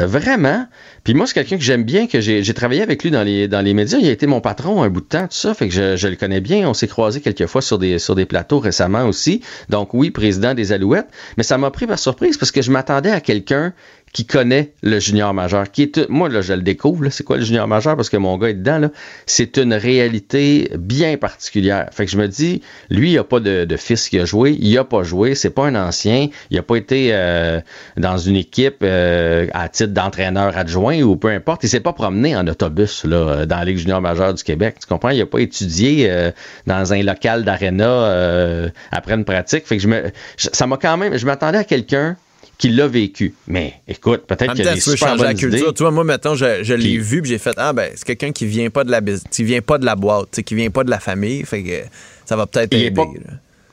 [0.06, 0.68] Vraiment?
[1.04, 3.62] Puis moi, c'est quelqu'un que j'aime bien, que j'ai travaillé avec lui dans les, dans
[3.62, 3.98] les médias.
[4.00, 5.54] Il a été mon patron un bout de temps, tout ça.
[5.54, 6.70] Fait que je, je le connais bien.
[6.70, 9.42] On s'est croisé quelques fois sur des, sur des plateaux récemment aussi.
[9.70, 11.10] Donc oui, président des Alouettes.
[11.38, 13.74] Mais ça m'a pris par surprise parce que je m'attendais à quelqu'un
[14.14, 17.44] qui connaît le junior majeur, qui est moi là je le découvre, c'est quoi le
[17.44, 17.96] junior majeur?
[17.96, 18.90] Parce que mon gars est dedans
[19.26, 21.90] c'est une réalité bien particulière.
[21.92, 24.78] Fait que je me dis, lui il a pas de, fils qui a joué, il
[24.78, 27.62] a pas joué, c'est pas un ancien, il a pas été euh,
[27.98, 32.36] dans une équipe euh, à titre d'entraîneur adjoint ou peu importe, il s'est pas promené
[32.36, 35.40] en autobus là dans la Ligue junior majeure du Québec, tu comprends, il a pas
[35.40, 36.32] étudié euh,
[36.68, 39.66] dans un local d'aréna après une pratique.
[39.66, 40.04] Fait que je me
[40.38, 42.18] ça m'a quand même je m'attendais à quelqu'un
[42.62, 43.34] qui l'a vécu.
[43.48, 45.74] Mais écoute, peut-être qu'il y a des super bonnes la culture.
[45.74, 48.46] Tu vois, moi, maintenant, je, l'ai vu, puis j'ai fait, ah, ben, c'est quelqu'un qui
[48.46, 51.00] vient pas de la qui vient pas de la boîte, qui vient pas de la
[51.00, 51.82] famille, fait que
[52.24, 52.94] ça va peut-être aider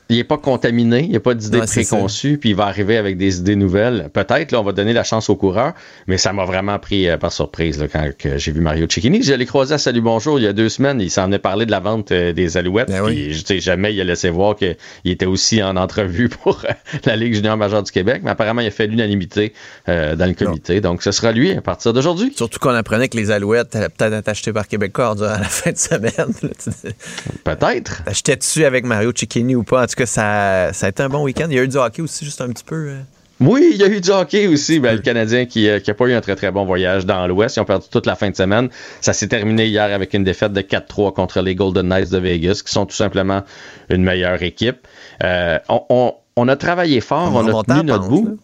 [0.09, 3.15] il n'est pas contaminé, il n'y a pas d'idées préconçues, puis il va arriver avec
[3.15, 4.09] des idées nouvelles.
[4.11, 5.73] Peut-être, là, on va donner la chance au coureur,
[6.07, 9.21] mais ça m'a vraiment pris euh, par surprise là, quand j'ai vu Mario Cicchini.
[9.21, 10.99] Je l'ai croisé à Salut Bonjour il y a deux semaines.
[10.99, 12.89] Il s'en est parlé de la vente euh, des Alouettes.
[12.89, 16.73] Ben puis, jamais il a laissé voir qu'il était aussi en entrevue pour euh,
[17.05, 19.53] la Ligue junior majeure du Québec, mais apparemment, il a fait l'unanimité
[19.85, 20.81] dans le comité.
[20.81, 22.33] Donc, ce sera lui à partir d'aujourd'hui.
[22.35, 25.71] Surtout qu'on apprenait que les Alouettes allaient peut-être être achetées par Québécois durant la fin
[25.71, 26.33] de semaine.
[27.43, 28.03] peut-être.
[28.39, 29.83] Dessus avec Mario Cicchini ou pas?
[29.83, 31.47] En tout ça ça a été un bon week-end.
[31.49, 32.89] Il y a eu du hockey aussi, juste un petit peu.
[32.89, 33.01] Euh.
[33.41, 34.79] Oui, il y a eu du hockey aussi.
[34.79, 37.55] Ben, le Canadien qui n'a euh, pas eu un très très bon voyage dans l'Ouest.
[37.55, 38.69] Ils ont perdu toute la fin de semaine.
[38.99, 42.61] Ça s'est terminé hier avec une défaite de 4-3 contre les Golden Knights de Vegas,
[42.65, 43.43] qui sont tout simplement
[43.89, 44.87] une meilleure équipe.
[45.23, 48.37] Euh, on, a travaillé fort, on, a tenu notre bout.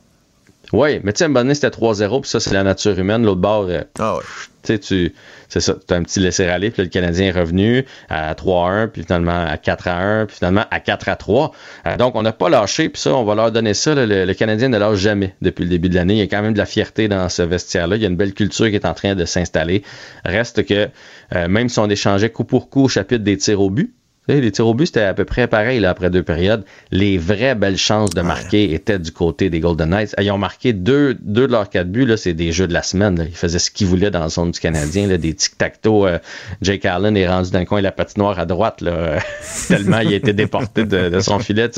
[0.73, 2.97] Oui, mais tu sais, à un moment donné, c'était 3-0, puis ça, c'est la nature
[2.97, 3.23] humaine.
[3.23, 4.21] L'autre bord, ah ouais.
[4.63, 5.13] tu sais, tu
[5.47, 9.03] c'est ça, tu as un petit laisser-aller, puis le Canadien est revenu à 3-1, puis
[9.03, 11.51] finalement à 4-1, puis finalement à 4-3.
[11.85, 13.93] Euh, donc, on n'a pas lâché, puis ça, on va leur donner ça.
[13.95, 16.15] le, Canadien ne lâche jamais depuis le début de l'année.
[16.15, 17.95] Il y a quand même de la fierté dans ce vestiaire-là.
[17.95, 19.83] Il y a une belle culture qui est en train de s'installer.
[20.25, 20.89] Reste que,
[21.35, 23.93] euh, même si on échangeait coup pour coup au chapitre des tirs au but,
[24.27, 26.63] les tirs au but, c'était à peu près pareil là, après deux périodes.
[26.91, 30.15] Les vraies belles chances de marquer étaient du côté des Golden Knights.
[30.19, 32.05] Ils ont marqué deux, deux de leurs quatre buts.
[32.05, 33.27] Là, c'est des jeux de la semaine.
[33.29, 35.07] Ils faisaient ce qu'ils voulaient dans la zone du Canadien.
[35.07, 36.07] Là, des tic-tac-toe.
[36.07, 36.17] Euh,
[36.61, 38.81] Jake Allen est rendu d'un coin la patinoire à droite.
[38.81, 39.19] Là,
[39.67, 41.69] tellement il a été déporté de, son filet.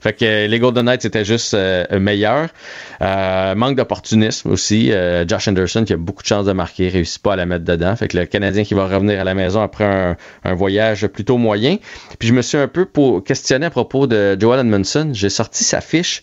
[0.00, 2.48] Fait que les Golden Knights étaient juste euh, meilleurs.
[3.02, 4.92] Euh, manque d'opportunisme aussi.
[5.26, 7.94] Josh Anderson qui a beaucoup de chances de marquer, réussit pas à la mettre dedans.
[7.96, 11.36] Fait que le Canadien qui va revenir à la maison après un, un voyage plutôt
[11.36, 11.76] moyen.
[12.18, 12.86] Puis je me suis un peu
[13.20, 15.10] questionné à propos de Joel Edmondson.
[15.12, 16.22] J'ai sorti sa fiche.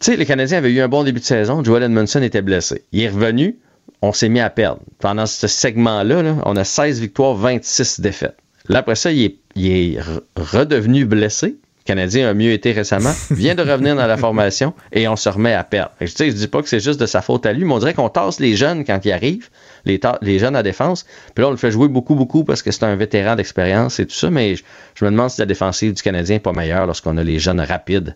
[0.00, 1.62] Tu sais, les Canadiens avaient eu un bon début de saison.
[1.62, 2.84] Joel Edmondson était blessé.
[2.92, 3.58] Il est revenu.
[4.00, 4.80] On s'est mis à perdre.
[4.98, 8.36] Pendant ce segment-là, on a 16 victoires, 26 défaites.
[8.68, 9.98] Là, après ça, il est
[10.36, 11.56] redevenu blessé.
[11.82, 15.28] Le Canadien a mieux été récemment, vient de revenir dans la formation et on se
[15.28, 15.90] remet à perdre.
[16.00, 17.94] Je ne dis pas que c'est juste de sa faute à lui, mais on dirait
[17.94, 19.48] qu'on tasse les jeunes quand ils arrivent,
[19.84, 21.04] les, les jeunes à défense.
[21.34, 24.06] Puis là, on le fait jouer beaucoup, beaucoup parce que c'est un vétéran d'expérience et
[24.06, 27.16] tout ça, mais je, me demande si la défensive du Canadien n'est pas meilleure lorsqu'on
[27.16, 28.14] a les jeunes rapides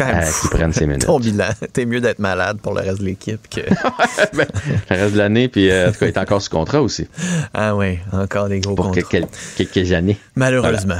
[0.00, 1.06] euh, qui prennent ces minutes.
[1.06, 3.60] Ton bilan, t'es mieux d'être malade pour le reste de l'équipe que.
[4.32, 4.46] Ben,
[4.90, 7.08] le reste de l'année, puis euh, en tout cas, il est encore sous contrat aussi.
[7.52, 9.26] Ah oui, encore des gros pour contrats.
[9.56, 10.18] quelques années?
[10.36, 10.98] Malheureusement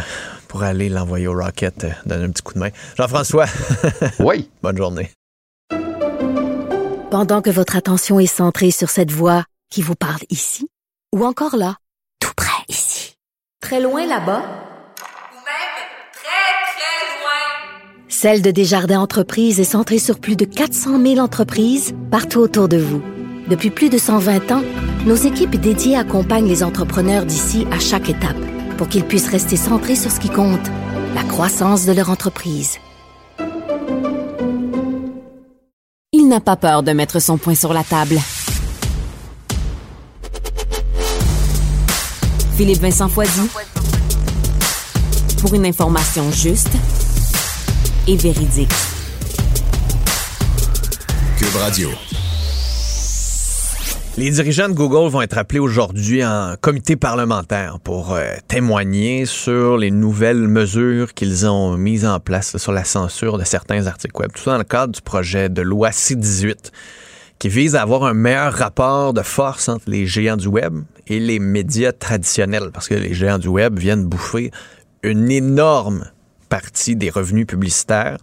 [0.50, 2.70] pour aller l'envoyer au Rocket, euh, donner un petit coup de main.
[2.98, 3.46] Jean-François.
[4.18, 4.50] oui.
[4.62, 5.12] Bonne journée.
[7.12, 10.68] Pendant que votre attention est centrée sur cette voix qui vous parle ici,
[11.14, 11.76] ou encore là,
[12.18, 13.14] tout près ici,
[13.62, 15.76] très loin là-bas, ou même
[16.12, 21.94] très, très loin, Celle de Desjardins Entreprises est centrée sur plus de 400 000 entreprises
[22.10, 23.02] partout autour de vous.
[23.48, 24.62] Depuis plus de 120 ans,
[25.06, 29.94] nos équipes dédiées accompagnent les entrepreneurs d'ici à chaque étape pour qu'ils puissent rester centrés
[29.94, 30.66] sur ce qui compte,
[31.14, 32.78] la croissance de leur entreprise.
[36.12, 38.18] Il n'a pas peur de mettre son point sur la table.
[42.56, 43.50] Philippe Vincent Foisy.
[45.42, 46.72] Pour une information juste
[48.08, 48.72] et véridique.
[51.36, 51.90] Cube Radio.
[54.20, 59.78] Les dirigeants de Google vont être appelés aujourd'hui en comité parlementaire pour euh, témoigner sur
[59.78, 64.30] les nouvelles mesures qu'ils ont mises en place sur la censure de certains articles web.
[64.30, 66.70] Tout ça dans le cadre du projet de loi C-18
[67.38, 71.18] qui vise à avoir un meilleur rapport de force entre les géants du web et
[71.18, 74.50] les médias traditionnels parce que les géants du web viennent bouffer
[75.02, 76.10] une énorme
[76.50, 78.18] partie des revenus publicitaires,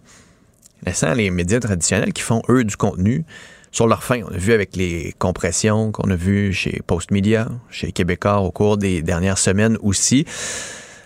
[0.86, 3.24] laissant les médias traditionnels qui font eux du contenu
[3.70, 4.22] sur leur fin.
[4.28, 8.76] On a vu avec les compressions qu'on a vu chez Postmedia, chez Québécois au cours
[8.76, 10.24] des dernières semaines aussi.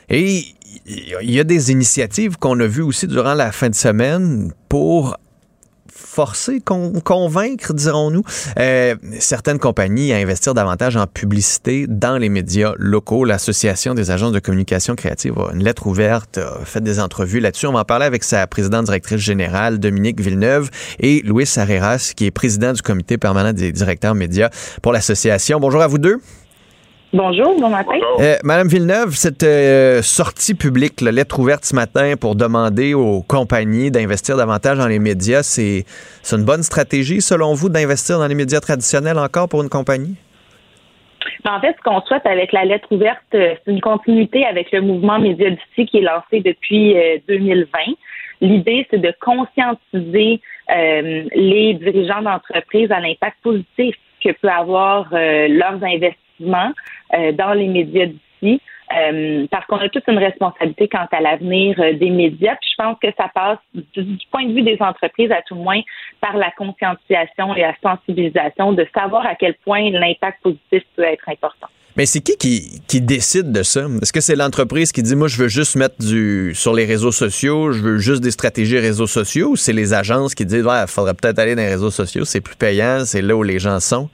[0.08, 0.44] Et
[0.86, 5.16] il y a des initiatives qu'on a vues aussi durant la fin de semaine pour
[5.94, 8.22] forcer, convaincre, dirons-nous,
[8.58, 13.24] euh, certaines compagnies à investir davantage en publicité dans les médias locaux.
[13.24, 17.66] L'Association des agences de communication créative a une lettre ouverte, a fait des entrevues là-dessus.
[17.66, 22.26] On va en parler avec sa présidente directrice générale, Dominique Villeneuve, et Louis Areras, qui
[22.26, 25.60] est président du comité permanent des directeurs médias pour l'association.
[25.60, 26.20] Bonjour à vous deux.
[27.14, 27.98] Bonjour, bon matin.
[28.20, 33.20] Euh, Madame Villeneuve, cette euh, sortie publique, la lettre ouverte ce matin pour demander aux
[33.20, 35.84] compagnies d'investir davantage dans les médias, c'est
[36.32, 40.16] une bonne stratégie selon vous d'investir dans les médias traditionnels encore pour une compagnie?
[41.44, 44.72] Ben, en fait, ce qu'on souhaite avec la lettre ouverte, euh, c'est une continuité avec
[44.72, 46.96] le mouvement Média d'ici qui est lancé depuis
[47.28, 47.66] 2020.
[48.40, 50.40] L'idée, c'est de conscientiser
[50.70, 56.72] les dirigeants d'entreprise à l'impact positif que peut avoir leurs investissements
[57.12, 58.60] dans les médias d'ici.
[58.94, 62.56] Euh, parce qu'on a toute une responsabilité quant à l'avenir euh, des médias.
[62.56, 65.62] Puis je pense que ça passe du, point de vue des entreprises, à tout le
[65.62, 65.80] moins,
[66.20, 71.26] par la conscientisation et la sensibilisation de savoir à quel point l'impact positif peut être
[71.28, 71.68] important.
[71.96, 73.86] Mais c'est qui, qui, qui décide de ça?
[74.00, 77.12] Est-ce que c'est l'entreprise qui dit moi je veux juste mettre du sur les réseaux
[77.12, 80.84] sociaux, je veux juste des stratégies réseaux sociaux ou c'est les agences qui disent il
[80.88, 83.78] faudrait peut-être aller dans les réseaux sociaux, c'est plus payant, c'est là où les gens
[83.78, 84.08] sont?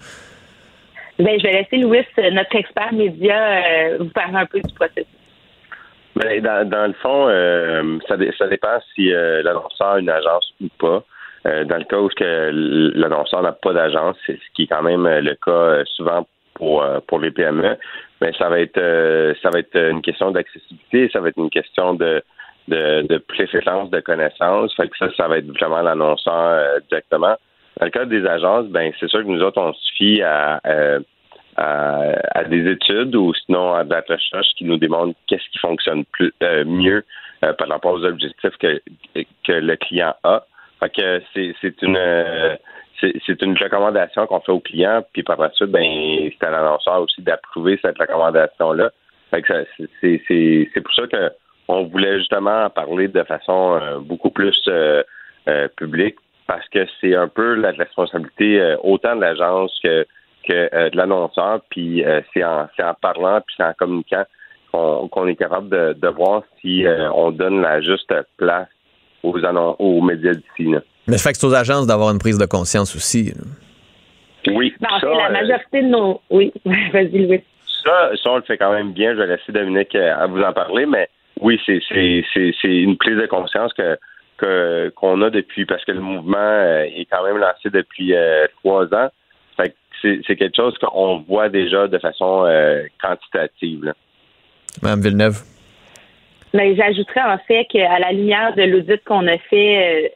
[1.18, 5.06] Ben, je vais laisser Louis, notre expert média, euh, vous parler un peu du processus.
[6.14, 10.68] Ben, dans, le fond, euh, ça, ça dépend si euh, l'annonceur a une agence ou
[10.78, 11.02] pas.
[11.44, 12.08] dans le cas où
[12.98, 17.30] l'annonceur n'a pas d'agence, ce qui est quand même le cas souvent pour pour les
[17.30, 17.76] PME,
[18.20, 18.80] mais ça va être
[19.42, 22.22] ça va être une question d'accessibilité, ça va être une question de
[22.68, 24.74] de, de préférence de connaissances.
[24.74, 27.36] Fait que ça, ça va être vraiment l'annonceur directement.
[27.78, 30.60] Dans le cas des agences, ben c'est sûr que nous autres, on se fie à,
[30.66, 30.98] euh,
[31.56, 36.04] à, des études ou sinon à de la recherche qui nous démontre qu'est-ce qui fonctionne
[36.06, 37.04] plus euh, mieux
[37.44, 38.80] euh, par rapport aux objectifs que,
[39.44, 40.44] que le client a.
[40.80, 41.98] Fait que c'est, une
[43.00, 47.02] c'est, une recommandation qu'on fait au client, puis par la suite, ben c'est à l'annonceur
[47.02, 48.90] aussi d'approuver cette recommandation-là.
[49.30, 49.66] Fait que
[50.00, 51.32] c'est, pour ça que
[51.68, 54.68] on voulait justement en parler de façon beaucoup plus
[55.76, 56.16] publique
[56.48, 60.06] parce que c'est un peu la responsabilité euh, autant de l'agence que,
[60.48, 64.24] que euh, de l'annonceur, puis euh, c'est en, en parlant, puis c'est en communiquant
[64.72, 66.84] qu'on est capable de, de voir si
[67.14, 68.68] on donne la juste place
[69.22, 69.34] aux,
[69.78, 70.74] aux médias d'ici.
[71.08, 73.32] Mais ça fait que c'est aux agences d'avoir une prise de conscience aussi.
[74.46, 74.74] Oui.
[74.78, 76.20] Ben, ça, la majorité de nos.
[76.30, 76.52] Oui,
[76.92, 77.42] vas-y, Louis.
[77.82, 79.14] Ça, ça, on le fait quand même bien.
[79.14, 81.08] Je vais laisser Dominique à vous en parler, mais
[81.40, 81.80] oui, c'est
[82.64, 83.98] une prise de conscience que
[84.38, 88.84] qu'on a depuis, parce que le mouvement euh, est quand même lancé depuis euh, trois
[88.94, 89.08] ans.
[90.00, 93.92] c'est quelque chose qu'on voit déjà de façon euh, quantitative.
[94.82, 95.42] Mme Villeneuve.
[96.54, 100.14] Mais j'ajouterais en fait qu'à la lumière de l'audit qu'on a fait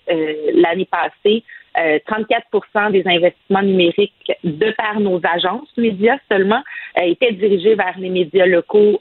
[0.55, 1.43] l'année passée,
[1.77, 6.62] 34% des investissements numériques de par nos agences médias seulement
[6.97, 9.01] étaient dirigés vers les médias locaux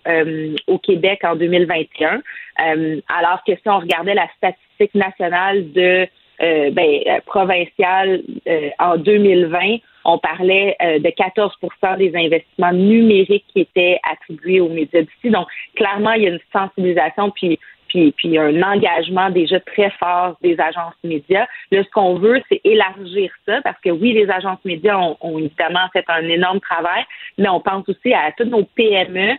[0.68, 2.22] au Québec en 2021.
[2.58, 6.08] alors que si on regardait la statistique nationale de
[6.42, 13.60] euh, ben, euh, provinciale euh, en 2020, on parlait de 14% des investissements numériques qui
[13.60, 15.30] étaient attribués aux médias d'ici.
[15.30, 17.60] Donc, clairement, il y a une sensibilisation puis
[17.92, 21.46] puis, puis un engagement déjà très fort des agences médias.
[21.72, 25.38] Là, ce qu'on veut, c'est élargir ça parce que oui, les agences médias ont, ont,
[25.38, 27.04] évidemment fait un énorme travail,
[27.38, 29.36] mais on pense aussi à toutes nos PME,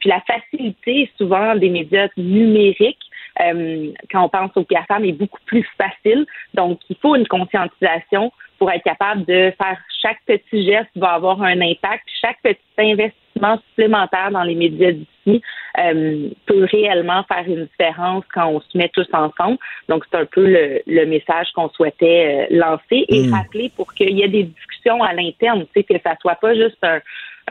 [0.00, 2.98] puis la facilité souvent des médias numériques
[3.40, 6.26] euh, quand on pense aux GAFAM, est beaucoup plus facile.
[6.54, 11.40] Donc, il faut une conscientisation pour être capable de faire chaque petit geste va avoir
[11.42, 12.04] un impact.
[12.20, 14.92] Chaque petit investissement supplémentaire dans les médias
[15.36, 19.58] euh, peut réellement faire une différence quand on se met tous ensemble.
[19.88, 23.34] Donc, c'est un peu le, message qu'on souhaitait euh, lancer et mm.
[23.34, 27.00] rappeler pour qu'il y ait des discussions à l'interne, que ça soit pas juste un,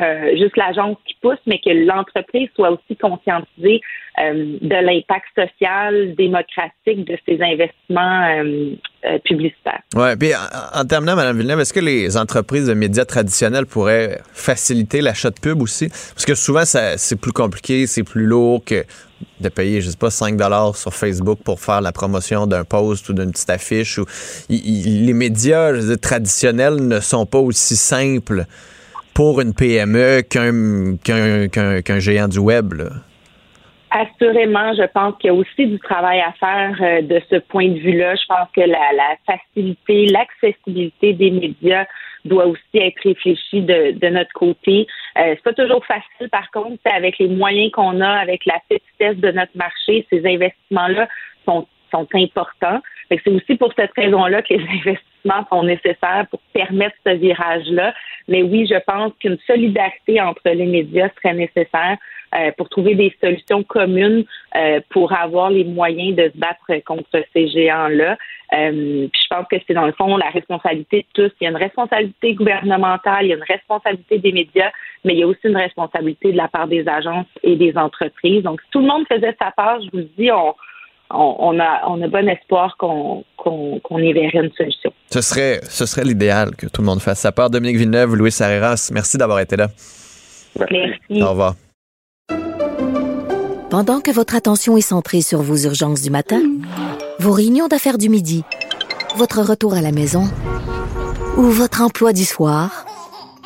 [0.02, 3.82] euh, juste l'agence qui pousse, mais que l'entreprise soit aussi conscientisée
[4.20, 9.82] euh, de l'impact social, démocratique de ces investissements euh, publicitaires.
[9.96, 10.32] Oui, puis
[10.74, 15.40] en, terminant, Mme Villeneuve, est-ce que les entreprises de médias traditionnels pourraient faciliter l'achat de
[15.40, 15.90] pub aussi?
[15.90, 18.84] Parce que souvent, c'est plus compliqué, c'est plus lourd que
[19.40, 20.40] de payer, je sais pas, 5
[20.76, 23.98] sur Facebook pour faire la promotion d'un post ou d'une petite affiche.
[23.98, 24.06] Ou,
[24.50, 28.46] les médias traditionnels ne sont pas aussi simples
[29.18, 32.76] pour une PME qu'un géant du web.
[33.90, 37.68] Assurément, je pense qu'il y a aussi du travail à faire euh, de ce point
[37.68, 38.14] de vue-là.
[38.14, 38.78] Je pense que la,
[39.26, 41.88] facilité, l'accessibilité des médias
[42.26, 44.86] doit aussi être réfléchie de, notre côté.
[45.18, 49.18] Euh, c'est pas toujours facile, par contre, avec les moyens qu'on a, avec la petitesse
[49.18, 51.08] de notre marché, ces investissements-là
[51.44, 52.84] sont, sont importants.
[53.10, 55.17] c'est aussi pour cette raison-là que les investissements
[55.50, 57.94] sont nécessaires pour permettre ce virage-là.
[58.28, 61.98] Mais oui, je pense qu'une solidarité entre les médias serait nécessaire.
[62.36, 64.26] Euh, pour trouver des solutions communes
[64.58, 68.18] euh, pour avoir les moyens de se battre contre ces géants-là.
[68.52, 71.34] Euh, je pense que c'est dans le fond la responsabilité de tous.
[71.40, 74.72] Il y a une responsabilité gouvernementale, il y a une responsabilité des médias,
[75.06, 78.44] mais il y a aussi une responsabilité de la part des agences et des entreprises.
[78.44, 80.54] Donc, si tout le monde faisait sa part, je vous dis, on,
[81.10, 84.92] on, a, on a bon espoir qu'on qu'on y verrait une solution.
[85.10, 87.50] Ce serait, ce serait l'idéal que tout le monde fasse sa part.
[87.50, 89.70] Dominique Villeneuve, Louis Sarreras, merci d'avoir été là.
[90.60, 91.24] Merci.
[91.24, 91.56] Au revoir.
[93.70, 96.42] Pendant que votre attention est centrée sur vos urgences du matin,
[97.20, 98.44] vos réunions d'affaires du midi,
[99.16, 100.24] votre retour à la maison
[101.38, 102.87] ou votre emploi du soir,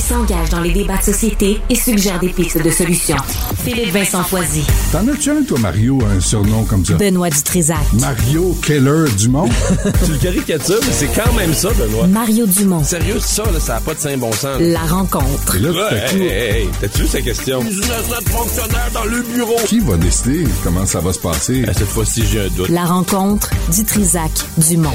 [0.00, 3.18] Il s'engage dans les débats de société et suggère des pistes de solutions.
[3.62, 4.64] Philippe Vincent Foisy.
[4.92, 6.94] T'en as-tu un, toi, Mario, un surnom comme ça?
[6.94, 7.76] Benoît Dutrisac.
[8.00, 9.46] Mario Keller Dumont?
[10.06, 12.06] tu le caricatures, mais c'est quand même ça, Benoît.
[12.06, 12.82] Mario Dumont.
[12.82, 14.58] Sérieux, ça, là, ça n'a pas de saint bon sens.
[14.60, 15.56] La rencontre.
[15.56, 17.60] Et là, Ouais, à coup, hey, hey, hey, t'as-tu vu sa question?
[17.60, 19.56] fonctionnaire dans le bureau.
[19.66, 21.66] qui va décider comment ça va se passer?
[21.76, 22.70] cette fois-ci, j'ai un doute.
[22.70, 24.88] La rencontre Dutrisac Dumont.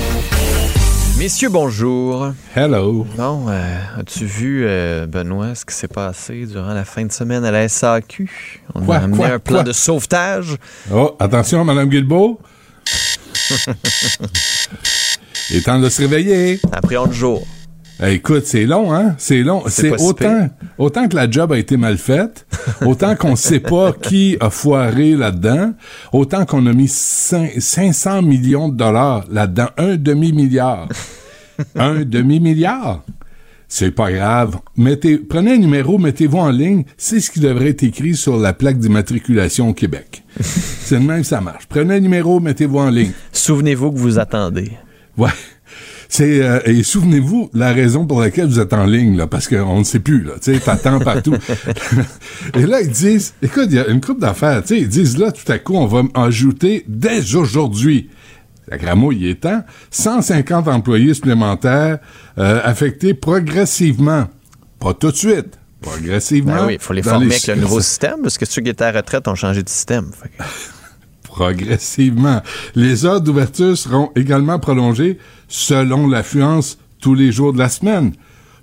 [1.17, 2.31] Messieurs, bonjour.
[2.55, 3.07] Hello.
[3.15, 7.45] Bon, euh, as-tu vu, euh, Benoît, ce qui s'est passé durant la fin de semaine
[7.45, 8.29] à la SAQ?
[8.73, 9.63] On Quoi, a amené quoi, un plan quoi?
[9.63, 10.57] de sauvetage.
[10.93, 12.39] Oh, attention, Madame Guilbeault.
[15.49, 16.59] Il est temps de se réveiller.
[16.71, 17.47] Après 11 jours.
[18.03, 19.15] Eh, écoute, c'est long, hein?
[19.17, 19.63] C'est long.
[19.67, 22.45] C'est autant, autant que la job a été mal faite,
[22.85, 25.73] autant qu'on sait pas qui a foiré là-dedans,
[26.11, 30.89] autant qu'on a mis cin- 500 millions de dollars là-dedans, un demi-milliard.
[31.75, 33.03] un demi-milliard.
[33.67, 34.57] C'est pas grave.
[34.75, 36.83] Mettez, prenez un numéro, mettez-vous en ligne.
[36.97, 40.23] C'est ce qui devrait être écrit sur la plaque d'immatriculation au Québec.
[40.41, 41.65] c'est le même ça marche.
[41.67, 43.11] Prenez un numéro, mettez-vous en ligne.
[43.31, 44.71] Souvenez-vous que vous attendez.
[45.17, 45.29] Ouais.
[46.15, 49.79] C'est euh, et souvenez-vous la raison pour laquelle vous êtes en ligne là parce qu'on
[49.79, 51.35] ne sait plus là, tu sais, t'attends partout.
[52.53, 55.17] et là ils disent écoute, il y a une coupe d'affaires, tu sais, ils disent
[55.17, 58.09] là tout à coup on va ajouter dès aujourd'hui
[58.69, 59.61] Sacramo, il est temps.
[59.91, 61.99] 150 employés supplémentaires
[62.37, 64.29] euh, affectés progressivement.
[64.79, 65.59] Pas tout de suite.
[65.81, 66.55] Progressivement.
[66.55, 68.69] Ben oui, il faut les former les avec le nouveau système, parce que ceux qui
[68.69, 70.11] étaient à la retraite ont changé de système.
[71.23, 72.41] Progressivement.
[72.73, 78.13] Les heures d'ouverture seront également prolongées selon l'affluence tous les jours de la semaine.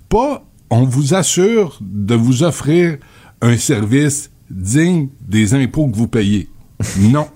[0.09, 2.97] Pas, on vous assure de vous offrir
[3.41, 6.49] un service digne des impôts que vous payez.
[6.99, 7.27] Non.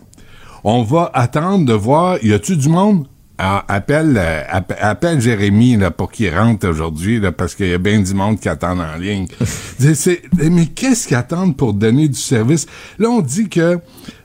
[0.63, 3.07] On va attendre de voir, y a-tu du monde?
[3.39, 7.73] Ah, appelle, euh, app- appelle Jérémy là, pour qu'il rentre aujourd'hui là, parce qu'il y
[7.73, 9.27] a bien du monde qui attend en ligne.
[9.79, 12.65] C'est- c'est- mais qu'est-ce qu'ils attendent pour donner du service?
[12.97, 13.77] Là, on dit que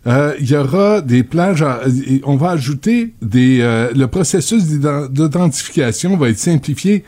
[0.06, 1.60] euh, il y aura des plages.
[1.60, 3.58] à- et on va ajouter des.
[3.60, 7.04] euh, le processus d'identification va être simplifié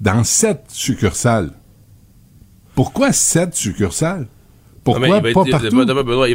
[0.00, 1.50] dans sept succursales.
[2.74, 4.26] Pourquoi sept succursales?
[4.84, 5.66] Pourquoi Non, mais il va pas être, partout?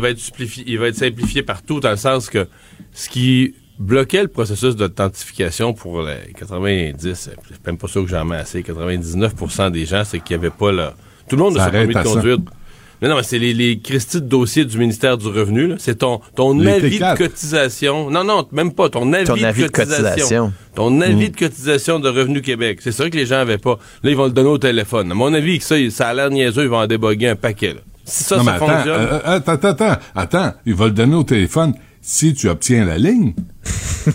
[0.06, 2.48] être simplifié, il va être simplifié partout dans le sens que
[2.94, 7.10] ce qui bloquait le processus d'authentification pour les 90, je
[7.54, 10.56] suis même pas sûr que j'en mets assez, 99% des gens, c'est qu'il n'y avait
[10.56, 10.94] pas là.
[11.30, 12.04] Tout le monde ne Ça s'est permis de ça.
[12.04, 12.38] conduire.
[13.02, 15.68] Non, non, mais c'est les, les de dossiers du ministère du Revenu.
[15.68, 15.76] là.
[15.80, 17.14] C'est ton, ton Les avis T4.
[17.14, 18.10] de cotisation.
[18.10, 18.90] Non, non, même pas.
[18.90, 20.54] Ton avis, Ton avis de cotisation.
[20.76, 21.30] Ton avis Mm.
[21.32, 22.80] de cotisation de Revenu Québec.
[22.82, 23.78] C'est ça que les gens avaient pas.
[24.02, 25.12] Là, ils vont le donner au téléphone.
[25.12, 27.74] À mon avis, que ça, ça a l'air niaiseux, ils vont en déboguer un paquet.
[27.74, 27.82] là.
[28.06, 29.02] Si ça, non, ça mais attends, fonctionne.
[29.02, 31.74] euh, euh, attends, attends, attends, attends, il va le donner au téléphone
[32.08, 33.34] si tu obtiens la ligne.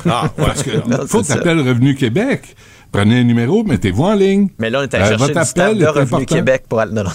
[0.06, 0.44] Ah, ouais.
[0.46, 1.34] Parce que Non, faut que ça.
[1.34, 2.54] tu appelles Revenu Québec.
[2.92, 4.48] Prenez un numéro, mettez-vous en ligne.
[4.60, 6.24] Mais là, on est allé Euh, chercher votre appel de Revenu important.
[6.36, 6.92] Québec pour aller.
[6.92, 7.10] Non, non,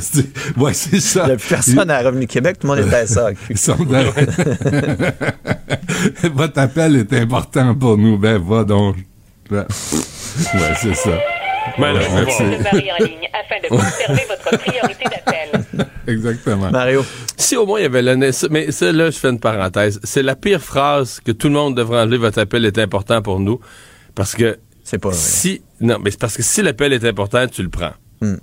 [0.00, 1.24] c'est ouais, c'est ça.
[1.24, 3.04] Il n'y a plus personne à Revenu Québec, tout le monde est à
[3.84, 4.04] dans-
[6.34, 8.16] Votre appel est important pour nous.
[8.16, 8.96] Ben, va donc.
[9.50, 9.58] Ouais,
[10.54, 11.10] Ouais, c'est ça.
[11.78, 12.42] Ben là, Ouais, on va- merci.
[12.42, 15.86] Marie en ligne afin de conserver votre priorité d'appel.
[16.06, 16.70] Exactement.
[16.70, 17.04] Mario.
[17.36, 18.30] Si au moins il y avait l'année.
[18.50, 20.00] Mais ça, là, je fais une parenthèse.
[20.04, 22.18] C'est la pire phrase que tout le monde devrait enlever.
[22.18, 23.60] Votre appel est important pour nous.
[24.14, 24.58] Parce que.
[24.84, 25.18] C'est pas vrai.
[25.18, 25.62] Si.
[25.80, 27.92] Non, mais c'est parce que si l'appel est important, tu le prends.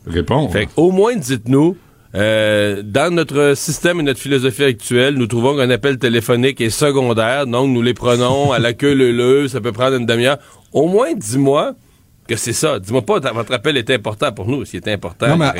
[0.08, 0.48] Réponds.
[0.50, 1.76] Fait au moins, dites-nous.
[2.14, 7.46] euh, dans notre système et notre philosophie actuelle, nous trouvons qu'un appel téléphonique est secondaire,
[7.46, 10.38] donc nous les prenons à la queue leu ça peut prendre une demi-heure.
[10.72, 11.74] Au moins, dis-moi,
[12.28, 12.80] que c'est ça.
[12.80, 14.66] Dis-moi pas, votre appel est important pour nous.
[14.66, 15.28] S'il est important.
[15.28, 15.52] Non, mais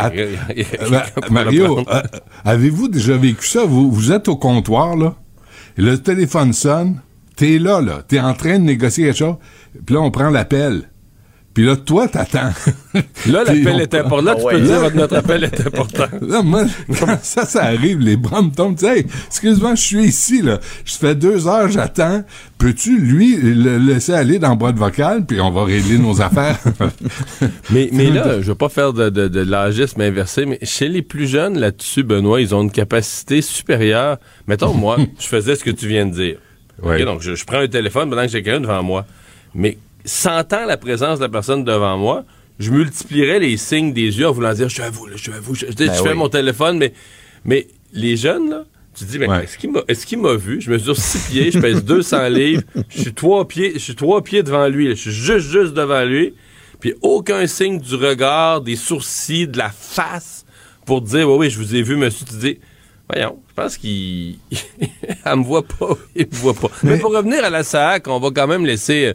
[1.30, 2.02] Mario, euh,
[2.44, 3.66] avez-vous déjà vécu ça?
[3.66, 5.16] Vous, vous êtes au comptoir, là,
[5.78, 7.02] et le téléphone sonne,
[7.36, 9.36] t'es là, là, t'es en train de négocier quelque chose,
[9.86, 10.90] puis là, on prend l'appel.
[11.56, 12.52] Puis là, toi, t'attends.
[13.28, 14.22] Là, l'appel est important.
[14.22, 14.62] Là, tu Ah peux ouais.
[14.62, 16.06] dire Là- que notre appel est important.
[16.22, 16.66] Là, moi,
[17.00, 18.76] quand ça, ça arrive, les bras me tombent.
[18.78, 20.60] Tu sais, Hey, excuse-moi, je suis ici, là.
[20.84, 22.24] Je fais deux heures, j'attends.
[22.58, 26.60] Peux-tu, lui, le laisser aller dans la boîte vocale, puis on va régler nos affaires?
[27.72, 31.02] Mais, mais là, je veux pas faire de, de, de l'agisme inversé, mais chez les
[31.02, 34.18] plus jeunes là-dessus, Benoît, ils ont une capacité supérieure.
[34.48, 36.38] Mettons, moi, je faisais ce que tu viens de dire.
[36.84, 37.00] Ouais.
[37.02, 39.06] Ok, donc, je, je prends un téléphone pendant que j'ai quelqu'un devant moi.
[39.54, 42.24] Mais sentant la présence de la personne devant moi,
[42.60, 45.22] je multiplierais les signes des yeux en voulant dire, je suis à vous, là, je
[45.24, 45.56] suis à vous.
[45.56, 46.94] Je, je- Ben je fais mon téléphone, mais,
[47.44, 48.64] mais les jeunes, là,
[48.96, 49.28] tu te dis, mais
[49.88, 50.62] est-ce qu'il m'a vu?
[50.62, 54.24] Je mesure six pieds, je pèse 200 livres, je suis trois pieds, je suis trois
[54.24, 54.94] pieds devant lui, là.
[54.96, 56.34] je suis juste, juste devant lui,
[56.80, 60.46] puis aucun signe du regard, des sourcils, de la face
[60.86, 62.26] pour dire, oui, oui, je vous ai vu, monsieur.
[62.30, 62.60] Tu dis,
[63.12, 64.38] voyons, je pense qu'il.
[65.26, 66.70] Elle me voit pas, il me voit pas.
[66.84, 69.14] Mais, pour revenir à la SAC, on va quand même laisser.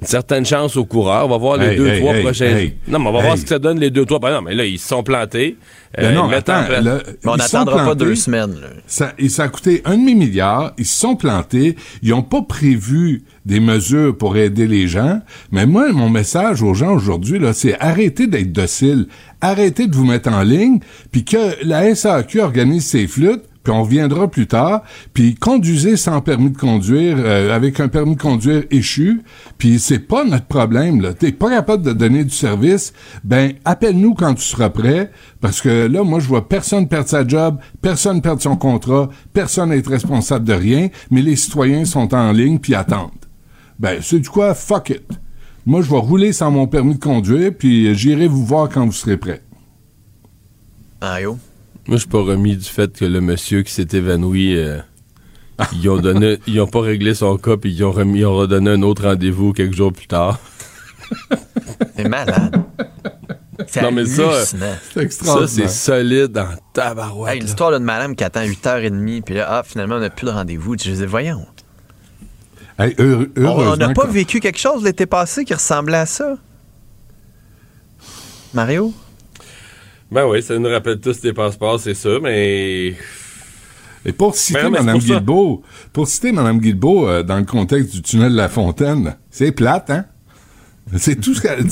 [0.00, 1.26] Une certaine chance au coureur.
[1.26, 2.56] On va voir les Hey, deux, hey, trois hey, prochains.
[2.56, 4.18] hey, non, mais on va voir ce que ça donne les deux, trois.
[4.20, 5.56] Ben non, mais là, ils se sont plantés.
[5.96, 8.54] Ben Euh, non, ils mettent en attends, le- on n'attendra pas deux semaines.
[8.60, 8.68] là.
[8.86, 10.72] Ça, et ça a coûté un demi-milliard.
[10.78, 11.76] Ils se sont plantés.
[12.02, 15.20] Ils n'ont pas prévu des mesures pour aider les gens.
[15.50, 19.06] Mais moi, mon message aux gens aujourd'hui, là, c'est arrêtez d'être docile.
[19.40, 20.78] Arrêtez de vous mettre en ligne.
[21.10, 23.42] Puis que la SAQ organise ses flûtes.
[23.70, 24.82] On reviendra plus tard.
[25.14, 29.22] Puis conduisez sans permis de conduire, euh, avec un permis de conduire échu.
[29.58, 31.00] Puis c'est pas notre problème.
[31.00, 31.14] Là.
[31.14, 32.92] T'es pas capable de donner du service.
[33.24, 35.10] Ben appelle-nous quand tu seras prêt.
[35.40, 39.72] Parce que là, moi, je vois personne perdre sa job, personne perdre son contrat, personne
[39.72, 40.88] être responsable de rien.
[41.10, 43.10] Mais les citoyens sont en ligne puis attendent.
[43.78, 44.54] Ben c'est du quoi?
[44.54, 45.08] Fuck it.
[45.66, 47.52] Moi, je vais rouler sans mon permis de conduire.
[47.56, 49.42] Puis j'irai vous voir quand vous serez prêt.
[51.00, 51.38] Ah, yo.
[51.88, 54.78] Moi, je suis pas remis du fait que le monsieur qui s'est évanoui, euh,
[55.72, 58.36] ils ont donné, ils ont pas réglé son cas, puis ils ont remis, ils ont
[58.36, 60.38] redonné un autre rendez-vous quelques jours plus tard.
[61.96, 62.62] C'est malade.
[63.66, 64.44] C'est Non, mais ça.
[64.44, 67.34] Ça, c'est solide en tabarouette.
[67.36, 70.30] Hey, l'histoire d'une madame qui attend 8h30, puis là, ah, finalement, on n'a plus de
[70.30, 70.74] rendez-vous.
[70.78, 71.44] Je disais, voyons.
[72.78, 76.36] Hey, heureux- On- On n'a pas vécu quelque chose l'été passé qui ressemblait à ça?
[78.54, 78.92] Mario?
[80.10, 82.94] Ben oui, ça nous rappelle tous des passeports, c'est ça, mais.
[84.06, 84.98] Et pour citer Ben, Mme.
[84.98, 89.52] Guilbeault, pour citer Mme Guilbeault euh, dans le contexte du tunnel de la Fontaine, c'est
[89.52, 90.04] plate, hein?
[90.96, 91.66] C'est tout ce qu'elle.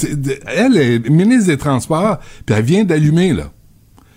[0.47, 3.51] Elle est ministre des Transports, puis elle vient d'allumer, là.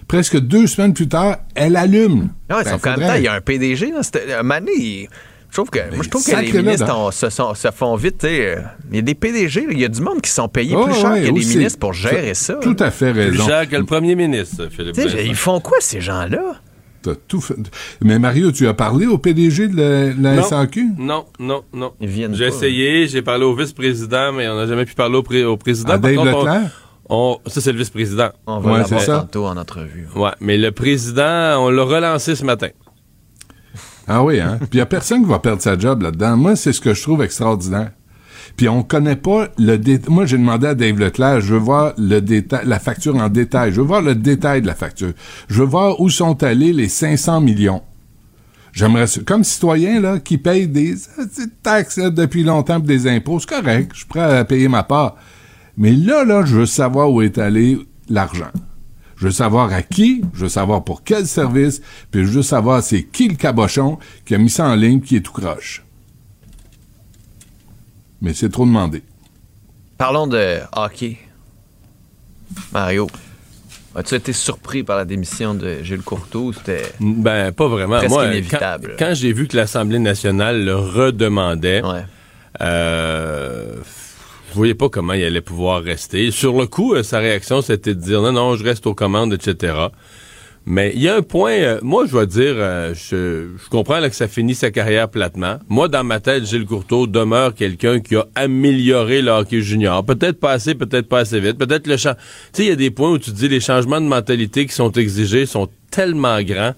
[0.09, 2.29] Presque deux semaines plus tard, elle allume.
[2.49, 3.91] Non, ils Ben, sont quand même temps, il y a un PDG.
[3.91, 5.07] Là, c'était- un moment donné, il-
[5.49, 8.23] je trouve que, moi, je trouve que les ministres ont- se, sont- se font vite.
[8.23, 8.57] euh,
[8.91, 10.93] Il y a des PDG, il y a du monde qui sont payés Oh, plus
[10.93, 12.55] cher ouais, que les ministres pour gérer ça.
[12.55, 13.47] Tout à fait Plus raison.
[13.47, 14.95] cher que le premier ministre, Philippe
[15.25, 16.55] ils font quoi, ces gens-là?
[17.01, 17.55] T'as tout fait.
[18.03, 20.43] Mais Mario, tu as parlé au PDG de la, de la Non.
[20.43, 20.85] SAQ?
[20.97, 21.93] Non, non, non.
[22.01, 25.23] Ils viennent J'ai essayé, j'ai parlé au vice-président, mais on n'a jamais pu parler au,
[25.23, 25.93] pré- au président.
[25.93, 26.71] À Dave contre, Leclerc?
[27.07, 28.31] on- ça, c'est le vice-président.
[28.45, 30.07] On va Ouais, l'avoir tantôt en entrevue.
[30.13, 32.67] Ouais, mais le président, on l'a relancé ce matin.
[34.11, 34.57] Ah oui, hein?
[34.57, 36.35] Puis il n'y a personne qui va perdre sa job là-dedans.
[36.35, 37.91] Moi, c'est ce que je trouve extraordinaire.
[38.57, 40.11] Puis on connaît pas le détail.
[40.11, 42.19] Moi, j'ai demandé à Dave Leclerc, je veux voir le
[42.65, 43.71] la facture en détail.
[43.71, 45.13] Je veux voir le détail de la facture.
[45.47, 47.83] Je veux voir où sont allés les 500 millions.
[48.73, 50.95] J'aimerais, comme citoyen, là, qui paye des,
[51.61, 53.91] taxes depuis longtemps des impôts, c'est correct.
[53.93, 55.17] Je suis prêt à payer ma part.
[55.77, 57.77] Mais là, là, je veux savoir où est allé
[58.09, 58.51] l'argent.
[59.19, 62.81] Je veux savoir à qui, je veux savoir pour quel service, puis je veux savoir
[62.81, 65.83] c'est qui le cabochon qui a mis ça en ligne qui est tout croche.
[68.21, 69.03] Mais c'est trop demandé.
[69.97, 71.17] Parlons de hockey.
[72.71, 73.07] Mario,
[73.93, 76.53] as-tu été surpris par la démission de Gilles Courteau?
[76.53, 77.97] C'était Ben, pas vraiment.
[77.97, 78.95] presque Moi, inévitable?
[78.97, 81.81] Quand, quand j'ai vu que l'Assemblée nationale le redemandait,
[82.61, 83.75] euh,
[84.49, 86.31] je voyais pas comment il allait pouvoir rester.
[86.31, 89.33] Sur le coup, euh, sa réaction, c'était de dire non, non, je reste aux commandes,
[89.33, 89.89] etc.
[90.65, 93.99] Mais il y a un point, euh, moi, je dois dire, euh, je, je comprends
[93.99, 95.57] là, que ça finit sa carrière platement.
[95.67, 100.05] Moi, dans ma tête, Gilles Courteau demeure quelqu'un qui a amélioré le junior.
[100.05, 101.57] Peut-être pas assez, peut-être pas assez vite.
[101.57, 101.95] Peut-être le.
[101.95, 102.15] Tu sais,
[102.59, 105.45] il y a des points où tu dis les changements de mentalité qui sont exigés
[105.45, 106.75] sont tellement grands.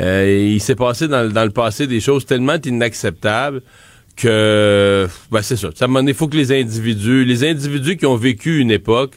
[0.00, 3.62] Euh, il s'est passé dans, dans le passé des choses tellement inacceptables
[4.16, 5.70] que ben c'est ça.
[5.74, 9.14] Ça il faut que les individus, les individus qui ont vécu une époque,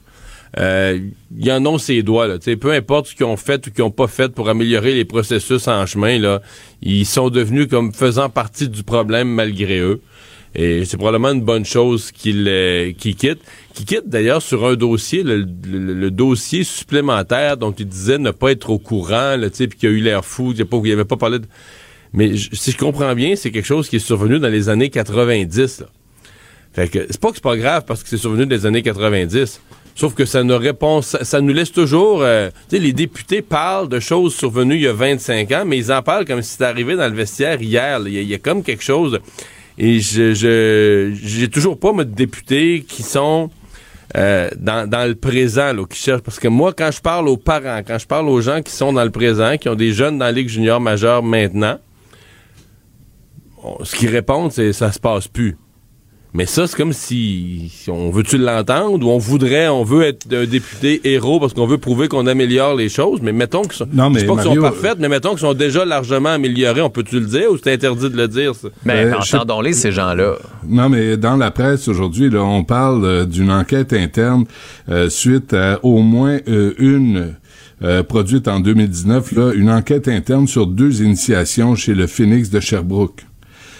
[0.57, 0.99] euh,
[1.37, 2.27] ils en ont ses doigts.
[2.27, 5.05] Là, peu importe ce qu'ils ont fait ou qu'ils n'ont pas fait pour améliorer les
[5.05, 6.41] processus en chemin, là,
[6.81, 10.01] ils sont devenus comme faisant partie du problème malgré eux.
[10.55, 13.39] Et c'est probablement une bonne chose qu'il euh, quitte.
[13.75, 18.71] Qui quitte d'ailleurs sur un dossier, le, dossier supplémentaire dont il disait ne pas être
[18.71, 21.45] au courant, le type qui a eu l'air fou, il n'y avait pas parlé de...
[22.18, 25.84] Mais si je comprends bien, c'est quelque chose qui est survenu dans les années 90.
[26.74, 28.82] Fait que c'est pas que c'est pas grave parce que c'est survenu dans les années
[28.82, 29.61] 90.
[29.93, 32.24] Sauf que ça nous répond, ça, nous laisse toujours.
[32.24, 36.01] Euh, les députés parlent de choses survenues il y a 25 ans, mais ils en
[36.01, 38.01] parlent comme si c'était arrivé dans le vestiaire hier.
[38.07, 39.20] Il y, a comme quelque chose.
[39.78, 43.51] Et je j'ai toujours pas de députés qui sont
[44.18, 46.22] euh, dans, dans, le présent, là, qui cherchent.
[46.22, 48.91] Parce que moi, quand je parle aux parents, quand je parle aux gens qui sont
[48.91, 51.78] dans le présent, qui ont des jeunes dans la Ligue junior majeure maintenant,
[53.83, 55.57] ce qu'ils répondent, c'est ça se passe plus.
[56.33, 60.45] Mais ça, c'est comme si, on veut-tu l'entendre ou on voudrait, on veut être un
[60.45, 63.21] député héros parce qu'on veut prouver qu'on améliore les choses.
[63.23, 66.29] Mais mettons que non, mais pas qu'elles sont parfaites, mais mettons qu'elles sont déjà largement
[66.29, 66.81] améliorées.
[66.81, 68.53] On peut-tu le dire ou c'est interdit de le dire?
[68.53, 68.67] Ça?
[68.85, 70.35] Mais ben, entendons-les, ces gens-là.
[70.67, 74.45] Non, mais dans la presse aujourd'hui, là, on parle euh, d'une enquête interne
[74.89, 77.35] euh, suite à au moins euh, une
[78.09, 83.26] produite en 2019, là, une enquête interne sur deux initiations chez le Phoenix de Sherbrooke.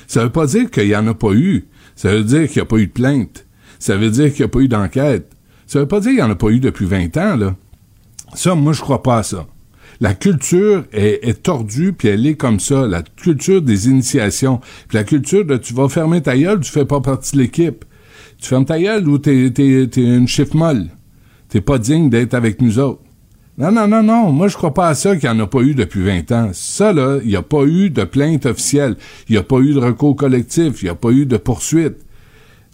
[0.08, 1.68] Ça veut pas dire qu'il y en a pas eu.
[1.95, 3.45] Ça veut dire qu'il n'y a pas eu de plainte.
[3.80, 5.30] Ça veut dire qu'il n'y a pas eu d'enquête.
[5.68, 7.55] Ça veut pas dire qu'il n'y en a pas eu depuis 20 ans, là.
[8.34, 9.47] Ça, moi, je crois pas à ça.
[9.99, 12.88] La culture est, tordue, puis elle est comme ça.
[12.88, 14.60] La culture des initiations.
[14.88, 17.84] Puis la culture de tu vas fermer ta gueule, tu fais pas partie de l'équipe.
[18.39, 20.88] Tu fermes ta gueule ou t'es, t'es, t'es une chiffre molle.
[21.49, 23.01] T'es pas digne d'être avec nous autres.
[23.58, 24.32] Non, non, non, non.
[24.32, 26.49] Moi, je crois pas à ça qu'il n'y en a pas eu depuis 20 ans.
[26.53, 28.95] Ça, là, il n'y a pas eu de plainte officielle.
[29.28, 30.84] Il n'y a pas eu de recours collectif.
[30.84, 31.97] Il n'y a pas eu de poursuite.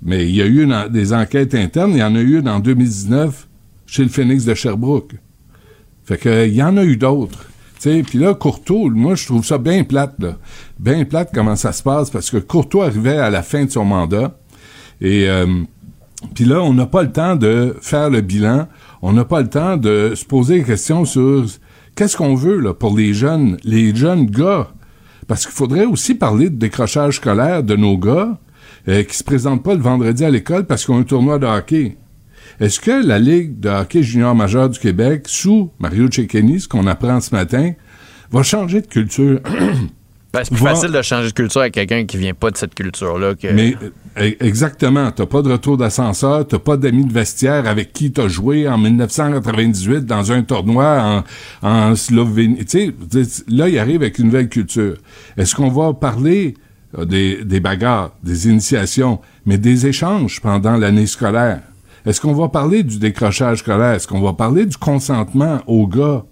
[0.03, 1.91] Mais il y a eu des enquêtes internes.
[1.91, 3.47] Il y en a eu en 2019
[3.85, 5.13] chez le Phoenix de Sherbrooke.
[6.03, 7.45] Fait que, il y en a eu d'autres.
[7.81, 10.37] Puis là, Courtois, moi, je trouve ça bien plate, là.
[10.79, 13.83] Bien plate comment ça se passe, parce que Courtois arrivait à la fin de son
[13.83, 14.37] mandat.
[15.01, 15.63] Et euh,
[16.33, 18.67] puis là, on n'a pas le temps de faire le bilan
[19.05, 21.45] on n'a pas le temps de se poser des questions sur
[21.93, 24.69] qu'est-ce qu'on veut là, pour les jeunes, les jeunes gars.
[25.27, 28.39] Parce qu'il faudrait aussi parler de décrochage scolaire de nos gars
[28.87, 31.45] euh, qui se présentent pas le vendredi à l'école parce qu'on a un tournoi de
[31.45, 31.97] hockey.
[32.61, 36.87] Est-ce que la Ligue de hockey junior majeur du Québec, sous Mario Cecchini, ce qu'on
[36.87, 37.73] apprend ce matin,
[38.31, 39.41] va changer de culture?
[40.33, 42.73] Ben, c'est plus facile de changer de culture avec quelqu'un qui vient pas de cette
[42.73, 43.35] culture-là.
[43.35, 43.53] Que...
[43.53, 43.75] Mais
[44.17, 48.27] euh, exactement, t'as pas de retour d'ascenseur, t'as pas d'amis de vestiaire avec qui t'as
[48.27, 51.23] joué en 1998 dans un tournoi
[51.61, 52.65] en, en Slovénie.
[52.65, 54.97] Tu sais, là, il arrive avec une nouvelle culture.
[55.37, 56.55] Est-ce qu'on va parler
[56.97, 61.61] euh, des, des bagarres, des initiations, mais des échanges pendant l'année scolaire?
[62.07, 63.93] Est-ce qu'on va parler du décrochage scolaire?
[63.93, 66.25] Est-ce qu'on va parler du consentement aux gars?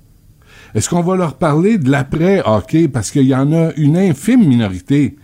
[0.74, 2.88] Est-ce qu'on va leur parler de l'après-hockey?
[2.88, 5.16] Parce qu'il y en a une infime minorité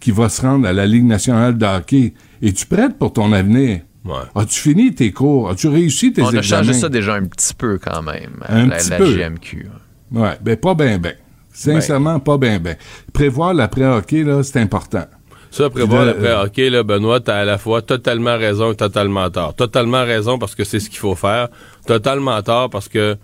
[0.00, 2.14] qui va se rendre à la Ligue nationale de hockey.
[2.42, 3.80] Es-tu prête pour ton avenir?
[4.34, 5.50] As-tu fini tes cours?
[5.50, 6.36] As-tu réussi tes examens?
[6.36, 8.42] On a changé ça déjà un petit peu quand même.
[8.48, 9.16] Un la, petit peu.
[9.16, 9.68] GMQ.
[10.12, 11.14] Ouais, ben pas bien, ben.
[11.52, 12.76] Sincèrement, pas bien, ben.
[13.12, 15.06] Prévoir l'après-hockey, là, c'est important.
[15.50, 19.54] Ça, prévoir l'après-hockey, là, Benoît, t'as à la fois totalement raison et totalement tort.
[19.54, 21.48] Totalement raison parce que c'est ce qu'il faut faire.
[21.86, 23.16] Totalement tort parce que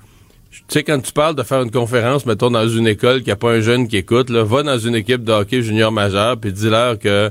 [0.53, 3.37] tu sais, quand tu parles de faire une conférence, mettons, dans une école qui a
[3.37, 6.53] pas un jeune qui écoute, là, va dans une équipe de hockey junior majeur, puis
[6.53, 7.31] dis-leur que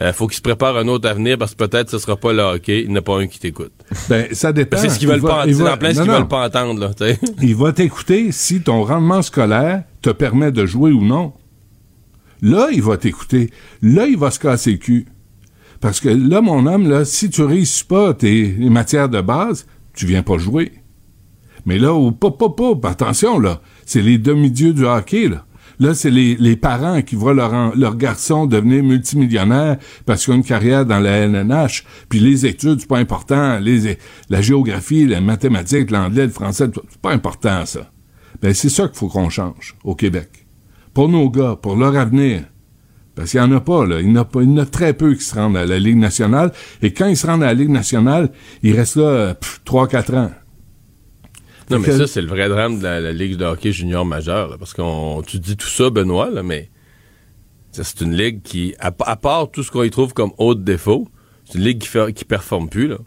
[0.00, 2.42] euh, faut qu'ils se préparent un autre avenir parce que peut-être ce sera pas le
[2.42, 3.72] hockey, il n'y a pas un qui t'écoute.
[4.08, 4.78] Ben, ça dépend.
[4.78, 7.18] C'est ce qu'ils veulent pas, plein ce qu'ils veulent pas entendre, là, t'sais.
[7.42, 11.34] Il va t'écouter si ton rendement scolaire te permet de jouer ou non.
[12.40, 13.50] Là, il va t'écouter.
[13.82, 15.06] Là, il va se casser le cul.
[15.80, 20.06] Parce que là, mon homme, là, si tu réussis pas tes matières de base, tu
[20.06, 20.72] viens pas jouer.
[21.66, 25.44] Mais là, au pop, pop, pop, attention, là, c'est les demi-dieux du hockey, là.
[25.80, 30.36] Là, c'est les, les, parents qui voient leur, leur garçon devenir multimillionnaire parce qu'ils ont
[30.36, 31.84] une carrière dans la LNH.
[32.08, 33.58] Puis les études, c'est pas important.
[33.58, 33.98] Les,
[34.30, 37.90] la géographie, la mathématique, l'anglais, le français, c'est pas important, ça.
[38.40, 40.46] Ben, c'est ça qu'il faut qu'on change au Québec.
[40.94, 42.44] Pour nos gars, pour leur avenir.
[43.14, 44.00] Parce qu'il n'y en a pas, là.
[44.00, 45.66] Il y en a, pas, il y en a très peu qui se rendent à
[45.66, 46.52] la Ligue nationale.
[46.80, 48.30] Et quand ils se rendent à la Ligue nationale,
[48.62, 49.34] ils restent là
[49.66, 50.30] 3-4 ans.
[51.70, 54.58] Non, mais ça, c'est le vrai drame de la, Ligue de hockey junior majeur.
[54.58, 56.70] parce qu'on tu dis tout ça, Benoît, là, mais
[57.72, 61.08] c'est une ligue qui, à, part tout ce qu'on y trouve comme haut défaut,
[61.44, 62.88] c'est une ligue qui, fait, qui performe plus.
[62.88, 62.98] Là.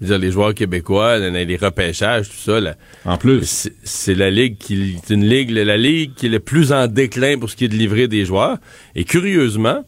[0.00, 2.60] dire, les joueurs québécois, les repêchages, tout ça.
[2.60, 6.40] Là, en plus, c'est la ligue qui, c'est une ligue, la ligue qui est le
[6.40, 8.58] plus en déclin pour ce qui est de livrer des joueurs.
[8.94, 9.84] Et curieusement,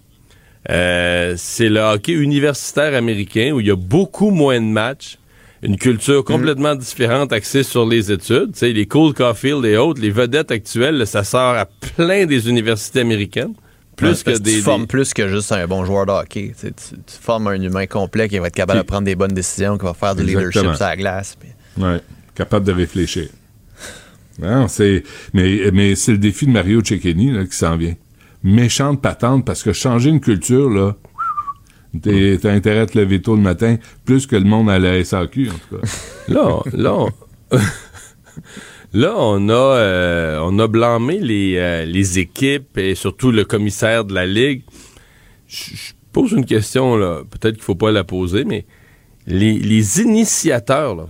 [0.71, 5.19] euh, c'est le hockey universitaire américain où il y a beaucoup moins de matchs
[5.63, 8.53] une culture complètement différente axée sur les études.
[8.53, 12.49] Tu sais, les Cole Caulfield et autres, les vedettes actuelles, ça sort à plein des
[12.49, 13.55] universités américaines.
[13.97, 14.57] Plus que des.
[14.57, 16.53] Tu formes plus que juste un bon joueur de hockey.
[16.59, 19.77] Tu, tu, formes un humain complet qui va être capable de prendre des bonnes décisions,
[19.77, 21.37] qui va faire du leadership sur la glace.
[21.77, 21.97] Oui,
[22.37, 23.29] capable de réfléchir.
[24.41, 25.03] Non, c'est,
[25.35, 27.95] mais, mais c'est le défi de Mario Cecchini là, qui s'en vient.
[28.45, 30.95] Méchante patente, parce que changer une culture, là,
[32.03, 35.51] t'as intérêt à te lever tôt le matin, plus que le monde à la SAQ,
[35.51, 35.89] en tout cas.
[36.29, 37.07] là, là,
[38.95, 44.05] Là, on a, euh, on a blâmé les, euh, les équipes et surtout le commissaire
[44.05, 44.63] de la Ligue.
[45.47, 47.23] Je pose une question, là.
[47.29, 48.65] Peut-être qu'il faut pas la poser, mais
[49.27, 51.07] les, les initiateurs, là.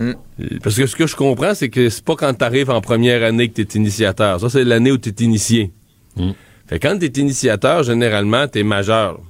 [0.00, 0.14] Hmm.
[0.62, 3.22] Parce que ce que je comprends, c'est que c'est pas quand tu arrives en première
[3.22, 4.40] année que tu es initiateur.
[4.40, 5.70] Ça, c'est l'année où tu es initié.
[6.16, 6.30] Mm.
[6.66, 9.20] Fait quand tu es initiateur, généralement, tu es majeur.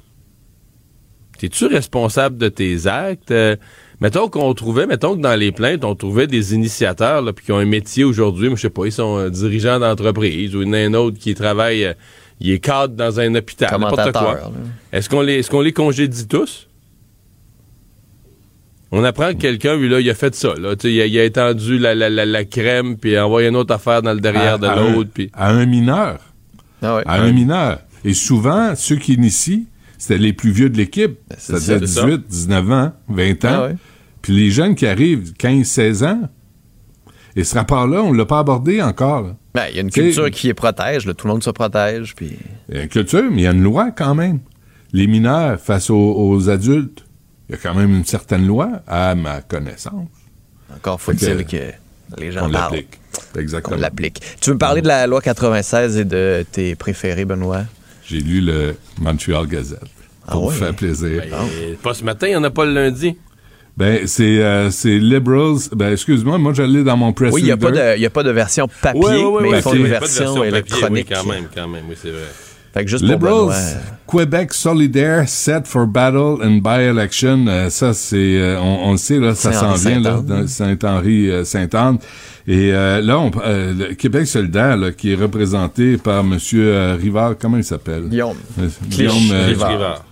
[1.43, 3.31] Es-tu responsable de tes actes?
[3.31, 3.57] Euh,
[4.03, 7.53] Mettons qu'on trouvait, mettons que dans les plaintes, on trouvait des initiateurs, là, puis qui
[7.53, 11.21] ont un métier aujourd'hui, je sais pas, ils sont euh, dirigeants d'entreprise ou un autre
[11.21, 11.95] qui travaille, euh,
[12.41, 14.41] il est cadre dans un hôpital, n'importe quoi.
[14.93, 16.69] Est-ce qu'on les, est-ce qu'on les congédie tous?
[18.91, 20.53] On apprend que quelqu'un, lui, là, il a fait ça.
[20.59, 20.75] Là.
[20.83, 24.15] Il a, il a étendu la, la, la, crème, puis envoyé une autre affaire dans
[24.15, 25.11] le derrière de l'autre.
[25.15, 25.31] Puis...
[25.33, 26.19] À un mineur.
[26.83, 27.03] Ah ouais.
[27.07, 27.79] À un mineur.
[28.05, 29.65] Et souvent, ceux qui initient,
[30.03, 31.17] c'était les plus vieux de l'équipe.
[31.29, 33.49] Ben, C'est-à-dire 18, 19 ans, 20 ans.
[33.53, 33.77] Ah ouais.
[34.21, 36.29] Puis les jeunes qui arrivent, 15-16 ans,
[37.37, 39.37] et ce rapport-là, on ne l'a pas abordé encore.
[39.55, 42.17] Ben, il y a une culture qui les protège, tout le monde se protège.
[42.17, 42.37] Puis...
[42.69, 44.41] Il y a une culture, mais il y a une loi quand même.
[44.93, 47.05] Les mineurs face aux, adultes,
[47.49, 50.09] il y a quand même une certaine loi, à ma connaissance.
[50.75, 51.71] Encore faut-il que,
[52.19, 52.99] les gens l'appliquent.
[53.39, 53.77] Exactement.
[53.77, 54.21] On l'applique.
[54.41, 57.67] Tu veux me parler de la loi 96 et de tes préférés, Benoît?
[58.07, 59.81] J'ai lu le Montreal Gazette.
[60.27, 61.23] Ah pour ah faire plaisir.
[61.31, 63.17] Ben, pas ce matin, il n'y en a pas le lundi.
[63.77, 65.69] Ben, c'est euh, c'est Liberals.
[65.75, 68.11] Ben, excuse-moi, moi, j'allais dans mon press Oui, il n'y a, pas de, y a
[68.11, 69.01] pas de version papier,
[69.41, 71.09] mais ils font une version, électronique.
[71.11, 72.29] quand même, quand même, oui, c'est vrai.
[72.75, 73.55] Fait que juste Liberals,
[74.07, 77.47] pour Québec solidaire, set for battle and by-election.
[77.47, 81.99] Euh, ça, c'est, euh, on, on, le sait, là, ça s'en vient, là, dans Saint-Henri-Sainte-Anne.
[82.47, 83.31] Et là, on,
[83.97, 88.09] Québec solidaire, là, qui est représenté par Monsieur Rivard, comment il s'appelle?
[88.09, 88.37] Guillaume.
[88.89, 90.05] Guillaume Rivard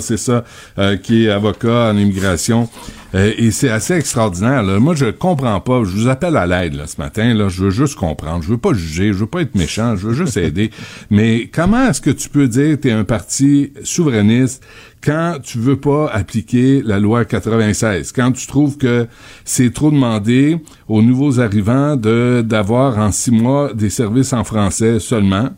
[0.00, 0.44] c'est ça,
[0.78, 2.68] euh, qui est avocat en immigration.
[3.14, 4.62] Euh, et c'est assez extraordinaire.
[4.80, 5.84] Moi, je comprends pas.
[5.84, 7.34] Je vous appelle à l'aide ce matin.
[7.34, 7.48] Là.
[7.48, 8.42] Je veux juste comprendre.
[8.42, 9.12] Je veux pas juger.
[9.12, 9.96] Je veux pas être méchant.
[9.96, 10.70] Je veux juste aider.
[11.10, 14.62] Mais comment est-ce que tu peux dire que tu es un parti souverainiste
[15.04, 19.06] quand tu veux pas appliquer la loi 96, quand tu trouves que
[19.44, 20.58] c'est trop demandé
[20.88, 25.50] aux nouveaux arrivants de d'avoir en six mois des services en français seulement,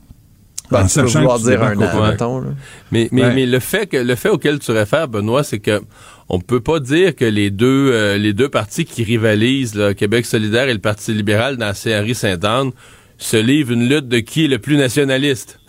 [0.71, 2.45] ben, en sachant dire un an,
[2.93, 5.81] Mais, mais, mais le fait que le fait auquel tu réfères, Benoît, c'est que
[6.29, 10.27] on peut pas dire que les deux euh, les deux partis qui rivalisent, le Québec
[10.27, 12.73] solidaire et le Parti libéral dans la CRI Sainte-Anne,
[13.17, 15.59] se livrent une lutte de qui est le plus nationaliste?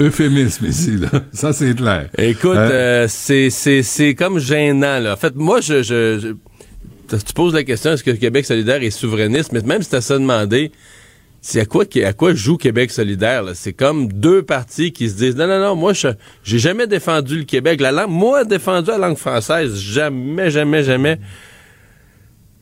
[0.00, 1.08] Euphémisme ici, là.
[1.32, 2.08] Ça, c'est clair.
[2.16, 2.70] Écoute, hein?
[2.70, 5.14] euh, c'est, c'est, c'est comme gênant, là.
[5.14, 8.82] En fait, moi, je, je, je tu poses la question, est-ce que le Québec solidaire
[8.82, 9.52] est souverainiste?
[9.52, 10.72] Mais même si tu as ça demandé,
[11.40, 13.44] c'est à quoi, à quoi joue Québec solidaire?
[13.54, 16.08] C'est comme deux partis qui se disent non, non, non, moi, je
[16.42, 17.80] j'ai jamais défendu le Québec.
[17.80, 19.76] La langue, moi, défendu la langue française.
[19.76, 21.18] Jamais, jamais, jamais.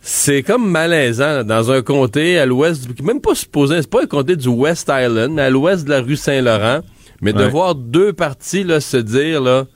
[0.01, 4.37] C'est comme malaisant dans un comté à l'ouest, même pas supposé, c'est pas un comté
[4.37, 6.83] du West Island, mais à l'ouest de la rue Saint-Laurent.
[7.23, 9.67] Mais de voir deux partis là, se dire là,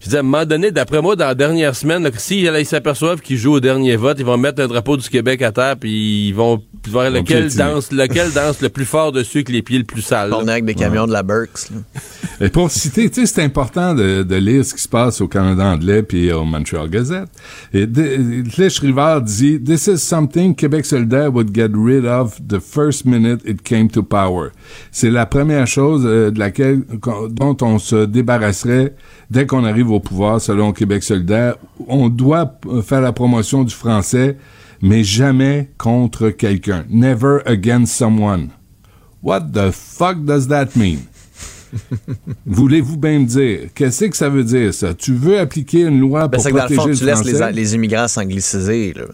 [0.00, 3.20] je dis, à un moment donné, d'après moi, dans la dernière semaine, s'ils ils s'aperçoivent
[3.20, 6.28] qu'ils jouent au dernier vote, ils vont mettre un drapeau du Québec à terre, puis
[6.28, 9.84] ils vont voir lequel danse, lequel danse le plus fort dessus avec les pieds le
[9.84, 10.32] plus sales.
[10.32, 11.70] On est avec des camions de la Burks.
[12.40, 15.26] Et pour citer, tu sais, c'est important de, de, lire ce qui se passe au
[15.26, 17.28] Canada anglais puis au Montreal Gazette.
[17.74, 17.84] Et
[18.54, 23.42] Clich Rivard dit, This is something Québec solidaire would get rid of the first minute
[23.44, 24.50] it came to power.
[24.92, 26.82] C'est la première chose euh, de laquelle,
[27.30, 28.94] dont on se débarrasserait
[29.30, 31.56] dès qu'on arrive au pouvoir, selon Québec solidaire,
[31.86, 34.36] on doit faire la promotion du français,
[34.82, 36.84] mais jamais contre quelqu'un.
[36.88, 38.50] Never against someone.
[39.22, 41.00] What the fuck does that mean?
[42.46, 44.94] Voulez-vous bien me dire, qu'est-ce que ça veut dire, ça?
[44.94, 48.08] Tu veux appliquer une loi ben, pour protéger le, fond, tu laisses les, les immigrants
[48.08, 49.04] s'angliciser, là.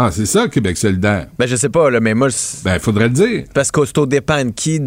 [0.00, 1.26] Ah, c'est ça, Québec solidaire.
[1.36, 2.28] Ben, je sais pas, là, mais moi...
[2.62, 3.44] Ben, il faudrait le dire.
[3.52, 4.80] Parce qu'au dépend de qui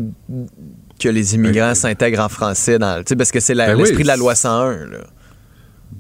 [1.02, 4.18] que les immigrants ben, s'intègrent en français, dans, parce que c'est ben l'esprit de la
[4.18, 4.88] loi 101.
[4.88, 4.98] Là.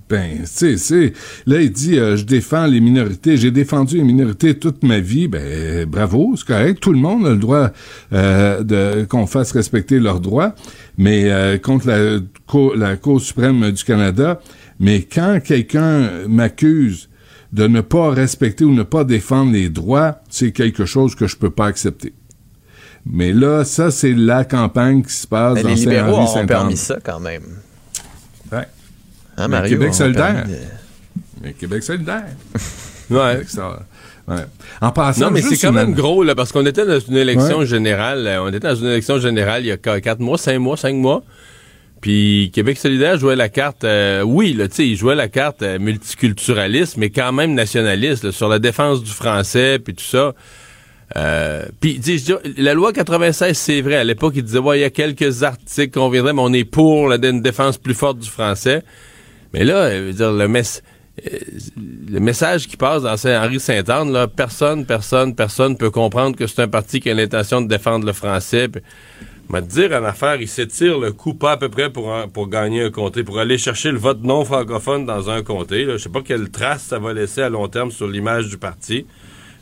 [0.09, 1.13] Ben, tu sais,
[1.45, 5.29] là, il dit, euh, je défends les minorités, j'ai défendu les minorités toute ma vie,
[5.29, 7.71] ben, bravo, c'est correct, tout le monde a le droit
[8.11, 10.53] euh, de qu'on fasse respecter leurs droits,
[10.97, 14.41] mais euh, contre la, cour, la Cour suprême du Canada,
[14.81, 17.09] mais quand quelqu'un m'accuse
[17.53, 21.37] de ne pas respecter ou ne pas défendre les droits, c'est quelque chose que je
[21.37, 22.13] peux pas accepter.
[23.05, 26.47] Mais là, ça, c'est la campagne qui se passe Mais dans les libéraux Saint-Henri, ont
[26.47, 27.43] permis ça quand même.
[28.51, 28.59] Ouais.
[28.59, 28.65] Hein,
[29.37, 30.45] Mais Mario, Québec solidaire.
[30.47, 30.53] de-
[31.43, 32.25] Mais Québec solidaire.
[33.09, 33.41] Ouais.
[33.45, 33.77] Ça,
[34.29, 34.35] ouais.
[34.79, 37.17] En passant, Non, mais c'est quand une- même gros, là, parce qu'on était dans une
[37.17, 37.65] élection Ouais.
[37.65, 38.25] générale.
[38.25, 40.77] euh, On était dans une élection générale il y a qu- quatre mois, cinq mois,
[40.77, 41.21] cinq mois.
[41.99, 45.61] Puis Québec solidaire jouait la carte, euh, oui, là, tu sais, il jouait la carte
[45.61, 50.33] euh, multiculturaliste, mais quand même nationaliste, là, sur la défense du français, puis tout ça.
[51.17, 51.99] Euh, puis,
[52.57, 53.95] la loi 96, c'est vrai.
[53.95, 56.65] À l'époque, il disait, ouais, il y a quelques articles qu'on viendrait, mais on est
[56.65, 58.83] pour la, une défense plus forte du français.
[59.53, 61.39] Mais là, euh, je veux dire, le, euh,
[62.09, 66.67] le message qui passe dans Saint-Henri-Sainte-Anne, là, personne, personne, personne peut comprendre que c'est un
[66.67, 68.69] parti qui a l'intention de défendre le français.
[69.59, 72.83] Te dire en affaire, il s'étire le coup pas à peu près pour, pour gagner
[72.83, 75.83] un comté, pour aller chercher le vote non francophone dans un comté.
[75.83, 75.97] là.
[75.97, 79.05] Je sais pas quelle trace ça va laisser à long terme sur l'image du parti,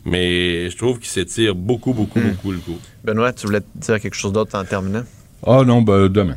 [0.06, 2.78] mais je trouve qu'il s'étire beaucoup, beaucoup, beaucoup le coup.
[3.04, 5.04] Benoît, tu voulais dire quelque chose d'autre en terminant?
[5.46, 6.36] Ah non, ben, demain.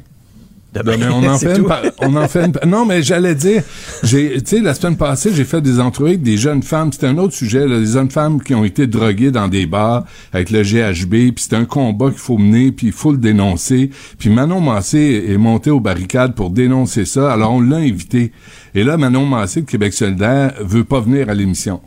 [0.74, 3.34] Demain, Demain, on en fait une par- on en fait une par- non mais j'allais
[3.34, 3.62] dire
[4.02, 7.08] j'ai tu sais la semaine passée j'ai fait des entrevues avec des jeunes femmes c'était
[7.08, 10.48] un autre sujet là, des jeunes femmes qui ont été droguées dans des bars avec
[10.50, 14.30] le GHB puis c'est un combat qu'il faut mener puis il faut le dénoncer puis
[14.30, 18.32] Manon Massé est montée aux barricades pour dénoncer ça alors on l'a invité
[18.74, 21.82] et là Manon Massé de Québec solidaire veut pas venir à l'émission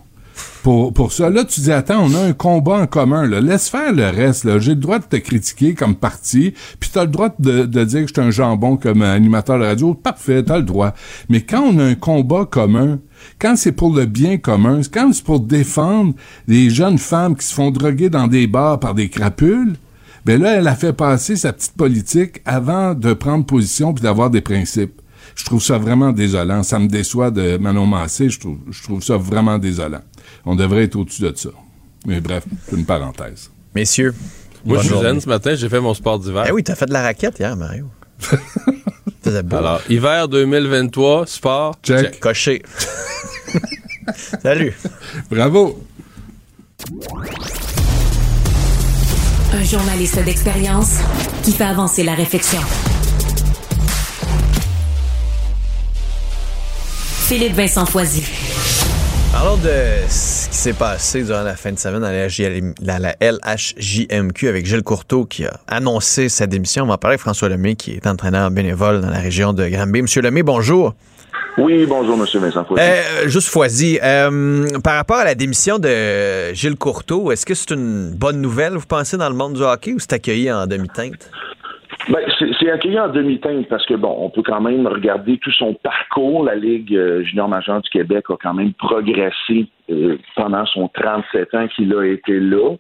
[0.66, 1.30] pour, pour ça.
[1.30, 3.28] Là, tu dis, attends, on a un combat en commun.
[3.28, 3.40] Là.
[3.40, 4.58] Laisse faire le reste.
[4.58, 7.84] J'ai le droit de te critiquer comme parti, puis tu as le droit de, de
[7.84, 9.94] dire que je suis un jambon comme animateur de radio.
[9.94, 10.96] Parfait, tu as le droit.
[11.30, 12.98] Mais quand on a un combat commun,
[13.38, 16.16] quand c'est pour le bien commun, quand c'est pour défendre
[16.48, 19.76] les jeunes femmes qui se font droguer dans des bars par des crapules,
[20.26, 24.32] ben là, elle a fait passer sa petite politique avant de prendre position puis d'avoir
[24.32, 25.00] des principes.
[25.36, 26.64] Je trouve ça vraiment désolant.
[26.64, 28.30] Ça me déçoit de Manon Massé.
[28.30, 30.02] Je trouve, je trouve ça vraiment désolant.
[30.46, 31.50] On devrait être au-dessus de ça.
[32.06, 33.50] Mais bref, c'est une parenthèse.
[33.74, 34.14] Messieurs.
[34.64, 36.46] Moi, je suis zen ce matin, j'ai fait mon sport d'hiver.
[36.48, 37.88] Eh oui, t'as fait de la raquette hier, Mario.
[39.22, 39.58] C'était beau.
[39.58, 42.20] Alors, hiver 2023, sport, check.
[42.20, 42.62] Coché.
[44.44, 44.74] Salut.
[45.30, 45.84] Bravo.
[49.54, 50.98] Un journaliste d'expérience
[51.44, 52.60] qui fait avancer la réflexion.
[57.28, 58.24] Philippe Vincent Foisy.
[59.32, 59.70] Parlons de
[60.56, 65.44] qui s'est passé durant la fin de semaine à la, LHJMQ avec Gilles Courteau qui
[65.44, 66.84] a annoncé sa démission.
[66.84, 69.68] On va en parler avec François Lemay qui est entraîneur bénévole dans la région de
[69.68, 70.04] Granby.
[70.04, 70.94] Monsieur Lemay, bonjour.
[71.58, 72.82] Oui, bonjour, Monsieur Vincent Foisy.
[72.82, 77.72] Euh, juste Foisy, euh, par rapport à la démission de Gilles Courteau, est-ce que c'est
[77.72, 81.30] une bonne nouvelle, vous pensez, dans le monde du hockey ou c'est accueilli en demi-teinte?
[82.08, 82.20] Ben,
[82.60, 86.46] c'est accueilli en demi-teinte parce que, bon, on peut quand même regarder tout son parcours.
[86.46, 89.68] La Ligue euh, junior majeure du Québec a quand même progressé
[90.36, 92.76] pendant son 37 ans qu'il a été là.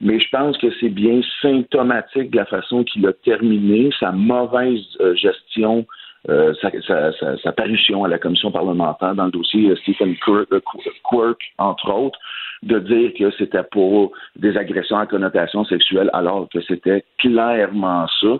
[0.00, 4.82] Mais je pense que c'est bien symptomatique de la façon qu'il a terminé, sa mauvaise
[5.00, 5.86] euh, gestion,
[6.28, 10.16] euh, sa, sa- sa- sa parution à la commission parlementaire dans le dossier euh, Stephen
[10.16, 10.60] Quirk, euh,
[11.08, 12.18] Quirk, entre autres,
[12.62, 18.36] de dire que c'était pour des agressions à connotation sexuelle alors que c'était clairement ça.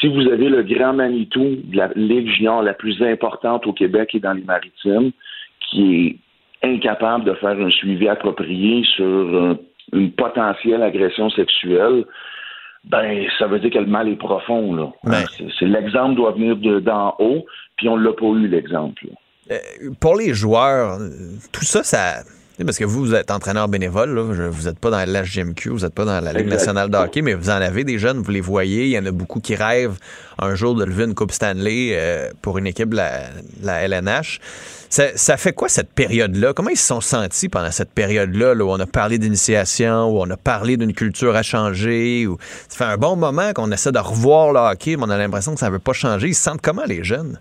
[0.00, 2.30] Si vous avez le grand Manitou la Ligue
[2.62, 5.10] la plus importante au Québec et dans les maritimes,
[5.68, 6.16] qui est
[6.62, 9.56] incapable de faire un suivi approprié sur
[9.92, 12.04] une potentielle agression sexuelle,
[12.84, 14.74] ben ça veut dire que le mal est profond.
[14.74, 14.92] Là.
[15.36, 17.44] C'est- c'est l'exemple doit venir de- d'en haut,
[17.76, 19.06] puis on l'a pas eu l'exemple.
[19.50, 19.56] Euh,
[20.00, 20.98] pour les joueurs,
[21.52, 22.22] tout ça, ça.
[22.64, 25.78] Parce que vous, vous êtes entraîneur bénévole, là, vous n'êtes pas dans la HGMQ, vous
[25.84, 28.32] n'êtes pas dans la Ligue nationale de hockey, mais vous en avez des jeunes, vous
[28.32, 28.84] les voyez.
[28.86, 29.96] Il y en a beaucoup qui rêvent
[30.40, 33.10] un jour de lever une Coupe Stanley euh, pour une équipe de la,
[33.62, 34.40] la LNH.
[34.90, 36.52] Ça, fait quoi cette période-là?
[36.54, 40.20] Comment ils se sont sentis pendant cette période-là là, où on a parlé d'initiation, où
[40.20, 42.26] on a parlé d'une culture à changer?
[42.26, 42.38] Où...
[42.68, 45.52] Ça fait un bon moment qu'on essaie de revoir le hockey, mais on a l'impression
[45.54, 46.28] que ça ne veut pas changer.
[46.28, 47.38] Ils se sentent comment, les jeunes?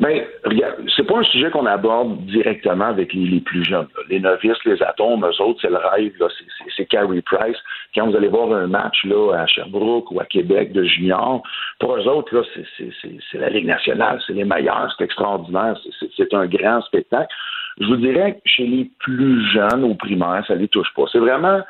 [0.00, 3.88] Ben, regarde, c'est pas un sujet qu'on aborde directement avec les, plus jeunes.
[3.96, 4.02] là.
[4.08, 7.56] Les novices, les atomes, eux autres, c'est le rêve, là, c'est- c'est- c'est Carey Price.
[7.94, 11.42] Quand vous allez voir un match là, à Sherbrooke ou à Québec de junior,
[11.78, 12.90] pour eux autres, là, c'est- c'est
[13.30, 15.76] c'est- la Ligue nationale, c'est les meilleurs, c'est extraordinaire,
[16.16, 17.34] c'est un grand spectacle.
[17.80, 21.04] Je vous dirais que chez les plus jeunes au primaire, ça les touche pas.
[21.10, 21.60] C'est vraiment,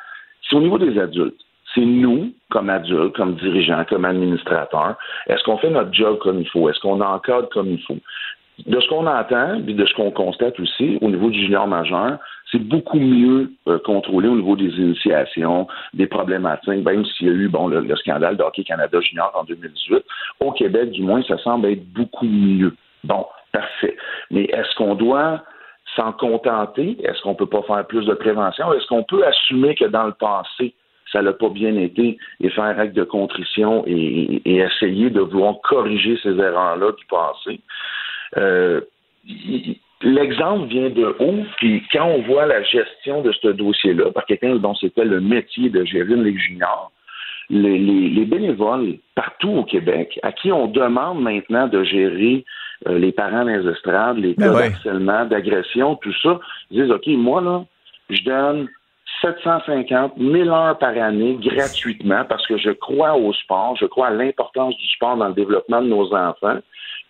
[0.49, 1.41] c'est au niveau des adultes.
[1.75, 4.97] C'est nous, comme adultes, comme dirigeants, comme administrateurs,
[5.27, 6.69] est-ce qu'on fait notre job comme il faut?
[6.69, 7.99] Est-ce qu'on encadre comme il faut?
[8.67, 12.19] De ce qu'on entend, puis de ce qu'on constate aussi au niveau du junior majeur,
[12.51, 17.33] c'est beaucoup mieux euh, contrôlé au niveau des initiations, des problématiques, même s'il y a
[17.33, 20.05] eu bon, le, le scandale de Hockey Canada junior en 2018.
[20.41, 22.75] Au Québec, du moins, ça semble être beaucoup mieux.
[23.05, 23.97] Bon, parfait.
[24.31, 25.43] Mais est-ce qu'on doit
[25.97, 26.99] s'en contenter?
[27.03, 28.73] Est-ce qu'on peut pas faire plus de prévention?
[28.75, 30.75] Est-ce qu'on peut assumer que dans le passé,
[31.13, 36.19] ça n'a pas bien été et faire acte de contrition et, essayer de vouloir corriger
[36.23, 37.61] ces erreurs-là du passé.
[38.39, 38.81] Euh,
[40.03, 44.57] l'exemple vient de haut, puis quand on voit la gestion de ce dossier-là par quelqu'un
[44.57, 46.93] dont c'était le métier de gérer une Ligue junior,
[47.51, 52.45] les, bénévoles partout au Québec, à qui on demande maintenant de gérer
[52.89, 56.41] euh, les parents des estrades, les ben cas d'harcèlement, d'agression, tout ça,
[56.71, 57.65] ils disent, OK, moi, là,
[58.09, 58.69] je donne
[59.21, 64.11] 750 000 heures par année gratuitement parce que je crois au sport, je crois à
[64.11, 66.59] l'importance du sport dans le développement de nos enfants,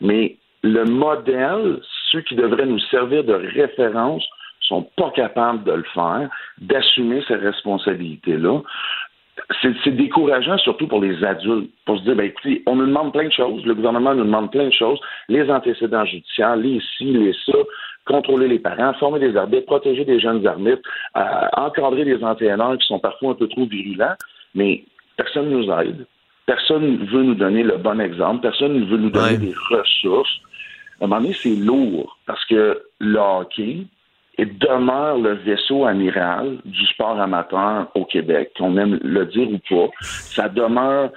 [0.00, 1.80] mais le modèle,
[2.10, 4.24] ceux qui devraient nous servir de référence,
[4.60, 8.60] sont pas capables de le faire, d'assumer ces responsabilités-là.
[9.60, 13.24] C'est décourageant, surtout pour les adultes, pour se dire, ben écoutez, on nous demande plein
[13.24, 17.34] de choses, le gouvernement nous demande plein de choses, les antécédents judiciaires, les ci, les
[17.46, 17.58] ça,
[18.06, 20.82] contrôler les parents, former des arbitres, protéger des jeunes arbitres,
[21.16, 24.14] euh, encadrer des entraîneurs qui sont parfois un peu trop virulents,
[24.54, 24.84] mais
[25.16, 26.06] personne ne nous aide.
[26.46, 28.42] Personne ne veut nous donner le bon exemple.
[28.42, 30.40] Personne ne veut nous donner des ressources.
[31.00, 33.86] À un moment donné, c'est lourd parce que le hockey,
[34.44, 39.90] demeure le vaisseau amiral du sport amateur au Québec, qu'on aime le dire ou pas.
[40.00, 41.10] Ça demeure,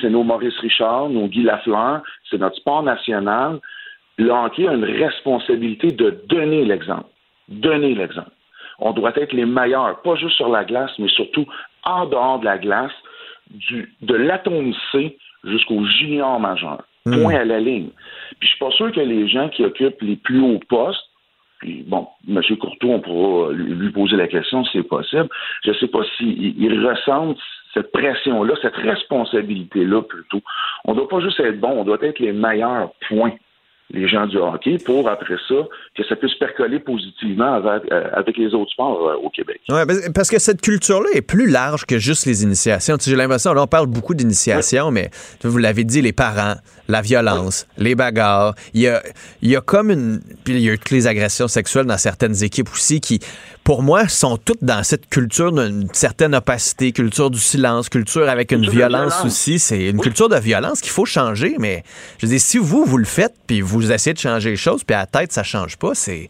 [0.00, 3.60] c'est nos Maurice Richard, nos Guy Lafleur, c'est notre sport national.
[4.20, 7.08] Le hockey a une responsabilité de donner l'exemple.
[7.48, 8.30] Donner l'exemple.
[8.78, 11.46] On doit être les meilleurs, pas juste sur la glace, mais surtout
[11.84, 12.92] en dehors de la glace,
[13.50, 16.82] du, de l'atome C jusqu'au junior majeur.
[17.06, 17.22] Hmm.
[17.22, 17.88] Point à la ligne.
[18.38, 21.06] Puis je suis pas sûr que les gens qui occupent les plus hauts postes
[21.60, 22.40] puis bon, M.
[22.58, 25.28] Courtois, on pourra lui poser la question si c'est possible.
[25.62, 27.34] Je ne sais pas s'il il ressent
[27.74, 30.40] cette pression-là, cette responsabilité-là plutôt.
[30.86, 33.34] On ne doit pas juste être bon, on doit être les meilleurs points
[33.92, 35.54] les gens du hockey pour, après ça,
[35.96, 39.60] que ça puisse percoler positivement avec, euh, avec les autres sports euh, au Québec.
[39.68, 39.80] Oui,
[40.14, 42.96] parce que cette culture-là est plus large que juste les initiations.
[43.00, 45.10] J'ai l'impression, là, on parle beaucoup d'initiations, mais
[45.42, 46.54] vous l'avez dit, les parents,
[46.88, 48.54] la violence, les bagarres.
[48.74, 49.02] Il y a,
[49.42, 50.20] il y a comme une.
[50.44, 53.20] Puis il y a toutes les agressions sexuelles dans certaines équipes aussi qui,
[53.64, 58.52] pour moi, sont toutes dans cette culture d'une certaine opacité, culture du silence, culture avec
[58.52, 59.58] une violence, aussi.
[59.58, 61.84] C'est une culture de violence qu'il faut changer, mais
[62.18, 64.82] je veux dire, si vous, vous le faites, puis vous essayez de changer les choses,
[64.84, 66.28] puis à la tête, ça change pas, c'est.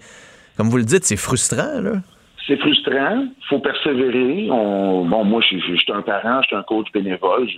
[0.57, 2.02] Comme vous le dites, c'est frustrant, là
[2.47, 3.27] c'est frustrant.
[3.27, 4.47] Il faut persévérer.
[4.49, 7.49] bon, moi, je, suis un parent, je suis un coach bénévole.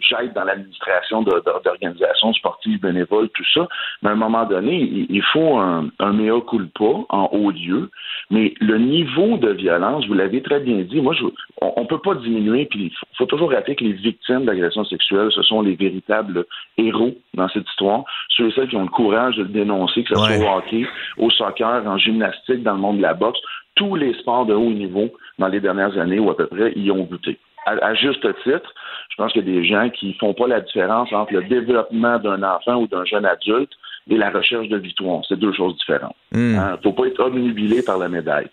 [0.00, 3.68] J'aide dans l'administration d'organisations sportives bénévoles, tout ça.
[4.02, 7.90] Mais à un moment donné, il, faut un, un mea culpa en haut lieu.
[8.30, 11.24] Mais le niveau de violence, vous l'avez très bien dit, moi, je,
[11.60, 12.66] on ne peut pas diminuer.
[12.66, 16.44] Puis il faut, toujours rappeler que les victimes d'agressions sexuelles, ce sont les véritables
[16.76, 18.04] héros dans cette histoire.
[18.30, 20.86] Ceux et celles qui ont le courage de le dénoncer, que ce soit au hockey,
[21.18, 23.40] au soccer, en gymnastique, dans le monde de la boxe
[23.74, 26.90] tous les sports de haut niveau dans les dernières années ou à peu près y
[26.90, 27.38] ont goûté.
[27.66, 28.74] À, juste titre,
[29.10, 32.18] je pense qu'il y a des gens qui font pas la différence entre le développement
[32.18, 33.72] d'un enfant ou d'un jeune adulte
[34.08, 35.22] et la recherche de victoire.
[35.28, 36.16] C'est deux choses différentes.
[36.32, 36.52] Il hmm.
[36.54, 38.48] ne hein, faut pas être obnubilé par la médaille.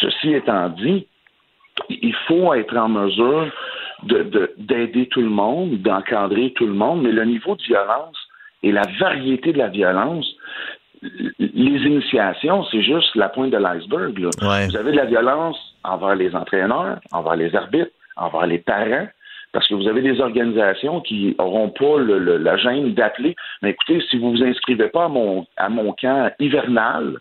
[0.00, 1.06] Ceci étant dit,
[1.88, 3.50] il faut être en mesure
[4.04, 8.16] d'aider tout le monde, d'encadrer tout le monde, mais le niveau de violence
[8.62, 10.26] et la variété de la violence,
[11.02, 14.18] les initiations, c'est juste la pointe de l'iceberg.
[14.68, 19.08] Vous avez de la violence envers les entraîneurs, envers les arbitres, envers les parents,
[19.52, 23.34] parce que vous avez des organisations qui n'auront pas la gêne d'appeler.
[23.62, 27.18] Mais écoutez, si vous vous inscrivez pas à mon, à mon camp hivernal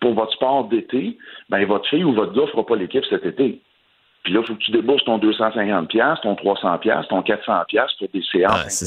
[0.00, 1.16] pour votre sport d'été,
[1.48, 3.60] ben votre fille ou votre gars ne fera pas l'équipe cet été.
[4.24, 8.22] Puis là, il faut que tu débourses ton 250$, ton 300$, ton 400$ pour des
[8.30, 8.84] séances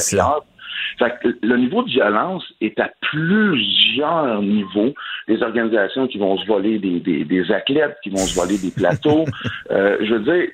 [0.99, 4.93] le niveau de violence est à plusieurs niveaux.
[5.27, 9.25] Des organisations qui vont se voler des, athlètes, qui vont se voler des plateaux.
[9.71, 10.49] Euh, je veux dire,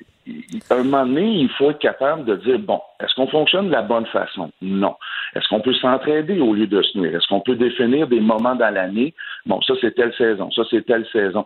[0.70, 3.72] à un moment donné, il faut être capable de dire, bon, est-ce qu'on fonctionne de
[3.72, 4.50] la bonne façon?
[4.62, 4.94] Non.
[5.34, 7.16] Est-ce qu'on peut s'entraider au lieu de se nuire?
[7.16, 9.14] Est-ce qu'on peut définir des moments dans l'année?
[9.46, 11.44] Bon, ça, c'est telle saison, ça, c'est telle saison.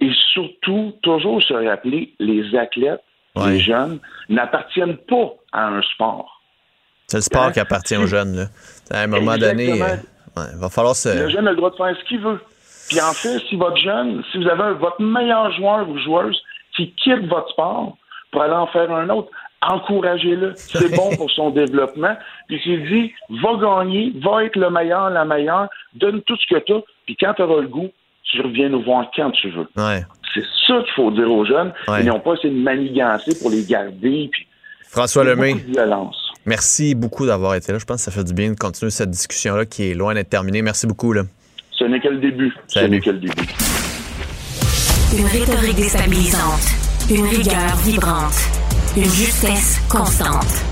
[0.00, 3.02] Et surtout, toujours se rappeler, les athlètes,
[3.36, 3.98] les jeunes,
[4.28, 6.41] n'appartiennent pas à un sport.
[7.08, 8.36] C'est le sport qui appartient aux jeunes.
[8.36, 8.44] Là.
[8.90, 11.08] À un moment donné, il va falloir se.
[11.08, 12.40] Le jeune a le droit de faire ce qu'il veut.
[12.88, 16.40] Puis en fait, si votre jeune, si vous avez votre meilleur joueur ou joueuse
[16.76, 17.96] qui quitte votre sport
[18.30, 19.30] pour aller en faire un autre,
[19.62, 20.54] encouragez-le.
[20.56, 22.16] C'est bon pour son développement.
[22.48, 23.12] Puis s'il dit,
[23.42, 27.16] va gagner, va être le meilleur, la meilleure, donne tout ce que tu as, puis
[27.18, 27.90] quand tu auras le goût,
[28.24, 29.68] tu reviens nous voir quand tu veux.
[30.34, 31.72] C'est ça qu'il faut dire aux jeunes.
[32.00, 34.28] Ils n'ont pas essayé de manigancer pour les garder.
[34.32, 34.46] Puis
[34.90, 35.54] François Lemay.
[36.44, 37.78] Merci beaucoup d'avoir été là.
[37.78, 40.28] Je pense que ça fait du bien de continuer cette discussion-là qui est loin d'être
[40.28, 40.62] terminée.
[40.62, 41.12] Merci beaucoup.
[41.12, 41.22] Là.
[41.70, 42.52] Ce n'est que le début.
[42.66, 43.46] Ce n'est que le début.
[45.16, 46.62] Une rhétorique déstabilisante.
[47.10, 48.34] Une rigueur vibrante.
[48.96, 50.64] Une justesse constante.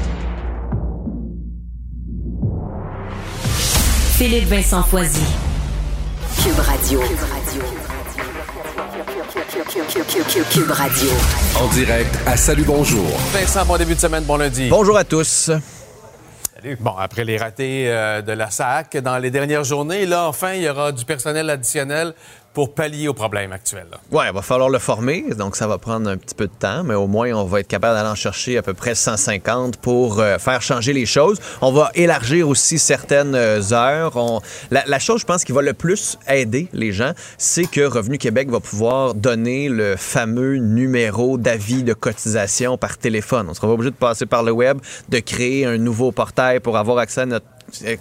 [4.17, 5.25] Philippe Vincent Foisy.
[6.43, 7.01] Cube Radio.
[7.01, 7.80] Cube Radio.
[11.57, 13.07] En direct à Salut Bonjour.
[13.33, 14.69] Vincent, bon début de semaine, bon lundi.
[14.69, 15.49] Bonjour à tous.
[16.57, 16.77] Salut.
[16.81, 20.63] Bon, après les ratés euh, de la SAC dans les dernières journées, là, enfin, il
[20.63, 22.15] y aura du personnel additionnel
[22.53, 23.87] pour pallier aux problèmes actuels.
[23.91, 23.99] Là.
[24.11, 26.83] Ouais, il va falloir le former, donc ça va prendre un petit peu de temps,
[26.83, 30.21] mais au moins on va être capable d'aller en chercher à peu près 150 pour
[30.21, 31.39] euh, faire changer les choses.
[31.61, 34.41] On va élargir aussi certaines euh, heures.
[34.71, 38.19] La, la, chose, je pense, qui va le plus aider les gens, c'est que Revenu
[38.19, 43.47] Québec va pouvoir donner le fameux numéro d'avis de cotisation par téléphone.
[43.49, 44.79] On sera pas obligé de passer par le web,
[45.09, 47.47] de créer un nouveau portail pour avoir accès à notre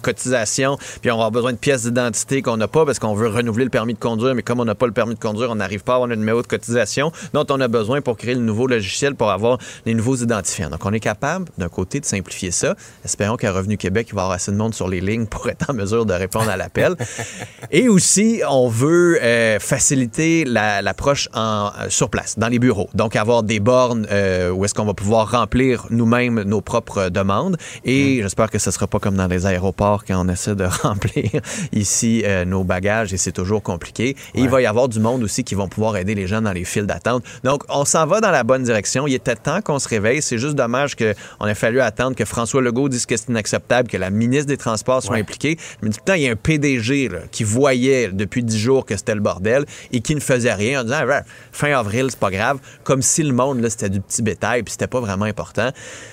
[0.02, 3.66] cotisation, puis on avoir besoin de pièces d'identité qu'on n'a pas parce qu'on veut renouveler
[3.66, 5.84] le permis de conduire, mais comme on n'a pas le permis de conduire, on n'arrive
[5.84, 8.68] pas à avoir le numéro de cotisation dont on a besoin pour créer le nouveau
[8.68, 10.70] logiciel pour avoir les nouveaux identifiants.
[10.70, 12.76] Donc, on est capable, d'un côté, de simplifier ça.
[13.04, 15.48] Espérons qu'à Revenu Québec, il va y avoir assez de monde sur les lignes pour
[15.50, 16.96] être en mesure de répondre à l'appel.
[17.72, 22.90] Et aussi, on veut euh, faciliter l'approche en euh, sur place, dans les bureaux.
[22.94, 27.58] Donc, avoir des bornes euh, où est-ce qu'on va pouvoir remplir nous-mêmes nos propres demandes.
[27.86, 30.64] Et j'espère que ce ne sera pas comme dans les aéroports quand on essaie de
[30.84, 31.41] remplir
[31.72, 34.15] ici euh, nos bagages et c'est toujours compliqué.
[34.34, 36.52] Et il va y avoir du monde aussi qui vont pouvoir aider les gens dans
[36.52, 37.23] les files d'attente.
[37.44, 39.07] Donc, on s'en va dans la bonne direction.
[39.07, 40.22] Il était temps qu'on se réveille.
[40.22, 43.98] C'est juste dommage qu'on ait fallu attendre que François Legault dise que c'est inacceptable que
[43.98, 45.57] la ministre des Transports soit impliquée.
[45.81, 48.86] Mais tout le temps, il y a un PDG là, qui voyait depuis dix jours
[48.86, 51.22] que c'était le bordel et qui ne faisait rien en disant ah,
[51.52, 52.60] fin avril, c'est pas grave.
[52.84, 55.72] Comme si le monde, là, c'était du petit bétail puis c'était pas vraiment important.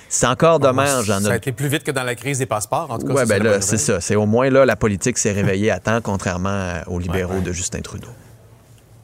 [0.09, 1.05] C'est encore dommage.
[1.05, 3.13] ça a été plus vite que dans la crise des passeports, en tout cas.
[3.13, 4.01] Ouais, ben là, c'est ça.
[4.01, 7.81] C'est au moins là, la politique s'est réveillée à temps, contrairement aux libéraux de Justin
[7.81, 8.09] Trudeau.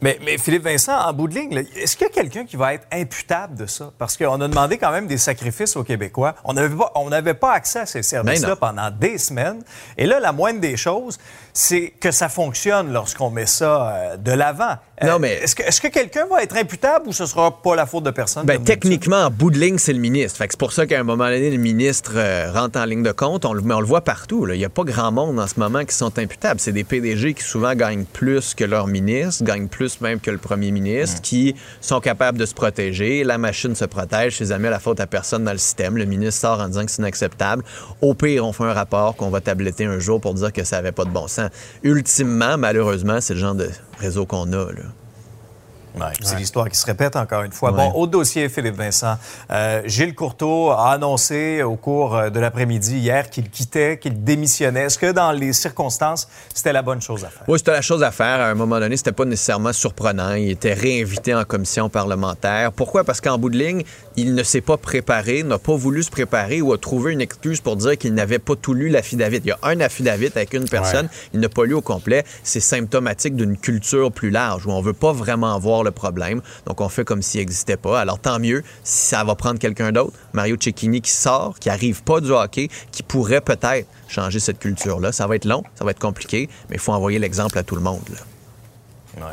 [0.03, 2.73] Mais, mais, Philippe Vincent, en bout de ligne, est-ce qu'il y a quelqu'un qui va
[2.73, 3.93] être imputable de ça?
[3.97, 6.35] Parce qu'on a demandé quand même des sacrifices aux Québécois.
[6.43, 9.63] On n'avait pas, pas, accès à ces services-là pendant des semaines.
[9.97, 11.19] Et là, la moindre des choses,
[11.53, 14.75] c'est que ça fonctionne lorsqu'on met ça euh, de l'avant.
[15.03, 15.33] Non, mais...
[15.43, 18.11] Est-ce que, est que quelqu'un va être imputable ou ce sera pas la faute de
[18.11, 18.45] personne?
[18.45, 20.39] Ben, techniquement, en bout de ligne, c'est le ministre.
[20.39, 23.45] c'est pour ça qu'à un moment donné, le ministre euh, rentre en ligne de compte.
[23.45, 24.47] On, mais on le voit partout.
[24.49, 26.59] Il n'y a pas grand monde en ce moment qui sont imputables.
[26.59, 30.37] C'est des PDG qui souvent gagnent plus que leur ministre, gagnent plus même que le
[30.37, 31.21] premier ministre, mmh.
[31.21, 33.23] qui sont capables de se protéger.
[33.23, 34.37] La machine se protège.
[34.37, 35.97] C'est jamais la faute à personne dans le système.
[35.97, 37.63] Le ministre sort en disant que c'est inacceptable.
[38.01, 40.77] Au pire, on fait un rapport qu'on va tabletter un jour pour dire que ça
[40.77, 41.49] n'avait pas de bon sens.
[41.83, 43.69] Ultimement, malheureusement, c'est le genre de
[43.99, 44.71] réseau qu'on a.
[44.71, 44.92] Là.
[46.21, 47.71] C'est l'histoire qui se répète encore une fois.
[47.71, 49.17] Bon, au dossier, Philippe Vincent,
[49.51, 54.83] euh, Gilles Courteau a annoncé au cours euh, de l'après-midi hier qu'il quittait, qu'il démissionnait.
[54.83, 57.43] Est-ce que dans les circonstances, c'était la bonne chose à faire?
[57.47, 58.39] Oui, c'était la chose à faire.
[58.41, 60.33] À un moment donné, c'était pas nécessairement surprenant.
[60.33, 62.71] Il était réinvité en commission parlementaire.
[62.71, 63.03] Pourquoi?
[63.03, 63.83] Parce qu'en bout de ligne,
[64.15, 67.61] il ne s'est pas préparé, n'a pas voulu se préparer ou a trouvé une excuse
[67.61, 69.37] pour dire qu'il n'avait pas tout lu l'affidavit.
[69.37, 72.23] Il y a un affidavit avec une personne, il n'a pas lu au complet.
[72.43, 76.41] C'est symptomatique d'une culture plus large où on veut pas vraiment voir le problème.
[76.65, 77.99] Donc, on fait comme s'il n'existait pas.
[77.99, 80.13] Alors, tant mieux si ça va prendre quelqu'un d'autre.
[80.33, 85.11] Mario Cecchini qui sort, qui arrive pas du hockey, qui pourrait peut-être changer cette culture-là.
[85.11, 87.75] Ça va être long, ça va être compliqué, mais il faut envoyer l'exemple à tout
[87.75, 88.01] le monde.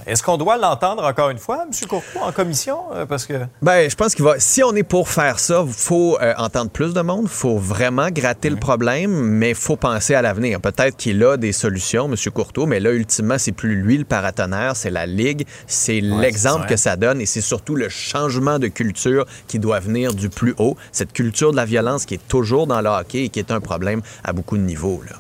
[0.07, 1.89] Est-ce qu'on doit l'entendre encore une fois, M.
[1.89, 2.79] Courtois, en commission?
[2.93, 3.35] Euh, parce que...
[3.63, 4.39] Ben, je pense qu'il va.
[4.39, 7.23] Si on est pour faire ça, il faut euh, entendre plus de monde.
[7.25, 10.61] Il faut vraiment gratter le problème, mais il faut penser à l'avenir.
[10.61, 12.15] Peut-être qu'il a des solutions, M.
[12.33, 16.77] Courtois, mais là, ultimement, c'est plus lui le paratonnerre, c'est la Ligue, c'est l'exemple que
[16.77, 20.77] ça donne et c'est surtout le changement de culture qui doit venir du plus haut.
[20.93, 23.61] Cette culture de la violence qui est toujours dans le hockey et qui est un
[23.61, 25.03] problème à beaucoup de niveaux.
[25.09, 25.17] Là.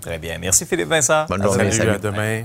[0.00, 0.38] Très bien.
[0.38, 1.26] Merci, Philippe Vincent.
[1.28, 1.70] Bonne journée.
[1.70, 2.44] Salut, à demain.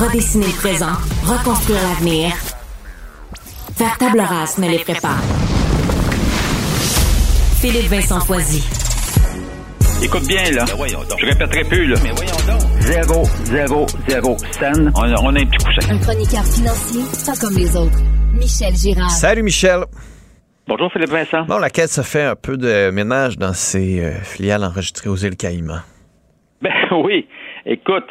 [0.00, 2.32] Redessiner le présent, reconstruire l'avenir.
[3.76, 5.20] Faire table rase ne les prépare.
[7.60, 8.64] Philippe Vincent Foisy.
[10.02, 10.64] Écoute bien, là.
[10.66, 11.96] Je répéterai plus, là.
[12.02, 12.62] Mais voyons donc.
[12.80, 14.90] Zéro, zéro, zéro scène.
[14.96, 15.94] On, on a un petit coussin.
[15.94, 17.98] Un chroniqueur financier, pas comme les autres.
[18.32, 19.10] Michel Girard.
[19.10, 19.80] Salut, Michel.
[20.66, 21.44] Bonjour, Philippe Vincent.
[21.44, 25.16] Bon, la Caisse se fait un peu de ménage dans ses euh, filiales enregistrées aux
[25.16, 25.82] îles Caïmans.
[26.62, 26.70] Ben
[27.04, 27.28] oui.
[27.66, 28.06] Écoute,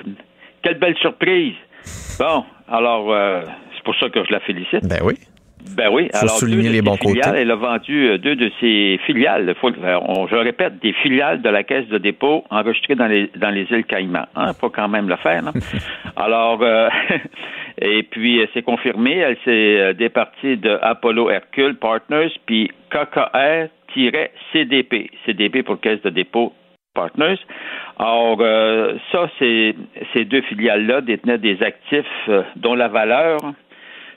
[0.62, 1.56] quelle belle surprise.
[2.20, 3.42] Bon, alors, euh,
[3.76, 4.88] c'est pour ça que je la félicite.
[4.88, 5.16] Ben oui.
[5.76, 6.10] Ben oui.
[6.14, 7.22] Faut souligner les bons côtés.
[7.36, 9.54] Elle a vendu deux de ses filiales.
[9.60, 13.68] Faut, je répète, des filiales de la Caisse de dépôt enregistrées dans les, dans les
[13.70, 14.28] îles Caïmans.
[14.36, 15.44] Hein, faut quand même le faire.
[16.16, 16.64] Alors,
[17.82, 19.18] et puis, c'est confirmé.
[19.18, 23.72] Elle s'est départie de Apollo Hercule Partners, puis KKR-CDP.
[25.26, 26.54] CDP pour Caisse de dépôt
[26.94, 27.40] Partners.
[27.98, 29.76] Alors, euh, ça, c'est,
[30.14, 33.38] ces deux filiales-là détenaient des actifs euh, dont la valeur,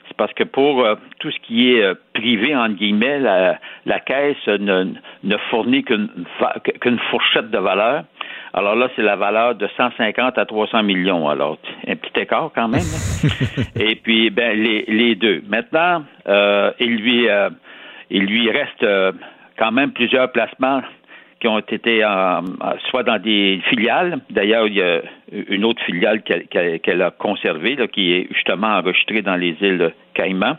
[0.07, 1.83] c'est parce que pour euh, tout ce qui est
[2.13, 4.93] privé, entre guillemets, la, caisse ne,
[5.23, 6.09] ne fournit qu'une,
[6.81, 8.03] qu'une fourchette de valeur.
[8.53, 11.29] Alors là, c'est la valeur de 150 à 300 millions.
[11.29, 12.81] Alors, un petit écart quand même.
[13.79, 15.41] Et puis, ben, les, les deux.
[15.47, 16.03] Maintenant,
[16.79, 17.27] il lui,
[18.09, 18.85] il lui reste
[19.57, 20.81] quand même plusieurs placements
[21.43, 22.01] qui ont été
[22.89, 24.19] soit dans des filiales.
[24.29, 25.01] D'ailleurs, il y a
[25.49, 30.55] une autre filiale qu'elle a conservée, qui est justement enregistrée dans les îles Caïmans.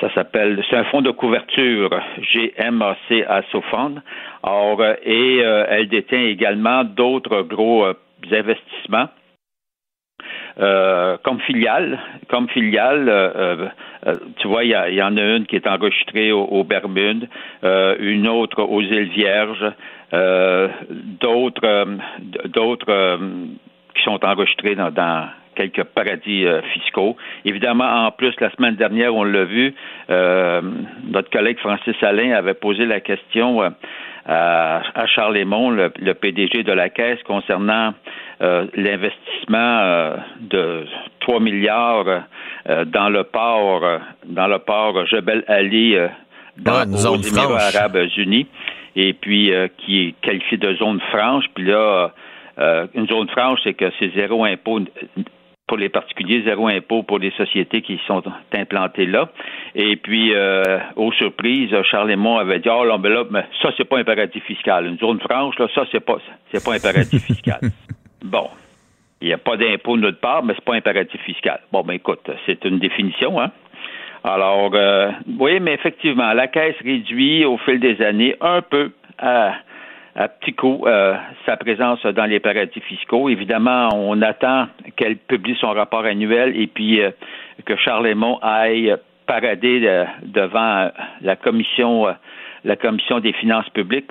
[0.00, 1.90] Ça s'appelle, c'est un fonds de couverture
[2.32, 2.98] GMAC
[3.28, 4.02] Assofond.
[4.42, 7.94] Or, et euh, elle détient également d'autres gros euh,
[8.32, 9.08] investissements
[10.58, 13.66] euh, comme filiale, comme filiale, euh,
[14.06, 17.28] euh, tu vois, il y, en a une qui est enregistrée aux, Bermudes,
[17.62, 19.72] une autre aux îles Vierges,
[21.20, 21.86] d'autres,
[22.46, 23.18] d'autres
[23.94, 27.16] qui sont enregistrées dans, quelques paradis fiscaux.
[27.44, 29.74] Évidemment, en plus, la semaine dernière, on l'a vu,
[30.08, 33.62] notre collègue Francis Alain avait posé la question
[34.28, 37.94] à, Charles Lemont, le, PDG de la Caisse, concernant
[38.42, 40.84] euh, l'investissement euh, de
[41.20, 42.24] 3 milliards
[42.68, 43.82] euh, dans le port,
[44.26, 45.96] dans le port Jebel Ali,
[46.58, 48.46] dans les Émirats Arabes Unis,
[48.96, 51.44] et puis qui est qualifié de zone franche.
[51.54, 52.10] Puis là,
[52.94, 54.80] une zone franche, c'est que c'est zéro impôt
[55.66, 58.22] pour les particuliers, zéro impôt pour les sociétés qui sont
[58.52, 59.28] implantées là.
[59.74, 63.70] Et puis, euh, aux surprises, Charles Lemont avait dit, oh là, mais là, mais ça,
[63.76, 64.86] c'est pas un paradis fiscal.
[64.86, 66.18] Une zone franche, là, ça, c'est pas,
[66.52, 67.60] c'est pas un paradis fiscal.
[68.24, 68.48] bon.
[69.20, 71.60] Il n'y a pas d'impôt de notre part, mais c'est pas un paradis fiscal.
[71.72, 73.50] Bon, ben écoute, c'est une définition, hein.
[74.22, 79.54] Alors, euh, oui, mais effectivement, la caisse réduit au fil des années un peu à
[80.16, 81.14] à petit coup euh,
[81.44, 83.28] sa présence dans les paradis fiscaux.
[83.28, 84.66] Évidemment, on attend
[84.96, 87.10] qu'elle publie son rapport annuel et puis euh,
[87.64, 90.90] que Charles aille parader euh, devant
[91.20, 92.06] la commission
[92.64, 94.10] la commission des finances publiques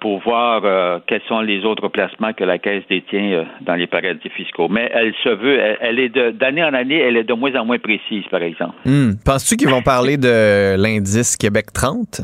[0.00, 4.68] pour voir quels sont les autres placements que la Caisse détient dans les paradis fiscaux.
[4.68, 7.78] Mais elle se veut, elle, est d'année en année, elle est de moins en moins
[7.78, 8.74] précise, par exemple.
[8.84, 9.12] Hmm.
[9.24, 12.22] Penses-tu qu'ils vont parler de l'indice Québec 30?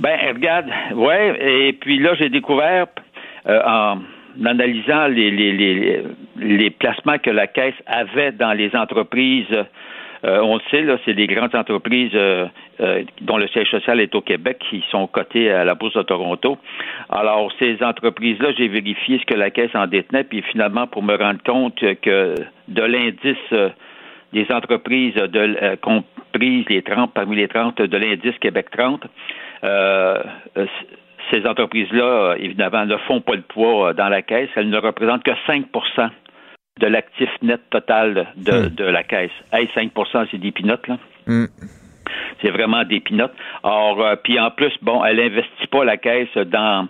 [0.00, 2.86] Ben, regarde, ouais, et puis là, j'ai découvert
[3.46, 3.98] euh, en
[4.44, 6.02] analysant les, les,
[6.36, 9.46] les, placements que la Caisse avait dans les entreprises.
[10.24, 12.46] Euh, on le sait, là, c'est des grandes entreprises euh,
[13.22, 16.58] dont le siège social est au Québec qui sont cotées à la Bourse de Toronto.
[17.08, 21.16] Alors, ces entreprises-là, j'ai vérifié ce que la Caisse en détenait, puis finalement, pour me
[21.16, 22.34] rendre compte que
[22.68, 23.72] de l'indice
[24.32, 29.08] des entreprises de, comprises les 30, parmi les 30 de l'indice Québec 30, euh,
[31.30, 34.48] ces entreprises-là, évidemment, ne font pas le poids euh, dans la caisse.
[34.56, 36.10] Elles ne représentent que 5%
[36.80, 38.68] de l'actif net total de, hmm.
[38.74, 39.32] de la caisse.
[39.52, 40.98] Hey, 5% c'est des pinottes, là.
[41.26, 41.46] Hmm.
[42.40, 43.34] C'est vraiment des pinottes.
[43.62, 46.88] Or, euh, puis en plus, bon, elle n'investit pas la caisse dans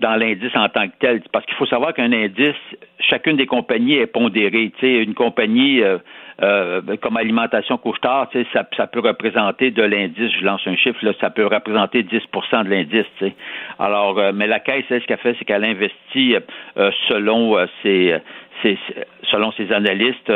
[0.00, 1.22] dans l'indice en tant que tel.
[1.30, 2.56] Parce qu'il faut savoir qu'un indice,
[2.98, 4.72] chacune des compagnies est pondérée.
[4.78, 5.98] Tu sais, une compagnie euh,
[6.40, 11.30] comme alimentation couche-tard, ça, ça peut représenter de l'indice, je lance un chiffre, là, ça
[11.30, 13.32] peut représenter 10% de l'indice.
[13.78, 18.16] Alors, euh, mais la Caisse, ce qu'elle fait, c'est qu'elle investit euh, selon ses,
[18.62, 18.78] ses,
[19.30, 20.32] selon ses analystes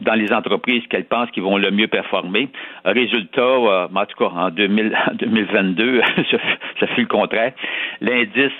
[0.00, 2.48] dans les entreprises qu'elle pense qui vont le mieux performer.
[2.84, 6.02] Résultat, en tout cas, en, 2000, 2022,
[6.80, 7.52] ça fut le contraire.
[8.00, 8.52] L'indice,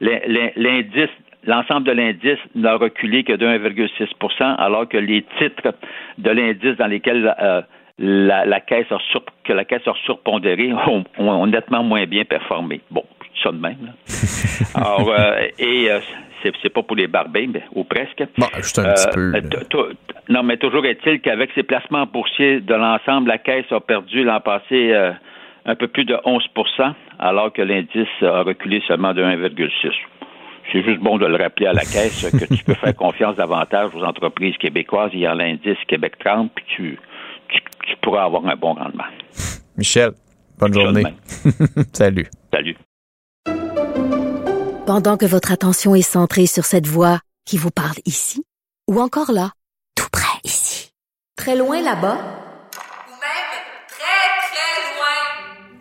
[0.00, 1.10] l'indice
[1.44, 5.74] l'ensemble de l'indice n'a reculé que de 1,6% alors que les titres
[6.18, 7.62] de l'indice dans lesquels euh,
[7.98, 8.98] la, caisse a
[9.44, 10.72] que la caisse a surpondéré
[11.18, 12.80] ont, nettement moins bien performé.
[12.90, 13.04] Bon,
[13.42, 13.92] ça de même.
[14.74, 16.00] Alors, euh, et euh,
[16.42, 18.22] c'est pas pour les barbés, mais ou presque.
[18.38, 19.32] Bon, juste un petit peu.
[20.28, 24.40] Non, mais toujours est-il qu'avec ses placements boursiers de l'ensemble, la caisse a perdu l'an
[24.40, 24.94] passé
[25.66, 29.90] un peu plus de 11% alors que l'indice a reculé seulement de 1,6
[30.72, 33.94] c'est juste bon de le rappeler à la caisse que tu peux faire confiance davantage
[33.94, 35.10] aux entreprises québécoises.
[35.12, 36.98] Il y a l'indice Québec 30, puis tu,
[37.48, 39.04] tu, pourras avoir un bon rendement.
[39.76, 40.12] Michel,
[40.58, 41.04] bonne journée.
[41.92, 42.26] Salut.
[42.52, 42.76] Salut.
[44.86, 48.44] Pendant que votre attention est centrée sur cette voix qui vous parle ici,
[48.88, 49.50] ou encore là,
[49.96, 50.92] tout près ici,
[51.36, 52.18] très loin là-bas,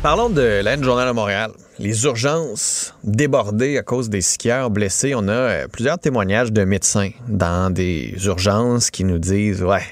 [0.00, 1.50] Parlons de l'Aide Journal de Montréal.
[1.80, 5.12] Les urgences débordées à cause des skieurs blessés.
[5.16, 9.82] On a euh, plusieurs témoignages de médecins dans des urgences qui nous disent Ouais,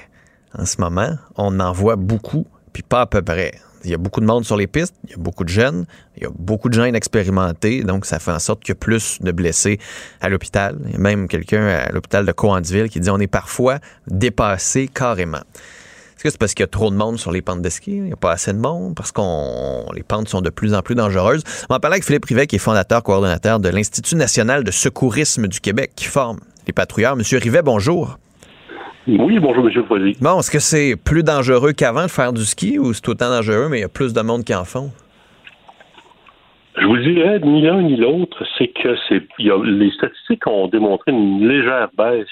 [0.57, 3.51] en ce moment, on en voit beaucoup, puis pas à peu près.
[3.83, 5.85] Il y a beaucoup de monde sur les pistes, il y a beaucoup de jeunes,
[6.15, 8.79] il y a beaucoup de gens inexpérimentés, donc ça fait en sorte qu'il y a
[8.79, 9.77] plus de blessés
[10.21, 10.77] à l'hôpital.
[10.85, 14.87] Il y a même quelqu'un à l'hôpital de Coandville qui dit on est parfois dépassé
[14.87, 15.41] carrément.
[16.17, 17.91] Est-ce que c'est parce qu'il y a trop de monde sur les pentes de ski?
[17.91, 18.95] Il n'y a pas assez de monde?
[18.95, 19.21] Parce que
[19.95, 21.43] les pentes sont de plus en plus dangereuses.
[21.69, 25.47] On va parler avec Philippe Rivet, qui est fondateur, coordonnateur de l'Institut national de secourisme
[25.47, 27.15] du Québec, qui forme les patrouilleurs.
[27.15, 28.17] Monsieur Rivet, bonjour.
[29.07, 29.85] Oui, bonjour, M.
[29.87, 30.17] Foisy.
[30.19, 33.67] Bon, est-ce que c'est plus dangereux qu'avant de faire du ski ou c'est autant dangereux,
[33.69, 34.89] mais il y a plus de monde qui en font?
[36.81, 41.47] Je vous dirais, ni l'un ni l'autre, c'est que c'est, les statistiques ont démontré une
[41.47, 42.25] légère baisse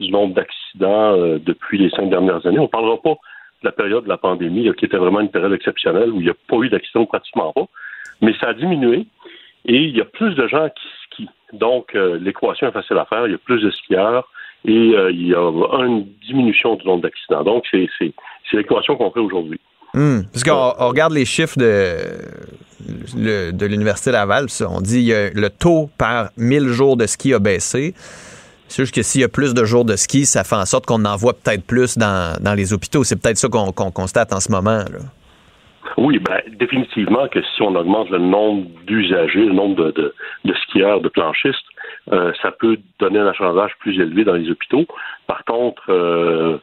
[0.00, 2.58] du nombre d'accidents euh, depuis les cinq dernières années.
[2.58, 3.14] On ne parlera pas
[3.62, 6.30] de la période de la pandémie, qui était vraiment une période exceptionnelle où il n'y
[6.30, 7.66] a pas eu d'accidents pratiquement pas,
[8.20, 9.06] mais ça a diminué
[9.64, 11.30] et il y a plus de gens qui skient.
[11.52, 13.26] Donc, euh, l'équation est facile à faire.
[13.26, 14.28] Il y a plus de skieurs
[14.64, 17.44] et euh, il y a une diminution du nombre d'accidents.
[17.44, 17.88] Donc, c'est
[18.52, 19.60] l'équation qu'on fait aujourd'hui.
[19.94, 20.22] Hmm.
[20.32, 26.30] parce qu'on regarde les chiffres de, de l'Université Laval, on dit que le taux par
[26.38, 27.92] 1000 jours de ski a baissé.
[28.72, 30.86] C'est juste que s'il y a plus de jours de ski, ça fait en sorte
[30.86, 33.04] qu'on en voit peut-être plus dans, les hôpitaux.
[33.04, 34.80] C'est peut-être ça qu'on constate en ce moment.
[35.98, 40.14] Oui, ben, définitivement que si on augmente le nombre d'usagers, le nombre de,
[40.62, 41.58] skieurs, de planchistes,
[42.12, 44.86] euh, ça peut donner un achalandage plus élevé dans les hôpitaux.
[45.26, 46.56] Par contre, euh,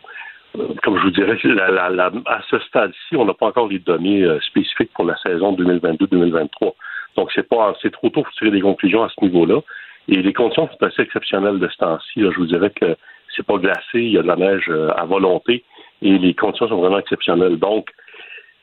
[0.82, 4.92] comme je vous dirais, à ce stade-ci, on n'a pas encore les données euh, spécifiques
[4.96, 6.74] pour la saison 2022-2023.
[7.18, 9.62] Donc, c'est pas, c'est trop tôt pour tirer des conclusions à ce niveau-là.
[10.10, 12.22] Et les conditions sont assez exceptionnelles de ce temps-ci.
[12.22, 12.96] Je vous dirais que
[13.36, 15.64] c'est pas glacé, il y a de la neige euh, à volonté
[16.02, 17.58] et les conditions sont vraiment exceptionnelles.
[17.58, 17.90] Donc,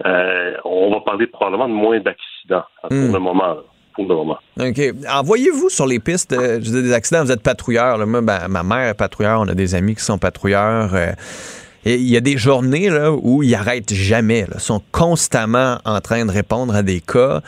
[0.05, 3.13] euh, on va parler probablement de moins d'accidents pour hmm.
[3.13, 3.57] le moment.
[3.95, 4.39] Pour le moment.
[4.61, 4.81] OK.
[5.09, 8.05] Envoyez-vous sur les pistes euh, des accidents, vous êtes patrouilleur.
[8.07, 10.95] Moi, ben, ma mère est patrouilleur, on a des amis qui sont patrouilleurs.
[10.97, 14.47] et il y a des journées là, où ils n'arrêtent jamais.
[14.53, 17.41] Ils sont constamment en train de répondre à des cas.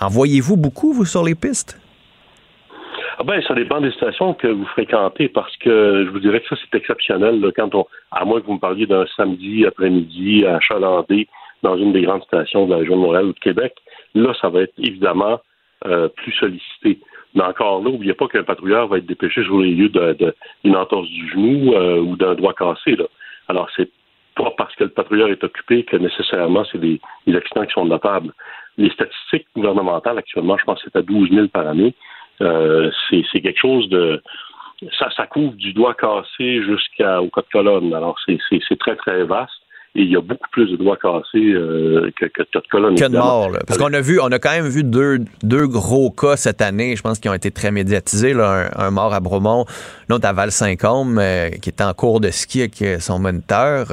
[0.00, 1.78] Envoyez-vous beaucoup, vous, sur les pistes?
[3.20, 6.46] Ah ben, ça dépend des stations que vous fréquentez parce que je vous dirais que
[6.46, 10.60] ça, c'est exceptionnel quand on, à moins que vous me parliez d'un samedi après-midi à
[10.60, 11.26] Chalandé,
[11.64, 13.74] dans une des grandes stations de la région de Montréal ou de Québec.
[14.14, 15.40] Là, ça va être évidemment
[15.86, 17.00] euh, plus sollicité.
[17.34, 19.90] Mais encore là, n'oubliez pas qu'un patrouilleur va être dépêché sur les lieux
[20.62, 22.94] d'une entorse du genou euh, ou d'un doigt cassé.
[22.94, 23.06] Là.
[23.48, 23.90] Alors, c'est
[24.36, 27.84] pas parce que le patrouilleur est occupé que nécessairement c'est des, des accidents qui sont
[27.84, 28.32] notables.
[28.76, 31.94] Les statistiques gouvernementales actuellement, je pense que c'est à 12 000 par année.
[32.40, 34.22] Euh, c'est quelque chose de
[34.98, 37.92] ça, ça couvre du doigt cassé jusqu'au cas de colonne.
[37.94, 39.50] Alors, c'est très, très vaste.
[39.94, 42.94] Et il y a beaucoup plus de doigts cassés euh, que, que, de colonne.
[42.94, 43.50] Que de morts.
[43.66, 46.94] Parce qu'on a vu, on a quand même vu deux, deux gros cas cette année,
[46.94, 48.34] je pense, qui ont été très médiatisés.
[48.34, 48.70] Là.
[48.76, 49.64] Un, mort à Bromont,
[50.08, 53.86] l'autre à Val-Saint-Côme, euh, qui est en cours de ski avec son moniteur.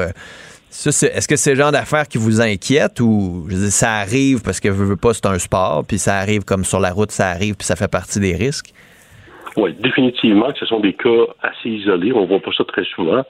[0.69, 4.67] Est-ce que c'est le genre d'affaires qui vous inquiète ou je ça arrive parce que
[4.67, 7.55] vous veux pas, c'est un sport, puis ça arrive comme sur la route, ça arrive,
[7.55, 8.73] puis ça fait partie des risques?
[9.57, 12.11] Oui, définitivement que ce sont des cas assez isolés.
[12.11, 13.23] On ne voit pas ça très souvent.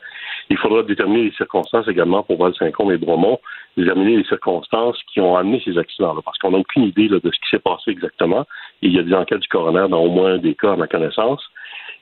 [0.49, 3.39] Il faudra déterminer les circonstances également pour Val-Saint-Côme et Bromont,
[3.77, 7.29] déterminer les circonstances qui ont amené ces accidents-là, parce qu'on n'a aucune idée de ce
[7.29, 8.45] qui s'est passé exactement.
[8.81, 11.41] il y a des enquêtes du coroner dans au moins des cas à ma connaissance.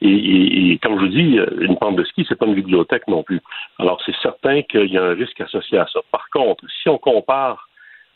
[0.06, 3.40] Et, comme je vous dis, une pente de ski, c'est pas une bibliothèque non plus.
[3.80, 6.02] Alors, c'est certain qu'il y a un risque associé à ça.
[6.12, 7.70] Par contre, si on compare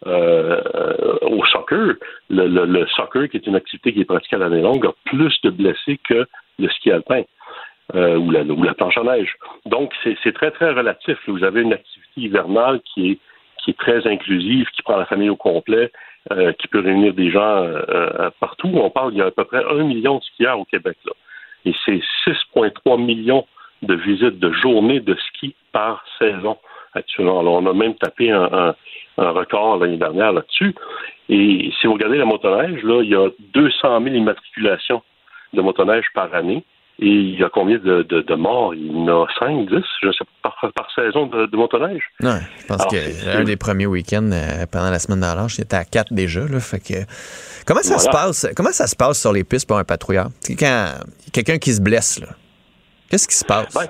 [0.05, 0.61] euh,
[1.21, 1.95] au soccer,
[2.29, 5.49] le, soccer, qui est une activité qui est pratiquée à l'année longue, a plus de
[5.49, 6.27] blessés que
[6.59, 7.23] le ski alpin
[7.95, 9.33] euh, ou, la, planche à neige.
[9.65, 11.17] Donc, c'est très, très relatif.
[11.25, 13.19] Vous avez une activité hivernale qui est,
[13.63, 15.89] qui est très inclusive, qui prend la famille au complet,
[16.33, 17.65] euh, qui peut réunir des gens
[18.41, 18.71] partout.
[18.73, 20.97] On parle, il y a à peu près un million de skieurs au Québec.
[21.05, 21.13] Là
[21.65, 23.45] et c'est 6,3 millions
[23.81, 26.57] de visites de journées de ski par saison
[26.93, 27.39] actuellement.
[27.39, 28.75] Alors, on a même tapé un,
[29.17, 30.75] record l'année dernière là-dessus.
[31.29, 35.01] Et si vous regardez la motoneige, là, il y a 200 000 immatriculations
[35.53, 36.63] de motoneige par année.
[36.99, 38.73] Et il y a combien de, morts?
[38.73, 42.01] Il y en a 5, 10, je sais pas, par, saison de, motoneige.
[42.21, 45.85] Non, je pense que un des premiers week-ends euh, pendant la semaine d'Allange, j'étais à
[45.85, 46.47] quatre déjà.
[46.47, 47.05] Là, fait que,
[47.67, 48.47] comment ça se passe?
[48.55, 50.29] Comment ça se passe sur les pistes pour un patrouilleur?
[50.57, 50.87] Quand
[51.31, 52.29] quelqu'un qui se blesse, là,
[53.11, 53.75] qu'est-ce qui se passe?
[53.75, 53.85] Ben,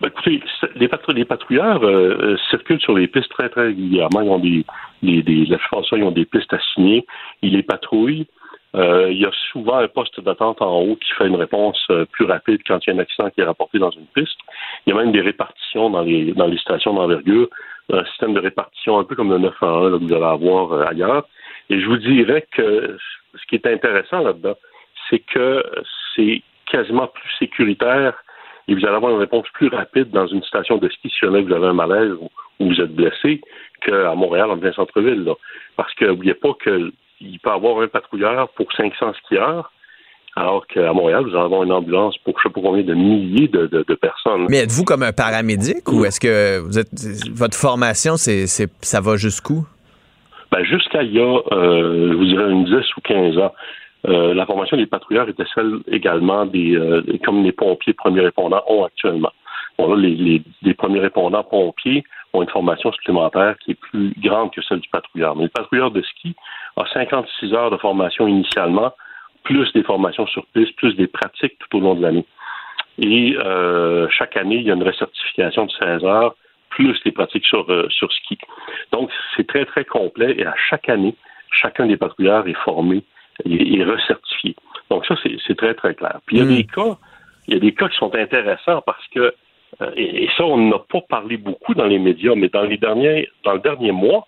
[0.00, 0.42] ben, écoutez,
[0.76, 4.22] les, les patrouilleurs euh, euh, circulent sur les pistes très, très régulièrement.
[4.22, 4.64] Ils ont des,
[5.02, 5.58] des, des, la
[5.92, 7.04] ils ont des pistes assignées.
[7.42, 8.26] Ils les patrouillent.
[8.76, 12.04] Euh, il y a souvent un poste d'attente en haut qui fait une réponse euh,
[12.04, 14.38] plus rapide quand il y a un accident qui est rapporté dans une piste.
[14.86, 17.48] Il y a même des répartitions dans les, stations d'envergure,
[17.92, 21.26] un système de répartition un peu comme le 911 que vous allez avoir euh, ailleurs.
[21.68, 22.96] Et je vous dirais que
[23.34, 24.56] ce qui est intéressant là-dedans,
[25.08, 25.64] c'est que
[26.14, 28.14] c'est quasiment plus sécuritaire
[28.68, 31.42] et vous allez avoir une réponse plus rapide dans une station de ski si jamais
[31.42, 32.28] vous avez un malaise ou,
[32.60, 33.40] vous êtes blessé
[33.80, 35.26] qu'à Montréal, en plein centre-ville.
[35.76, 39.72] Parce que n'oubliez pas que il peut avoir un patrouilleur pour 500 skieurs,
[40.36, 43.48] alors qu'à Montréal, vous allez avoir une ambulance pour je sais pas combien de milliers
[43.48, 44.46] de, personnes.
[44.48, 46.88] Mais êtes-vous comme un paramédic ou est-ce que vous êtes
[47.32, 48.46] votre formation, c'est,
[48.80, 49.66] ça va jusqu'où?
[50.52, 53.52] Ben, jusqu'à il y a, euh, je vous dirais, une 10 ou 15 ans.
[54.08, 58.62] Euh, la formation des patrouilleurs était celle également des euh, comme les pompiers premiers répondants
[58.66, 59.32] ont actuellement.
[59.78, 64.52] Bon, là, les, les premiers répondants pompiers ont une formation supplémentaire qui est plus grande
[64.52, 65.36] que celle du patrouilleur.
[65.36, 66.34] Mais le patrouilleur de ski
[66.76, 68.92] a 56 heures de formation initialement,
[69.42, 72.26] plus des formations sur piste, plus des pratiques tout au long de l'année.
[72.98, 76.34] Et euh, chaque année, il y a une recertification de 16 heures,
[76.68, 78.38] plus des pratiques sur, euh, sur ski.
[78.92, 81.14] Donc, c'est très, très complet et à chaque année,
[81.50, 83.02] chacun des patrouilleurs est formé
[83.44, 84.54] et, recertifié.
[84.90, 85.14] Donc, ça,
[85.46, 86.20] c'est très, très clair.
[86.26, 86.56] Puis, il y a hmm.
[86.56, 86.96] des cas,
[87.48, 89.34] il y a des cas qui sont intéressants parce que
[89.82, 93.28] euh, et, ça, on n'a pas parlé beaucoup dans les médias, mais dans les derniers,
[93.44, 94.26] dans le dernier mois,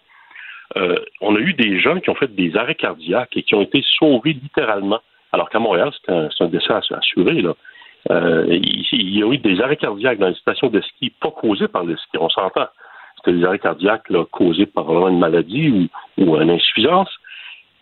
[0.77, 3.63] euh, on a eu des gens qui ont fait des arrêts cardiaques et qui ont
[3.63, 5.01] été sauvés littéralement.
[5.33, 7.43] Alors qu'à Montréal, c'est un, décès assuré.
[7.43, 7.55] Là.
[8.11, 11.69] Euh, il, y a eu des arrêts cardiaques dans les stations de ski, pas causés
[11.69, 12.69] par le ski, on s'entend.
[13.17, 15.89] C'était des arrêts cardiaques causés par une maladie
[16.19, 17.11] ou, ou une insuffisance.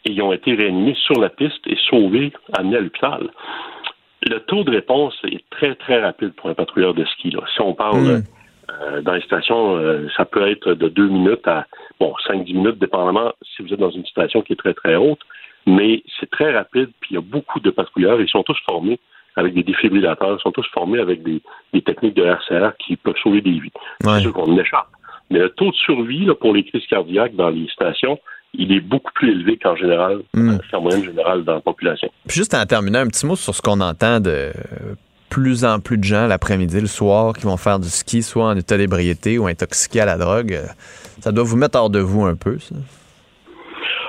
[0.05, 3.31] Et ils ont été réanimés sur la piste et sauvés, amenés à l'hôpital
[4.23, 7.31] le taux de réponse est très, très rapide pour un patrouilleur de ski.
[7.31, 7.41] Là.
[7.55, 8.23] Si on parle hmm.
[8.71, 11.67] euh, dans les stations, euh, ça peut être de deux minutes à
[11.99, 14.97] bon cinq, dix minutes, dépendamment si vous êtes dans une station qui est très, très
[14.97, 15.21] haute.
[15.67, 18.21] Mais c'est très rapide, puis il y a beaucoup de patrouilleurs.
[18.21, 18.99] Ils sont tous formés
[19.37, 21.41] avec des défibrillateurs, ils sont tous formés avec des,
[21.83, 23.73] techniques de RCR qui peuvent sauver des vies.
[24.01, 24.89] C'est sûr qu'on échappe.
[25.31, 28.19] Mais le taux de survie là, pour les crises cardiaques dans les stations,
[28.55, 30.59] il est beaucoup plus élevé qu'en général, mm.
[30.71, 32.11] qu'en moyenne générale dans la population.
[32.27, 34.53] juste en terminant, un petit mot sur ce qu'on entend de
[35.31, 38.57] plus en plus de gens l'après-midi, le soir, qui vont faire du ski, soit en
[38.57, 40.59] état d'ébriété ou intoxiqués à la drogue.
[41.21, 42.75] Ça doit vous mettre hors de vous un peu, ça?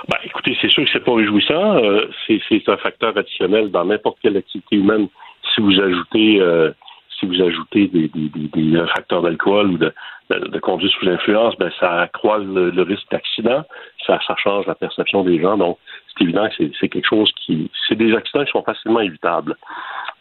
[0.10, 1.76] Ben, écoutez, c'est sûr que c'est pas réjouissant.
[1.78, 5.08] Euh, c'est un facteur additionnel dans n'importe quelle activité humaine.
[5.54, 6.72] Si vous ajoutez euh,
[7.20, 9.94] si vous ajoutez des, des, facteurs d'alcool ou de,
[10.40, 13.64] de, conduite sous influence, ben ça accroît le, risque d'accident,
[14.06, 15.58] ça, ça change la perception des gens.
[15.58, 15.78] Donc,
[16.08, 17.70] c'est évident que c'est quelque chose qui.
[17.88, 19.56] C'est des accidents qui sont facilement évitables.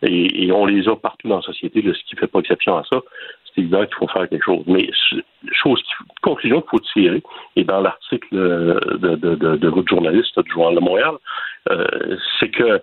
[0.03, 2.85] Et, on les a partout dans la société, ce qui ne fait pas exception à
[2.85, 3.01] ça.
[3.47, 4.62] C'est évident qu'il faut faire quelque chose.
[4.66, 4.89] Mais
[5.53, 5.82] chose
[6.23, 7.23] conclusion qu'il faut tirer,
[7.57, 11.15] et dans l'article de, de, de, de votre journaliste du Journal de Montréal,
[11.70, 11.87] euh,
[12.39, 12.81] c'est que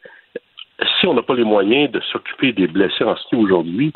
[1.00, 3.92] si on n'a pas les moyens de s'occuper des blessés en ski aujourd'hui,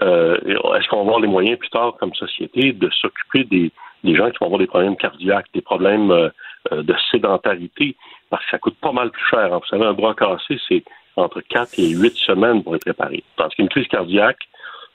[0.00, 3.70] euh, est-ce qu'on va avoir les moyens plus tard comme société de s'occuper des,
[4.16, 6.28] gens qui vont avoir des problèmes cardiaques, des problèmes euh,
[6.72, 7.96] euh, de sédentarité,
[8.30, 9.48] parce que ça coûte pas mal plus cher.
[9.50, 10.82] Vous savez, un bras cassé, c'est
[11.16, 13.22] entre 4 et 8 semaines pour être réparé.
[13.36, 14.48] Parce qu'une crise cardiaque,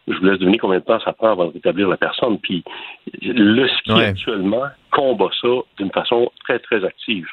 [0.08, 2.40] je vous laisse deviner combien de temps ça prend avant de rétablir la personne.
[2.40, 2.64] Puis
[3.22, 7.28] le ski actuellement combat ça d'une façon très, très active.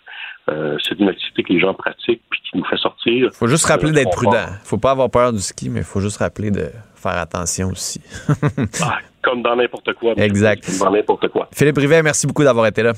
[0.50, 3.28] Euh, c'est une activité que les gens pratiquent puis qui nous fait sortir.
[3.32, 4.46] Il faut juste rappeler d'être prudent.
[4.62, 6.70] Il faut pas avoir peur du ski, mais il faut juste rappeler de
[7.10, 8.00] faire attention aussi.
[8.82, 10.12] Ah, comme dans n'importe quoi.
[10.16, 10.64] Exact.
[10.66, 11.48] Comme dans n'importe quoi.
[11.52, 12.92] Philippe Rivet, merci beaucoup d'avoir été là.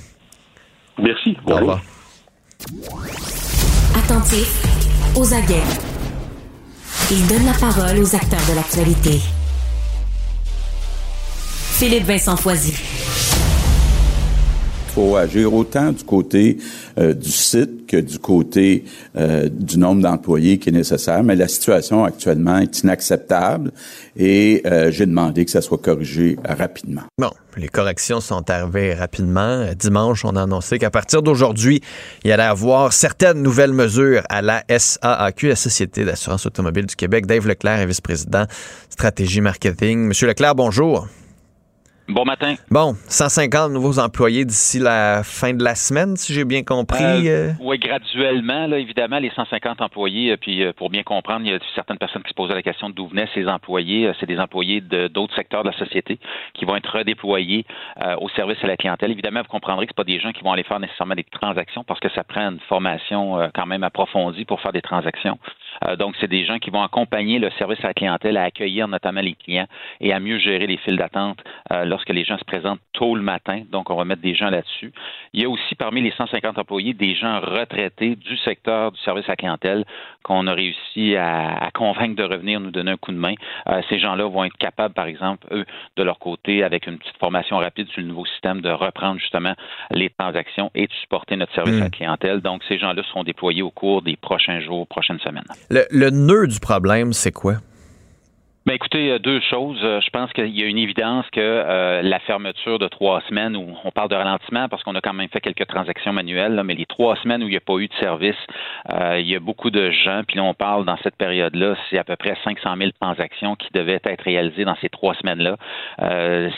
[0.99, 1.37] Merci.
[1.47, 1.81] Au revoir.
[3.97, 4.62] Attentif
[5.16, 5.62] aux aguets.
[7.11, 9.20] Il donne la parole aux acteurs de l'actualité.
[11.78, 12.74] Philippe Vincent Foisy
[14.97, 16.56] faut agir autant du côté
[16.98, 18.85] euh, du site que du côté
[19.18, 21.23] euh, du nombre d'employés qui est nécessaire.
[21.23, 23.73] Mais la situation actuellement est inacceptable
[24.16, 27.02] et euh, j'ai demandé que ça soit corrigé rapidement.
[27.18, 29.66] Bon, les corrections sont arrivées rapidement.
[29.78, 31.82] Dimanche, on a annoncé qu'à partir d'aujourd'hui,
[32.24, 36.97] il y allait avoir certaines nouvelles mesures à la SAAQ, la Société d'assurance automobile du
[36.97, 37.27] Québec.
[37.27, 38.47] Dave Leclerc est vice-président
[38.89, 40.06] stratégie marketing.
[40.06, 41.06] Monsieur Leclerc, bonjour.
[42.09, 42.55] Bon matin.
[42.70, 47.28] Bon, 150 nouveaux employés d'ici la fin de la semaine, si j'ai bien compris.
[47.28, 51.51] Euh, oui, graduellement, là, évidemment, les 150 employés, euh, puis euh, pour bien comprendre, il
[51.51, 54.12] y a certaines personnes qui se posaient la question d'où venaient ces employés.
[54.20, 56.20] C'est des employés d'autres secteurs de la société
[56.55, 57.66] qui vont être redéployés
[58.20, 59.11] au service à la clientèle.
[59.11, 61.83] Évidemment, vous comprendrez que ce pas des gens qui vont aller faire nécessairement des transactions
[61.83, 65.39] parce que ça prend une formation quand même approfondie pour faire des transactions.
[65.98, 69.20] Donc, c'est des gens qui vont accompagner le service à la clientèle à accueillir notamment
[69.20, 69.66] les clients
[70.01, 71.39] et à mieux gérer les files d'attente
[71.85, 73.62] lorsque les gens se présentent tôt le matin.
[73.70, 74.93] Donc, on va mettre des gens là-dessus.
[75.32, 79.24] Il y a aussi parmi les 150 employés des gens retraités du secteur du service
[79.27, 79.85] à la clientèle
[80.23, 83.35] qu'on a réussi à, convaincre de revenir nous donner un coup de main.
[83.69, 85.65] Euh, ces gens-là vont être capables, par exemple, eux,
[85.97, 89.55] de leur côté, avec une petite formation rapide sur le nouveau système, de reprendre justement
[89.90, 92.40] les transactions et de supporter notre service à la clientèle.
[92.40, 95.44] Donc, ces gens-là seront déployés au cours des prochains jours, prochaines semaines.
[95.70, 97.56] Le, le nœud du problème, c'est quoi?
[98.66, 99.78] Ben écoutez, deux choses.
[99.84, 103.55] Euh, je pense qu'il y a une évidence que euh, la fermeture de trois semaines,
[103.56, 106.74] où on parle de ralentissement parce qu'on a quand même fait quelques transactions manuelles, mais
[106.74, 108.34] les trois semaines où il n'y a pas eu de service,
[108.93, 111.98] euh, il y a beaucoup de gens, puis là on parle dans cette période-là, c'est
[111.98, 115.56] à peu près 500 000 transactions qui devaient être réalisées dans ces trois semaines-là.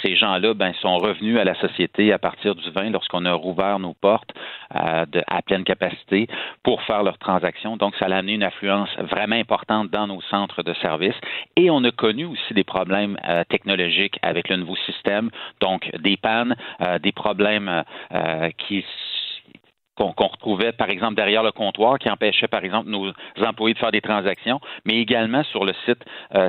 [0.00, 3.78] ces gens-là ben, sont revenus à la société à partir du 20 lorsqu'on a rouvert
[3.80, 4.32] nos portes
[4.74, 6.26] de, à pleine capacité
[6.62, 7.76] pour faire leurs transactions.
[7.76, 11.16] Donc ça a amené une affluence vraiment importante dans nos centres de service
[11.56, 15.30] et on a connu aussi des problèmes euh, technologiques avec le nouveau système,
[15.60, 18.84] donc des pannes, euh, des problèmes euh, qui
[19.98, 23.12] qu'on retrouvait, par exemple, derrière le comptoir, qui empêchait, par exemple, nos
[23.44, 26.02] employés de faire des transactions, mais également sur le site
[26.34, 26.48] euh,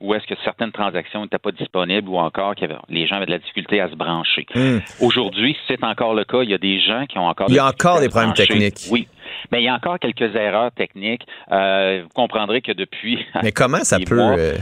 [0.00, 3.32] où est-ce que certaines transactions n'étaient pas disponibles ou encore que les gens avaient de
[3.32, 4.46] la difficulté à se brancher.
[4.54, 4.78] Hmm.
[5.00, 6.42] Aujourd'hui, c'est encore le cas.
[6.42, 7.46] Il y a des gens qui ont encore...
[7.48, 8.88] Il y a encore des problèmes techniques.
[8.90, 9.08] Oui.
[9.50, 11.26] Mais il y a encore quelques erreurs techniques.
[11.50, 13.24] Euh, vous comprendrez que depuis.
[13.42, 14.20] Mais comment ça peut.
[14.20, 14.56] Euh,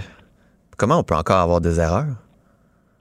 [0.76, 2.16] comment on peut encore avoir des erreurs?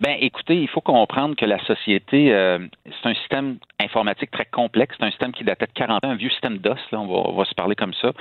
[0.02, 4.95] Ben, écoutez, il faut comprendre que la société, euh, c'est un système informatique très complexe.
[4.99, 7.45] C'est un système qui datait de 40 ans, un vieux système DOS, là, on va,
[7.45, 8.11] se parler comme ça,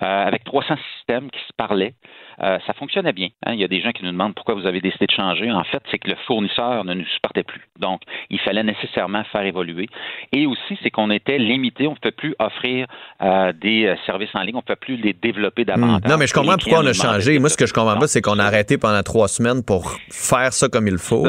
[0.00, 1.94] avec 300 systèmes qui se parlaient.
[2.42, 3.28] Euh, ça fonctionnait bien.
[3.46, 3.52] Hein.
[3.54, 5.50] Il y a des gens qui nous demandent pourquoi vous avez décidé de changer.
[5.50, 7.62] En fait, c'est que le fournisseur ne nous supportait plus.
[7.78, 9.88] Donc, il fallait nécessairement faire évoluer.
[10.32, 11.86] Et aussi, c'est qu'on était limité.
[11.86, 12.86] On ne peut plus offrir
[13.22, 14.56] euh, des euh, services en ligne.
[14.56, 15.66] On ne peut plus les développer hmm.
[15.66, 16.10] davantage.
[16.10, 17.38] Non, mais je comprends pourquoi on a changé.
[17.38, 20.52] Moi, ce que je comprends pas, c'est qu'on a arrêté pendant trois semaines pour faire
[20.52, 21.26] ça comme il faut.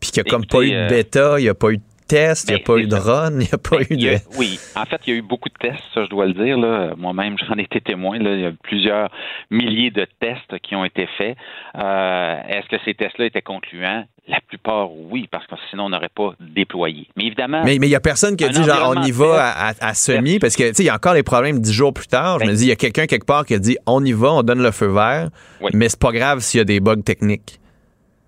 [0.00, 1.82] Puis qu'il n'y a comme pas eu de bêta, il n'y a pas eu de
[2.10, 4.16] tests, il n'y a pas eu de run, il n'y a pas eu de...
[4.36, 6.58] oui, en fait, il y a eu beaucoup de tests, ça, je dois le dire.
[6.96, 8.18] Moi-même, j'en ai été témoin.
[8.18, 8.34] Là.
[8.34, 9.10] Il y a plusieurs
[9.50, 11.36] milliers de tests qui ont été faits.
[11.76, 14.04] Euh, est-ce que ces tests-là étaient concluants?
[14.28, 17.08] La plupart, oui, parce que sinon, on n'aurait pas déployé.
[17.16, 17.62] Mais évidemment.
[17.64, 20.56] Mais il n'y a personne qui a dit, genre, on y va à, semi, parce
[20.56, 22.38] que, tu sais, il y a encore des problèmes dix jours plus tard.
[22.38, 24.12] je me ben dis, il y a quelqu'un quelque part qui a dit, on y
[24.12, 25.30] va, on donne le feu vert,
[25.72, 27.60] mais c'est pas grave s'il y a des bugs techniques.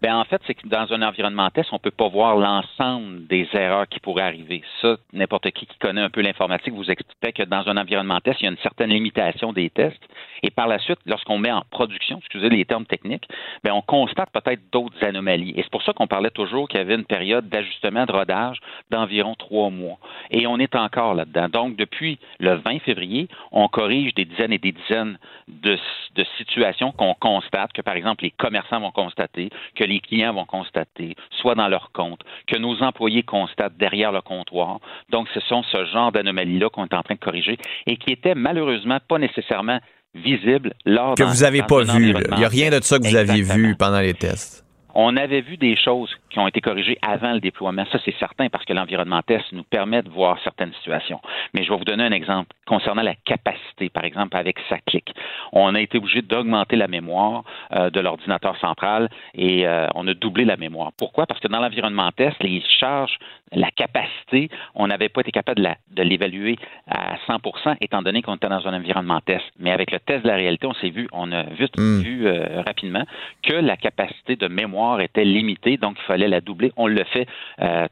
[0.02, 3.48] Ben en fait, c'est que dans un environnement test, on peut pas voir l'ensemble des
[3.52, 4.62] erreurs qui pourraient arriver.
[4.80, 8.40] Ça, n'importe qui qui connaît un peu l'informatique vous expliquerait que dans un environnement test,
[8.40, 10.02] il y a une certaine limitation des tests.
[10.42, 13.28] Et par la suite, lorsqu'on met en production, excusez les termes techniques,
[13.62, 15.52] ben on constate peut-être d'autres anomalies.
[15.54, 18.58] Et c'est pour ça qu'on parlait toujours qu'il y avait une période d'ajustement de rodage
[18.90, 19.98] d'environ trois mois.
[20.32, 21.48] Et on est encore là-dedans.
[21.48, 25.16] Donc, depuis le 20 février, on corrige des dizaines et des dizaines
[25.46, 25.78] de,
[26.16, 30.44] de situations qu'on constate, que par exemple les commerçants vont constater, que les clients vont
[30.44, 34.80] constater, soit dans leur compte, que nos employés constatent derrière le comptoir.
[35.10, 38.34] Donc, ce sont ce genre d'anomalies-là qu'on est en train de corriger et qui étaient
[38.34, 39.80] malheureusement pas nécessairement
[40.14, 42.14] visibles lors que vous n'avez pas vu.
[42.30, 44.64] Il n'y a rien de ça que vous aviez vu pendant les tests.
[44.94, 47.84] On avait vu des choses qui ont été corrigées avant le déploiement.
[47.92, 51.20] Ça, c'est certain parce que l'environnement test nous permet de voir certaines situations.
[51.54, 55.14] Mais je vais vous donner un exemple concernant la capacité, par exemple avec SACLIC.
[55.52, 60.14] On a été obligé d'augmenter la mémoire euh, de l'ordinateur central et euh, on a
[60.14, 60.92] doublé la mémoire.
[60.96, 61.26] Pourquoi?
[61.26, 63.18] Parce que dans l'environnement test, les charges,
[63.52, 66.56] la capacité, on n'avait pas été capable de l'évaluer
[66.88, 69.44] à 100% étant donné qu'on était dans un environnement test.
[69.58, 72.00] Mais avec le test de la réalité, on s'est vu, on a vite hmm.
[72.00, 73.04] vu euh, rapidement
[73.42, 76.72] que la capacité de mémoire était limitée, donc il fallait la doubler.
[76.76, 77.26] On le fait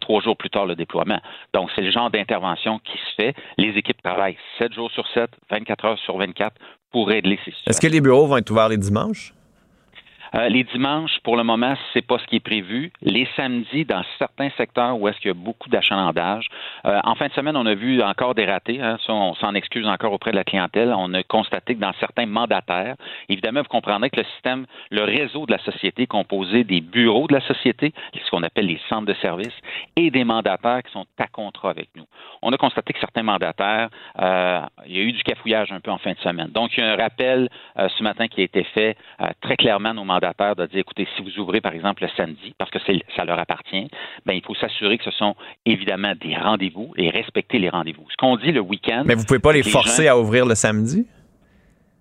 [0.01, 1.21] trois jours plus tard, le déploiement.
[1.55, 3.35] Donc, c'est le genre d'intervention qui se fait.
[3.59, 6.55] Les équipes travaillent 7 jours sur 7, 24 heures sur 24
[6.93, 7.71] pour régler ces situations.
[7.71, 9.33] Est-ce que les bureaux vont être ouverts les dimanches?
[10.35, 12.93] Euh, les dimanches, pour le moment, c'est pas ce qui est prévu.
[13.03, 16.49] Les samedis, dans certains secteurs où est-ce qu'il y a beaucoup d'achalandage.
[16.87, 18.81] Euh, en fin de semaine, on a vu encore des ratés.
[18.81, 18.97] Hein.
[19.09, 20.95] on s'en excuse encore auprès de la clientèle.
[20.97, 22.95] On a constaté que dans certains mandataires,
[23.29, 27.27] évidemment, vous comprendrez que le système, le réseau de la société est composé des bureaux
[27.27, 29.57] de la société, ce qu'on appelle les centres de services,
[29.97, 32.05] et des mandataires qui sont à contrat avec nous.
[32.43, 33.89] On a constaté que certains mandataires,
[34.21, 36.49] euh, il y a eu du cafouillage un peu en fin de semaine.
[36.49, 38.97] Donc, il y a un rappel ce matin qui a été fait
[39.41, 42.55] très clairement nos mandataires mandataires de dire, écoutez, si vous ouvrez par exemple le samedi,
[42.59, 42.79] parce que
[43.17, 43.89] ça leur appartient,
[44.27, 45.35] ben il faut s'assurer que ce sont
[45.67, 48.07] évidemment des rendez-vous et respecter les rendez-vous.
[48.11, 49.03] Ce qu'on dit le week-end.
[49.07, 51.07] Mais vous pouvez pas les forcer à ouvrir le samedi?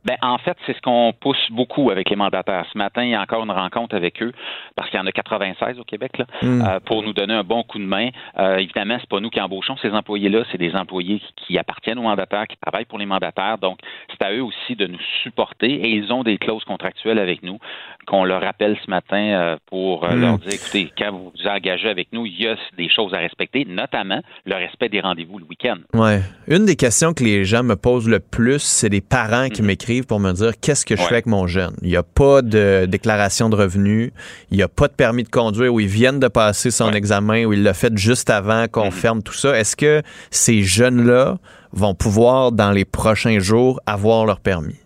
[0.06, 2.66] Ben, en fait, c'est ce qu'on pousse beaucoup avec les mandataires.
[2.72, 4.32] Ce matin, il y a encore une rencontre avec eux,
[4.76, 6.62] parce qu'il y en a 96 au Québec, là, hmm.
[6.62, 8.10] euh, pour nous donner un bon coup de main.
[8.38, 12.04] Euh, évidemment, c'est pas nous qui embauchons ces employés-là, c'est des employés qui appartiennent aux
[12.04, 13.58] mandataires, qui travaillent pour les mandataires.
[13.58, 17.44] Donc, c'est à eux aussi de nous supporter et ils ont des clauses contractuelles avec
[17.44, 17.60] nous
[18.08, 20.20] qu'on leur rappelle ce matin euh, pour hmm.
[20.20, 23.18] leur dire, écoutez, quand vous vous engagez avec nous, il y a des choses à
[23.18, 25.78] respecter, notamment le respect des rendez-vous le week-end.
[25.94, 26.22] Ouais.
[26.48, 29.66] Une des questions que les gens me posent le plus, c'est des parents qui hmm.
[29.90, 31.76] M'écrivent pour me dire qu'est-ce que je fais avec mon jeune.
[31.82, 34.11] Il n'y a pas de déclaration de revenus,
[34.52, 37.45] il n'y a pas de permis de conduire où ils viennent de passer son examen,
[37.45, 38.91] où il l'a fait juste avant qu'on mhm.
[38.91, 39.57] ferme tout ça.
[39.57, 41.38] Est-ce que ces jeunes-là
[41.72, 44.80] vont pouvoir, dans les prochains jours, avoir leur permis?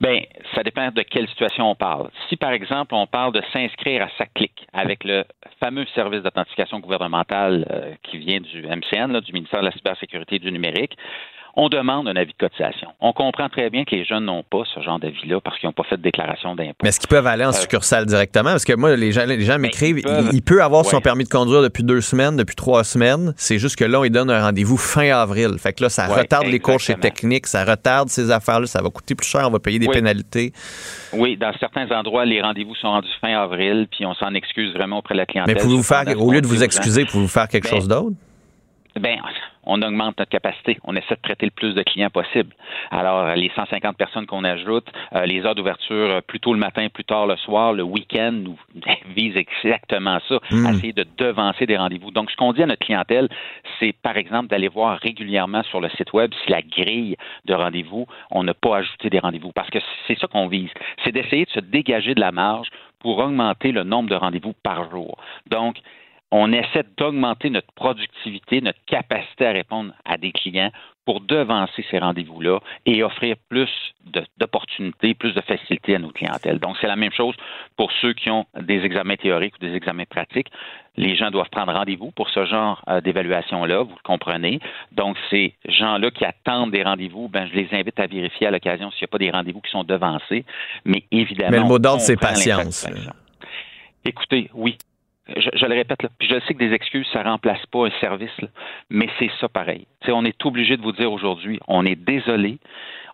[0.00, 0.20] Bien,
[0.54, 2.08] ça dépend de quelle situation on parle.
[2.28, 5.24] Si, par exemple, on parle de s'inscrire à sa clique avec le
[5.58, 10.38] fameux service d'authentification gouvernementale euh, qui vient du MCN, du ministère de la Cybersécurité et
[10.38, 10.96] du Numérique,
[11.56, 12.88] on demande un avis de cotisation.
[13.00, 15.72] On comprend très bien que les jeunes n'ont pas ce genre d'avis-là parce qu'ils n'ont
[15.72, 16.76] pas fait de déclaration d'impôt.
[16.82, 18.50] Mais est-ce qu'ils peuvent aller en euh, succursale directement?
[18.50, 20.00] Parce que moi, les gens, les gens ben, m'écrivent,
[20.32, 23.32] il, peut avoir son permis de conduire depuis deux semaines, depuis trois semaines.
[23.36, 25.58] C'est juste que là, on lui donne un rendez-vous fin avril.
[25.58, 28.90] Fait que là, ça retarde les cours chez Technique, ça retarde ces affaires-là, ça va
[28.90, 30.52] coûter plus cher, on va payer des pénalités.
[31.12, 34.98] Oui, dans certains endroits, les rendez-vous sont rendus fin avril, puis on s'en excuse vraiment
[34.98, 35.54] auprès de la clientèle.
[35.54, 38.16] Mais pouvez-vous faire, au lieu de vous excuser, pouvez-vous faire quelque ben, chose d'autre?
[38.98, 39.18] Ben,
[39.70, 40.78] on augmente notre capacité.
[40.82, 42.54] On essaie de traiter le plus de clients possible.
[42.90, 46.88] Alors, les 150 personnes qu'on ajoute, euh, les heures d'ouverture euh, plus tôt le matin,
[46.92, 48.58] plus tard le soir, le week-end, nous
[49.14, 50.66] vise exactement ça, hmm.
[50.74, 52.10] essayer de devancer des rendez-vous.
[52.10, 53.28] Donc, ce qu'on dit à notre clientèle,
[53.78, 58.06] c'est par exemple d'aller voir régulièrement sur le site web si la grille de rendez-vous,
[58.32, 59.52] on n'a pas ajouté des rendez-vous.
[59.52, 59.78] Parce que
[60.08, 60.70] c'est ça qu'on vise.
[61.04, 62.68] C'est d'essayer de se dégager de la marge
[62.98, 65.16] pour augmenter le nombre de rendez-vous par jour.
[65.48, 65.76] Donc,
[66.30, 70.70] on essaie d'augmenter notre productivité, notre capacité à répondre à des clients
[71.04, 73.70] pour devancer ces rendez-vous-là et offrir plus
[74.38, 76.60] d'opportunités, plus de facilité à nos clientèles.
[76.60, 77.34] Donc, c'est la même chose
[77.76, 80.52] pour ceux qui ont des examens théoriques ou des examens pratiques.
[80.96, 84.60] Les gens doivent prendre rendez-vous pour ce genre euh, d'évaluation-là, vous le comprenez.
[84.92, 88.90] Donc, ces gens-là qui attendent des rendez-vous, ben, je les invite à vérifier à l'occasion
[88.92, 90.44] s'il n'y a pas des rendez-vous qui sont devancés.
[90.84, 91.50] Mais évidemment.
[91.50, 92.86] Mais le mot d'ordre, c'est patience.
[94.04, 94.78] Écoutez, oui,
[95.36, 98.30] je, le répète, là, je sais que des excuses, ça remplace pas un service,
[98.88, 99.86] mais c'est ça pareil.
[100.08, 102.58] on est obligé de vous dire aujourd'hui, on est désolé,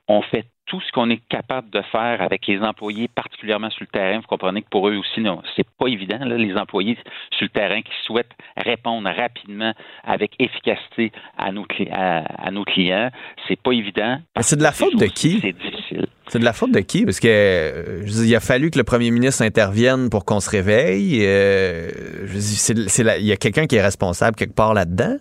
[0.08, 3.86] on fait tout ce qu'on est capable de faire avec les employés, particulièrement sur le
[3.86, 4.18] terrain.
[4.18, 6.98] Vous comprenez que pour eux aussi, non, c'est pas évident, là, les employés
[7.30, 9.72] sur le terrain qui souhaitent répondre rapidement
[10.04, 13.10] avec efficacité à nos, à, nos clients.
[13.46, 14.18] C'est pas évident.
[14.40, 15.40] C'est de la faute de qui?
[15.40, 16.06] C'est difficile.
[16.28, 17.04] C'est de la faute de qui?
[17.04, 21.20] Parce que il a fallu que le premier ministre intervienne pour qu'on se réveille.
[21.24, 21.88] Euh,
[22.24, 25.16] il y a quelqu'un qui est responsable quelque part là-dedans?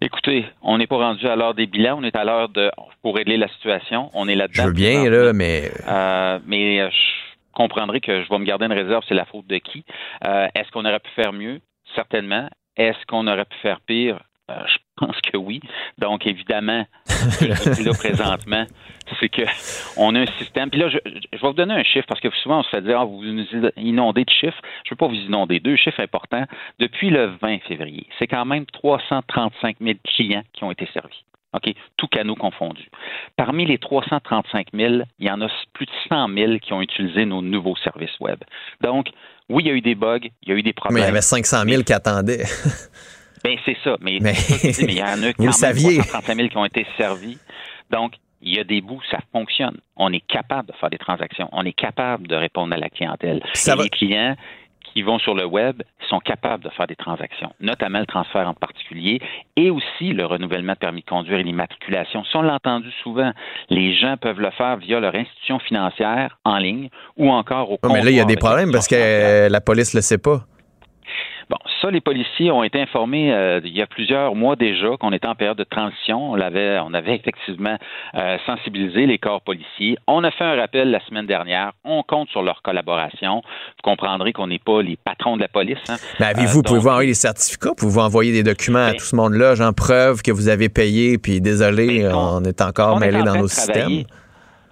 [0.00, 2.70] Écoutez, on n'est pas rendu à l'heure des bilans, on est à l'heure de
[3.02, 4.10] pour régler la situation.
[4.14, 4.62] On est là-dedans.
[4.62, 5.70] Je veux bien, là, mais.
[5.88, 9.48] Euh, mais euh, je comprendrai que je vais me garder une réserve, c'est la faute
[9.48, 9.84] de qui.
[10.24, 11.60] Euh, est-ce qu'on aurait pu faire mieux?
[11.96, 12.48] Certainement.
[12.76, 14.20] Est-ce qu'on aurait pu faire pire?
[14.50, 15.60] Euh, je pense que oui.
[15.98, 18.66] Donc, évidemment, ce que je dis là présentement,
[19.20, 19.42] c'est que
[19.96, 20.70] on a un système.
[20.70, 23.00] Puis là, je, vais vous donner un chiffre parce que souvent, on se fait dire,
[23.00, 23.44] ah, vous nous
[23.76, 24.60] inondez de chiffres.
[24.84, 25.60] Je ne veux pas vous inonder.
[25.60, 26.44] Deux chiffres importants.
[26.78, 31.24] Depuis le 20 février, c'est quand même 335 000 clients qui ont été servis.
[31.54, 32.90] OK, tous canaux confondus.
[33.36, 37.24] Parmi les 335 000, il y en a plus de 100 000 qui ont utilisé
[37.24, 38.40] nos nouveaux services Web.
[38.82, 39.08] Donc,
[39.48, 41.02] oui, il y a eu des bugs, il y a eu des problèmes.
[41.02, 42.44] Mais il y avait 500 000 qui attendaient.
[43.44, 43.96] Ben c'est ça.
[44.00, 47.38] Mais, il y en a quand même 335 000 qui ont été servis.
[47.90, 49.76] Donc, il y a des bouts, ça fonctionne.
[49.96, 51.48] On est capable de faire des transactions.
[51.52, 53.42] On est capable de répondre à la clientèle.
[53.42, 54.36] Et les clients
[54.92, 58.54] qui vont sur le web sont capables de faire des transactions, notamment le transfert en
[58.54, 59.20] particulier,
[59.56, 62.24] et aussi le renouvellement de permis de conduire et l'immatriculation.
[62.24, 63.32] Si on l'a entendu souvent,
[63.68, 68.02] les gens peuvent le faire via leur institution financière en ligne ou encore au Mais
[68.02, 70.44] là, il y a des problèmes parce que la police ne le sait pas.
[71.50, 75.12] Bon, ça, les policiers ont été informés euh, il y a plusieurs mois déjà qu'on
[75.12, 76.32] était en période de transition.
[76.32, 77.76] On avait, on avait effectivement
[78.14, 79.96] euh, sensibilisé les corps policiers.
[80.06, 81.72] On a fait un rappel la semaine dernière.
[81.84, 83.36] On compte sur leur collaboration.
[83.42, 85.78] Vous comprendrez qu'on n'est pas les patrons de la police.
[85.88, 85.96] Hein.
[86.20, 87.72] Ben, avez-vous, euh, pouvez-vous envoyer des certificats?
[87.76, 91.40] Pouvez-vous envoyer des documents à tout ce monde-là, genre preuve que vous avez payé, puis
[91.40, 94.04] désolé, ben, on, est encore mêlé dans nos systèmes?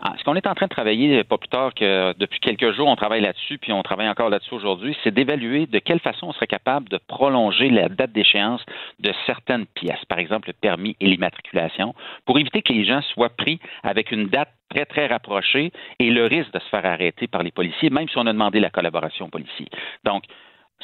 [0.09, 2.87] Ah, ce qu'on est en train de travailler, pas plus tard que depuis quelques jours,
[2.87, 6.33] on travaille là-dessus, puis on travaille encore là-dessus aujourd'hui, c'est d'évaluer de quelle façon on
[6.33, 8.65] serait capable de prolonger la date d'échéance
[9.01, 11.93] de certaines pièces, par exemple le permis et l'immatriculation,
[12.25, 16.27] pour éviter que les gens soient pris avec une date très, très rapprochée et le
[16.27, 19.25] risque de se faire arrêter par les policiers, même si on a demandé la collaboration
[19.25, 19.67] aux policiers.
[20.05, 20.23] Donc,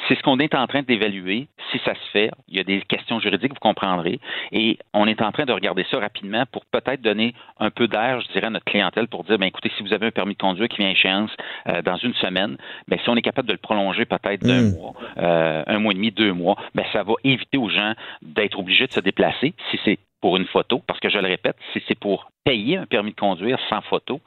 [0.09, 2.31] c'est ce qu'on est en train d'évaluer, si ça se fait.
[2.48, 4.20] Il y a des questions juridiques, vous comprendrez.
[4.51, 8.20] Et on est en train de regarder ça rapidement pour peut-être donner un peu d'air,
[8.20, 10.39] je dirais, à notre clientèle pour dire, ben écoutez, si vous avez un permis de
[10.39, 11.31] conduire qui vient à échéance
[11.69, 12.56] euh, dans une semaine,
[12.89, 14.74] ben si on est capable de le prolonger peut-être d'un Hmm.
[14.74, 18.59] mois, euh, un mois et demi, deux mois, ben ça va éviter aux gens d'être
[18.59, 21.82] obligés de se déplacer si c'est pour une photo, parce que je le répète, si
[21.86, 24.20] c'est pour payer un permis de conduire sans photo,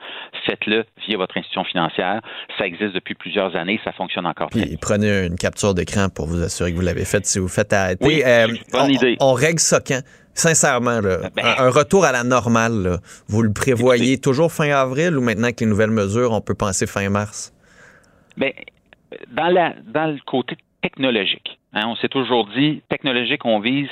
[0.46, 2.22] faites-le via votre institution financière.
[2.58, 6.42] Ça existe depuis plusieurs années, ça fonctionne encore Puis prenez une capture d'écran pour vous
[6.44, 8.06] assurer que vous l'avez fait si vous faites arrêter.
[8.06, 9.18] Oui, Euh, bonne on, idée.
[9.20, 10.02] on règle ça quand?
[10.34, 12.98] Sincèrement, là, Ben, un, un retour à la normale, là,
[13.28, 16.86] vous le prévoyez toujours fin avril ou maintenant avec les nouvelles mesures, on peut penser
[16.88, 17.54] fin mars?
[18.36, 18.52] Bien,
[19.32, 23.90] dans, la, dans le côté technologique, hein, on s'est toujours dit, technologique, on vise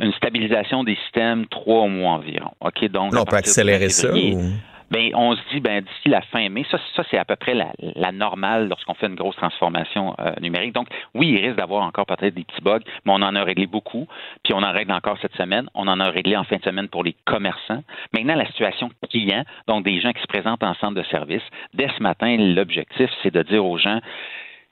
[0.00, 2.50] une stabilisation des systèmes trois mois environ.
[2.60, 3.12] OK, donc.
[3.16, 4.40] On peut accélérer ça ou-
[4.90, 7.54] Ben, on se dit, ben, d'ici la fin mai, ça, ça c'est à peu près
[7.54, 10.74] la, la normale lorsqu'on fait une grosse transformation euh, numérique.
[10.74, 13.66] Donc, oui, il risque d'avoir encore peut-être des petits bugs, mais on en a réglé
[13.66, 14.06] beaucoup.
[14.44, 15.66] Puis on en règle encore cette semaine.
[15.74, 17.82] On en a réglé en fin de semaine pour les commerçants.
[18.12, 21.88] Maintenant, la situation client, donc des gens qui se présentent en centre de service, dès
[21.96, 23.98] ce matin, l'objectif, c'est de dire aux gens,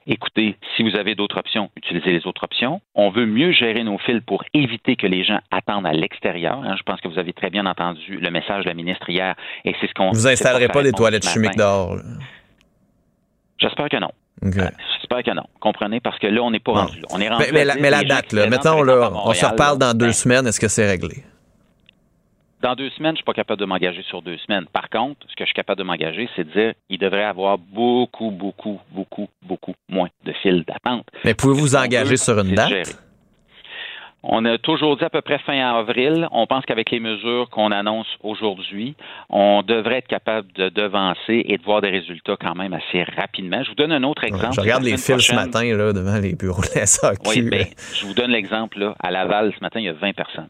[0.07, 2.81] Écoutez, si vous avez d'autres options, utilisez les autres options.
[2.95, 6.61] On veut mieux gérer nos fils pour éviter que les gens attendent à l'extérieur.
[6.65, 6.75] hein.
[6.77, 9.75] Je pense que vous avez très bien entendu le message de la ministre hier et
[9.81, 10.11] c'est ce qu'on.
[10.11, 11.97] Vous installerez pas des toilettes chimiques dehors.
[13.59, 14.11] J'espère que non.
[14.43, 14.55] OK.
[15.01, 15.45] J'espère que non.
[15.61, 17.03] Comprenez, parce que là, on n'est pas rendu.
[17.11, 19.93] On est rendu Mais, la, mais la date, là, exemple, à on se reparle dans
[19.93, 21.25] deux semaines, est-ce que c'est réglé?
[22.63, 24.67] Dans deux semaines, je suis pas capable de m'engager sur deux semaines.
[24.71, 27.57] Par contre, ce que je suis capable de m'engager, c'est de dire il devrait avoir
[27.57, 31.07] beaucoup, beaucoup, beaucoup, beaucoup moins de files d'attente.
[31.25, 32.69] Mais pouvez-vous vous engager sur une date?
[32.69, 32.83] gérer.
[34.23, 36.29] On a toujours dit à peu près fin avril.
[36.31, 38.95] On pense qu'avec les mesures qu'on annonce aujourd'hui,
[39.31, 43.63] on devrait être capable de devancer et de voir des résultats quand même assez rapidement.
[43.63, 44.55] Je vous donne un autre exemple.
[44.55, 47.21] Je regarde les fils ce matin là, devant les bureaux de la SAQ.
[47.29, 47.65] oui, ben,
[47.95, 48.79] je vous donne l'exemple.
[48.79, 48.95] là.
[49.01, 50.49] À Laval, ce matin, il y a 20 personnes.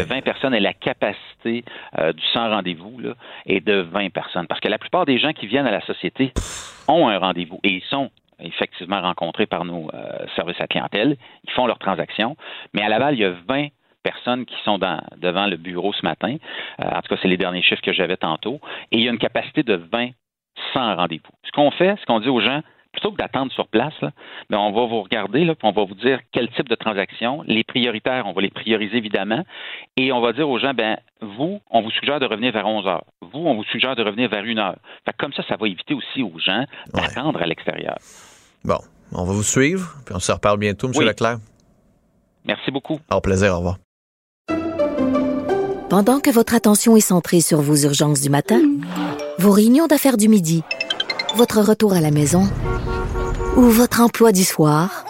[0.00, 1.64] A 20 personnes et la capacité
[1.98, 2.98] euh, du sans rendez-vous
[3.46, 4.46] est de 20 personnes.
[4.46, 6.32] Parce que la plupart des gens qui viennent à la société
[6.88, 8.10] ont un rendez-vous et ils sont
[8.40, 11.16] effectivement rencontrés par nos euh, services à clientèle.
[11.44, 12.36] Ils font leurs transactions.
[12.74, 13.68] Mais à Laval, il y a 20
[14.02, 16.36] personnes qui sont dans- devant le bureau ce matin.
[16.80, 18.60] Euh, en tout cas, c'est les derniers chiffres que j'avais tantôt.
[18.92, 20.10] Et il y a une capacité de 20
[20.72, 21.32] sans rendez-vous.
[21.44, 22.60] Ce qu'on fait, ce qu'on dit aux gens,
[22.94, 24.12] plutôt que d'attendre sur place, là,
[24.48, 27.42] ben, on va vous regarder, là, puis on va vous dire quel type de transaction.
[27.46, 29.44] Les prioritaires, on va les prioriser évidemment.
[29.96, 32.86] Et on va dire aux gens, ben, vous, on vous suggère de revenir vers 11
[32.86, 33.04] heures.
[33.20, 34.76] Vous, on vous suggère de revenir vers 1 heure.
[35.04, 36.64] Fait que comme ça, ça va éviter aussi aux gens
[36.94, 37.96] d'attendre à l'extérieur.
[38.64, 38.78] Bon,
[39.12, 40.94] on va vous suivre, puis on se reparle bientôt, M.
[40.96, 41.04] Oui.
[41.04, 41.38] Leclerc.
[42.46, 42.98] Merci beaucoup.
[43.10, 43.78] Au plaisir, au revoir.
[45.90, 48.60] Pendant que votre attention est centrée sur vos urgences du matin,
[49.38, 50.62] vos réunions d'affaires du midi,
[51.36, 52.42] votre retour à la maison
[53.56, 55.04] ou votre emploi du soir,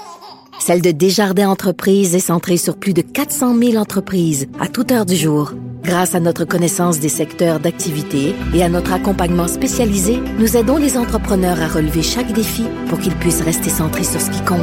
[0.59, 5.07] celle de Desjardins Entreprises est centrée sur plus de 400 000 entreprises à toute heure
[5.07, 5.53] du jour.
[5.83, 10.97] Grâce à notre connaissance des secteurs d'activité et à notre accompagnement spécialisé, nous aidons les
[10.97, 14.61] entrepreneurs à relever chaque défi pour qu'ils puissent rester centrés sur ce qui compte,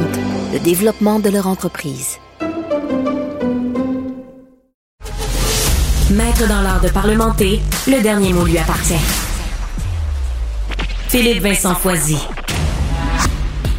[0.52, 2.18] le développement de leur entreprise.
[6.10, 8.94] Maître dans l'art de parlementer, le dernier mot lui appartient.
[11.08, 12.18] Philippe Vincent Foisy.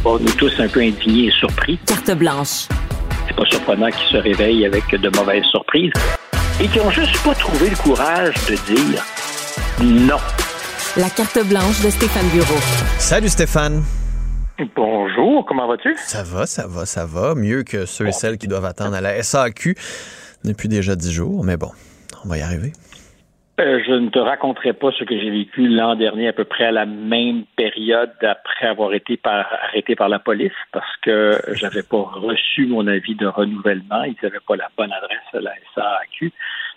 [0.06, 1.78] On est tous un peu indignés et surpris.
[1.86, 2.68] Carte blanche.
[3.26, 5.92] C'est pas surprenant qu'ils se réveillent avec de mauvaises surprises
[6.60, 9.02] et qui ont juste pas trouvé le courage de dire
[9.82, 10.18] non.
[10.98, 12.60] La carte blanche de Stéphane Bureau.
[12.98, 13.82] Salut Stéphane.
[14.76, 15.96] Bonjour, comment vas-tu?
[16.04, 17.34] Ça va, ça va, ça va.
[17.34, 19.74] Mieux que ceux et celles qui doivent attendre à la SAQ
[20.44, 21.70] depuis déjà dix jours, mais bon,
[22.26, 22.72] on va y arriver.
[23.60, 26.64] Euh, je ne te raconterai pas ce que j'ai vécu l'an dernier à peu près
[26.64, 32.02] à la même période après avoir été arrêté par la police parce que j'avais pas
[32.02, 34.02] reçu mon avis de renouvellement.
[34.02, 36.32] Ils n'avaient pas la bonne adresse à la SAQ.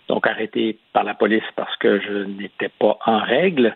[0.07, 3.75] Donc arrêté par la police parce que je n'étais pas en règle.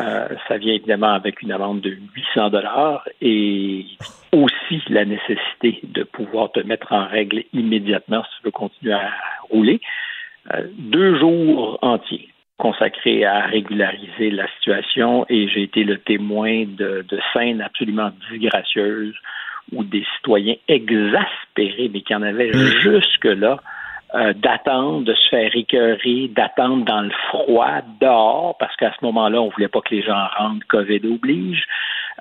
[0.00, 3.86] Euh, ça vient évidemment avec une amende de 800 dollars et
[4.32, 9.12] aussi la nécessité de pouvoir te mettre en règle immédiatement si tu veux continuer à
[9.50, 9.80] rouler.
[10.52, 12.28] Euh, deux jours entiers
[12.60, 19.16] consacrés à régulariser la situation et j'ai été le témoin de, de scènes absolument disgracieuses
[19.72, 23.60] où des citoyens exaspérés, mais qui en avaient jusque-là,
[24.14, 29.40] euh, d'attendre, de se faire écœurer, d'attendre dans le froid, dehors, parce qu'à ce moment-là,
[29.40, 31.64] on voulait pas que les gens rentrent, COVID oblige.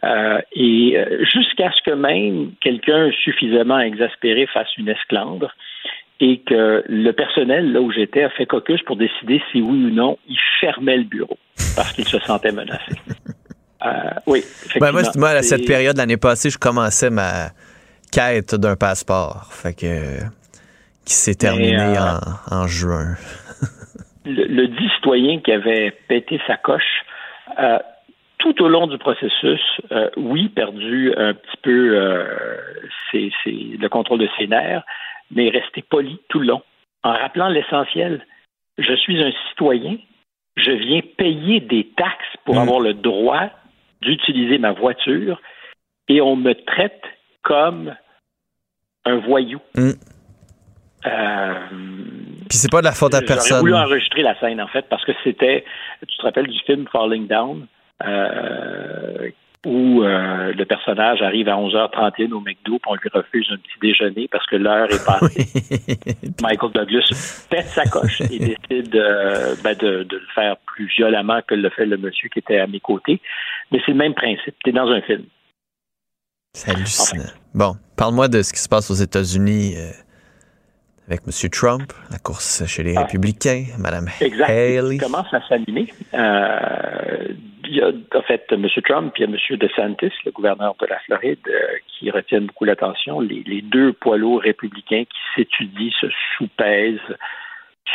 [0.04, 5.52] Euh, et euh, jusqu'à ce que même quelqu'un suffisamment exaspéré fasse une esclandre
[6.20, 9.90] et que le personnel, là où j'étais, a fait caucus pour décider si oui ou
[9.90, 11.38] non il fermait le bureau
[11.76, 12.94] parce qu'il se sentait menacé.
[13.82, 13.92] Euh,
[14.28, 14.44] oui.
[14.82, 17.52] Ben moi, moi, à cette période l'année passée, je commençais ma
[18.12, 19.48] quête d'un passeport.
[19.54, 20.20] Fait que
[21.06, 22.20] qui s'est terminé en,
[22.54, 23.16] en, juin.
[24.26, 27.06] le, le dit citoyen qui avait pété sa coche
[28.40, 32.26] tout au long du processus, euh, oui, perdu un petit peu euh,
[33.14, 34.84] le contrôle de ses nerfs,
[35.32, 36.62] mais resté poli tout le long,
[37.04, 38.26] en rappelant l'essentiel.
[38.78, 39.98] Je suis un citoyen,
[40.56, 42.60] je viens payer des taxes pour mm.
[42.60, 43.50] avoir le droit
[44.02, 45.42] d'utiliser ma voiture
[46.08, 47.04] et on me traite
[47.44, 47.96] comme
[49.06, 49.60] un voyou.
[49.76, 49.92] Mm.
[51.06, 51.54] Euh,
[52.50, 53.58] Puis c'est pas de la faute à personne.
[53.58, 55.64] J'ai voulu enregistrer la scène en fait parce que c'était,
[56.08, 57.68] tu te rappelles du film Falling Down
[58.06, 59.30] euh,
[59.66, 63.80] où euh, le personnage arrive à 11h31 au McDo, puis on lui refuse un petit
[63.82, 65.48] déjeuner parce que l'heure est passée.
[66.42, 71.42] Michael Douglas pète sa coche et décide euh, ben de, de, le faire plus violemment
[71.46, 73.20] que le fait le monsieur qui était à mes côtés.
[73.72, 74.56] Mais c'est le même principe.
[74.64, 75.26] Tu es dans un film.
[76.54, 77.24] C'est hallucinant.
[77.54, 79.76] Bon, parle-moi de ce qui se passe aux États-Unis
[81.10, 81.50] avec M.
[81.50, 83.02] Trump, la course chez les ah.
[83.02, 84.96] républicains, Mme Haley.
[84.96, 85.88] Il commence à s'animer.
[86.14, 87.34] Euh,
[87.66, 88.68] il y a en fait M.
[88.86, 89.36] Trump et M.
[89.52, 93.20] DeSantis, le gouverneur de la Floride, euh, qui retiennent beaucoup l'attention.
[93.20, 96.08] Les, les, deux poids lourds républicains qui s'étudient, se
[96.38, 97.18] soupèsent,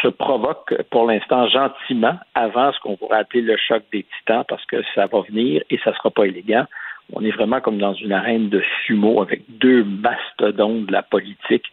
[0.03, 4.65] se provoquent pour l'instant gentiment avant ce qu'on pourrait appeler le choc des titans parce
[4.67, 6.67] que ça va venir et ça sera pas élégant.
[7.13, 11.67] On est vraiment comme dans une arène de sumo avec deux mastodontes de la politique,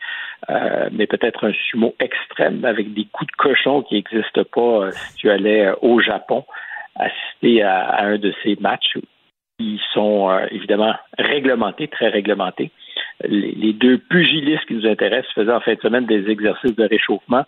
[0.49, 4.91] euh, mais peut-être un sumo extrême avec des coups de cochon qui n'existent pas euh,
[4.91, 6.44] si tu allais euh, au Japon
[6.95, 8.98] assister à, un de ces matchs
[9.58, 12.72] qui sont évidemment réglementés, très réglementés.
[13.24, 16.84] Les, les, deux pugilistes qui nous intéressent faisaient en fin de semaine des exercices de
[16.84, 17.45] réchauffement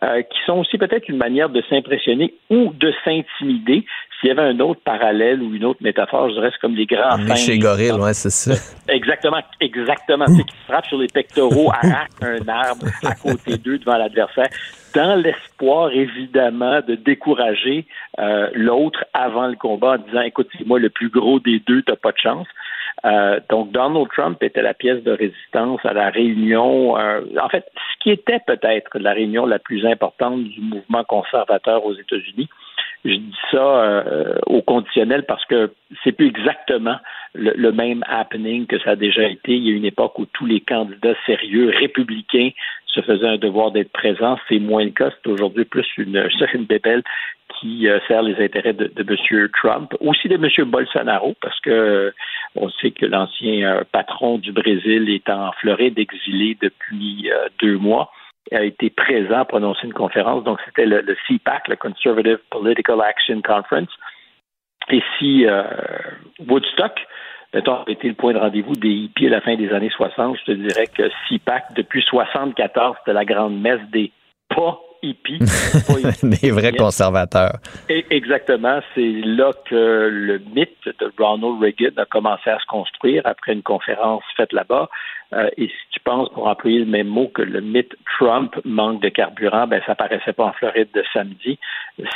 [0.00, 3.84] qui sont aussi peut-être une manière de s'impressionner ou de s'intimider.
[4.20, 6.86] S'il y avait un autre parallèle ou une autre métaphore, je dirais c'est comme les
[6.86, 7.38] grands singes.
[7.38, 8.54] chez gorille, ouais, c'est ça.
[8.88, 10.26] Exactement, exactement.
[10.26, 14.48] C'est qui frappent sur les pectoraux, arrachent un arbre à côté d'eux devant l'adversaire,
[14.94, 17.86] dans l'espoir évidemment de décourager
[18.18, 21.82] euh, l'autre avant le combat en disant écoute, c'est moi le plus gros des deux,
[21.82, 22.46] t'as pas de chance.
[23.04, 27.64] Euh, donc, Donald Trump était la pièce de résistance à la réunion, euh, en fait,
[27.74, 32.48] ce qui était peut-être la réunion la plus importante du mouvement conservateur aux États-Unis.
[33.04, 35.72] Je dis ça euh, au conditionnel parce que
[36.02, 36.96] c'est plus exactement
[37.34, 39.56] le, même happening que ça a déjà été.
[39.56, 42.50] Il y a une époque où tous les candidats sérieux républicains
[42.86, 44.38] se faisaient un devoir d'être présents.
[44.48, 45.10] C'est moins le cas.
[45.10, 47.02] C'est aujourd'hui plus une, une bébelle
[47.60, 49.48] qui euh, sert les intérêts de, de M.
[49.58, 50.70] Trump, aussi de M.
[50.70, 52.10] Bolsonaro, parce que euh,
[52.54, 57.30] on sait que l'ancien euh, patron du Brésil est en Floride, exilé depuis
[57.60, 58.10] deux mois
[58.52, 60.44] a été présent prononcer une conférence.
[60.44, 63.90] Donc, c'était le, CPAC, le Conservative Political Action Conference.
[64.90, 65.44] Et si
[66.46, 67.06] Woodstock,
[67.52, 70.38] mettons, a été le point de rendez-vous des hippies à la fin des années 60,
[70.38, 74.12] je te dirais que CPAC, depuis 74, c'était la grande messe des
[74.48, 75.38] pas hippies.
[76.22, 77.58] Des vrais conservateurs.
[77.88, 78.80] exactement.
[78.94, 83.62] C'est là que le mythe de Ronald Reagan a commencé à se construire après une
[83.62, 84.88] conférence faite là-bas.
[85.34, 89.02] Euh, et si tu penses, pour employer le même mot, que le mythe Trump manque
[89.02, 91.58] de carburant, ben ça paraissait pas en Floride de samedi.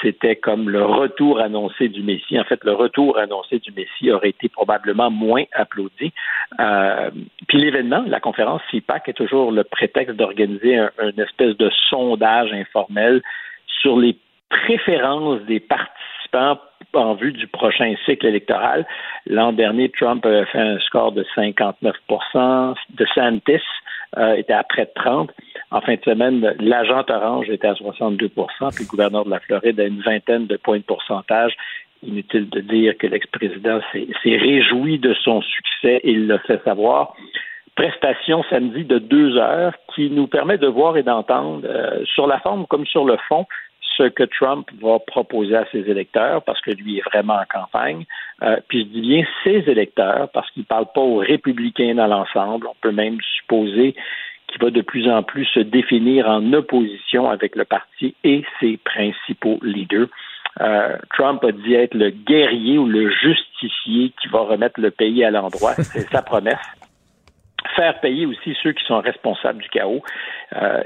[0.01, 2.41] C'était comme le retour annoncé du Messie.
[2.41, 6.13] En fait, le retour annoncé du Messie aurait été probablement moins applaudi.
[6.59, 7.11] Euh,
[7.49, 12.53] puis l'événement, la conférence CIPAC, est toujours le prétexte d'organiser un, une espèce de sondage
[12.75, 13.23] informel
[13.81, 14.17] sur les
[14.49, 16.59] préférences des participants
[16.95, 18.87] en vue du prochain cycle électoral.
[19.27, 23.63] L'an dernier, Trump avait fait un score de 59% de Santis
[24.19, 25.31] euh, était à près de 30
[25.71, 28.45] En fin de semaine, l'agent orange était à 62 puis
[28.85, 31.55] le gouverneur de la Floride a une vingtaine de points de pourcentage.
[32.03, 36.01] Inutile de dire que l'ex-président s'est réjoui de son succès.
[36.05, 37.15] Et il l'a fait savoir
[37.75, 42.39] prestation samedi de deux heures qui nous permet de voir et d'entendre euh, sur la
[42.41, 43.47] forme comme sur le fond
[43.97, 48.05] ce que Trump va proposer à ses électeurs, parce que lui est vraiment en campagne.
[48.43, 52.07] Euh, puis je dis bien ses électeurs, parce qu'il ne parle pas aux républicains dans
[52.07, 52.67] l'ensemble.
[52.67, 53.95] On peut même supposer
[54.49, 58.79] qu'il va de plus en plus se définir en opposition avec le parti et ses
[58.79, 60.09] principaux leaders.
[60.61, 65.25] Euh, Trump a dit être le guerrier ou le justicier qui va remettre le pays
[65.25, 65.75] à l'endroit.
[65.75, 66.59] C'est sa promesse
[67.77, 70.03] faire payer aussi ceux qui sont responsables du chaos.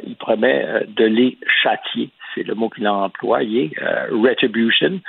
[0.04, 2.10] il promet de les châtier.
[2.34, 3.72] C'est le mot qu'il a employé,
[4.10, 5.00] retribution.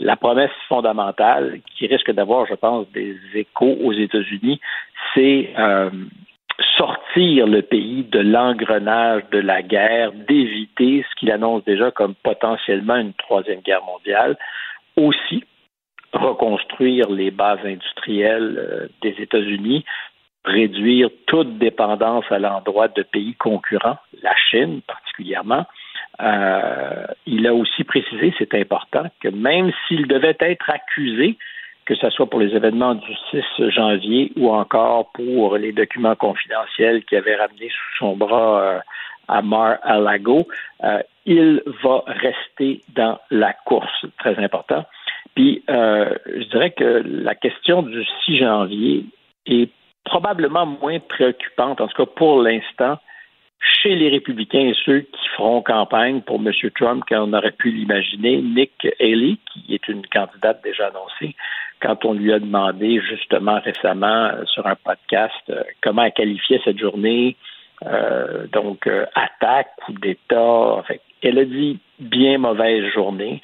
[0.00, 4.60] La promesse fondamentale qui risque d'avoir, je pense, des échos aux États-Unis,
[5.14, 5.54] c'est
[6.76, 12.96] sortir le pays de l'engrenage de la guerre, d'éviter ce qu'il annonce déjà comme potentiellement
[12.96, 14.36] une troisième guerre mondiale,
[14.96, 15.44] aussi
[16.12, 19.84] reconstruire les bases industrielles euh, des États-Unis,
[20.44, 25.66] réduire toute dépendance à l'endroit de pays concurrents, la Chine particulièrement.
[26.20, 31.36] Euh, il a aussi précisé, c'est important, que même s'il devait être accusé
[31.84, 37.04] que ce soit pour les événements du 6 janvier ou encore pour les documents confidentiels
[37.04, 38.78] qui avaient ramené sous son bras euh,
[39.28, 40.46] à Mar-a-Lago,
[40.84, 44.06] euh, il va rester dans la course.
[44.18, 44.84] Très important.
[45.34, 49.06] Puis, euh, je dirais que la question du 6 janvier
[49.46, 49.70] est
[50.04, 52.98] probablement moins préoccupante, en tout cas pour l'instant,
[53.62, 56.52] chez les républicains et ceux qui feront campagne pour M.
[56.74, 61.36] Trump, qu'on aurait pu l'imaginer, Nick Haley, qui est une candidate déjà annoncée,
[61.80, 66.60] quand on lui a demandé justement récemment euh, sur un podcast euh, comment elle qualifiait
[66.64, 67.36] cette journée,
[67.84, 70.84] euh, donc attaque, coup d'État,
[71.22, 73.42] elle a dit bien mauvaise journée.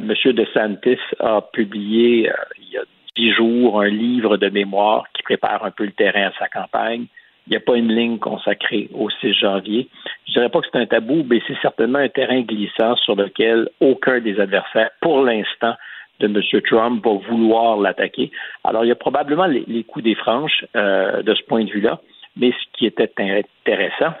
[0.00, 2.84] Monsieur DeSantis a publié il y a
[3.16, 7.06] dix jours un livre de mémoire qui prépare un peu le terrain à sa campagne.
[7.46, 9.88] Il n'y a pas une ligne consacrée au 6 janvier.
[10.26, 13.16] Je ne dirais pas que c'est un tabou, mais c'est certainement un terrain glissant sur
[13.16, 15.74] lequel aucun des adversaires, pour l'instant,
[16.20, 16.62] de M.
[16.62, 18.30] Trump va vouloir l'attaquer.
[18.62, 21.98] Alors, il y a probablement les, coups des franches euh, de ce point de vue-là,
[22.36, 24.14] mais ce qui était intéressant,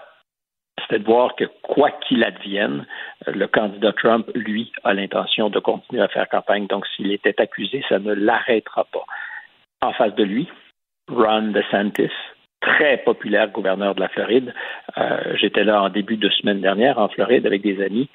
[0.82, 2.86] c'était de voir que quoi qu'il advienne,
[3.28, 6.66] euh, le candidat Trump, lui, a l'intention de continuer à faire campagne.
[6.66, 9.04] Donc, s'il était accusé, ça ne l'arrêtera pas.
[9.82, 10.48] En face de lui,
[11.08, 12.12] Ron DeSantis,
[12.60, 14.54] très populaire gouverneur de la Floride.
[14.98, 18.08] Euh, j'étais là en début de semaine dernière en Floride avec des amis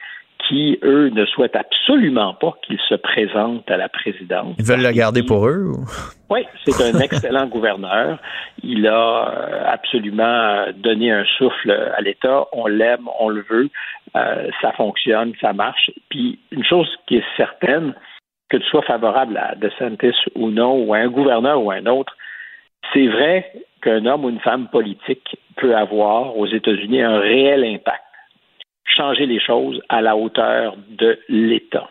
[0.47, 4.55] qui, eux, ne souhaitent absolument pas qu'il se présente à la présidence.
[4.59, 5.71] Ils veulent le garder pour eux?
[5.71, 5.85] Ou?
[6.29, 8.19] Oui, c'est un excellent gouverneur.
[8.63, 12.45] Il a euh, absolument donné un souffle à l'État.
[12.51, 13.69] On l'aime, on le veut.
[14.15, 15.91] Euh, ça fonctionne, ça marche.
[16.09, 17.93] Puis, une chose qui est certaine,
[18.49, 21.85] que tu sois favorable à DeSantis ou non, ou à un gouverneur ou à un
[21.87, 22.15] autre,
[22.93, 23.51] c'est vrai
[23.81, 28.04] qu'un homme ou une femme politique peut avoir aux États-Unis un réel impact
[28.85, 31.89] changer les choses à la hauteur de l'État.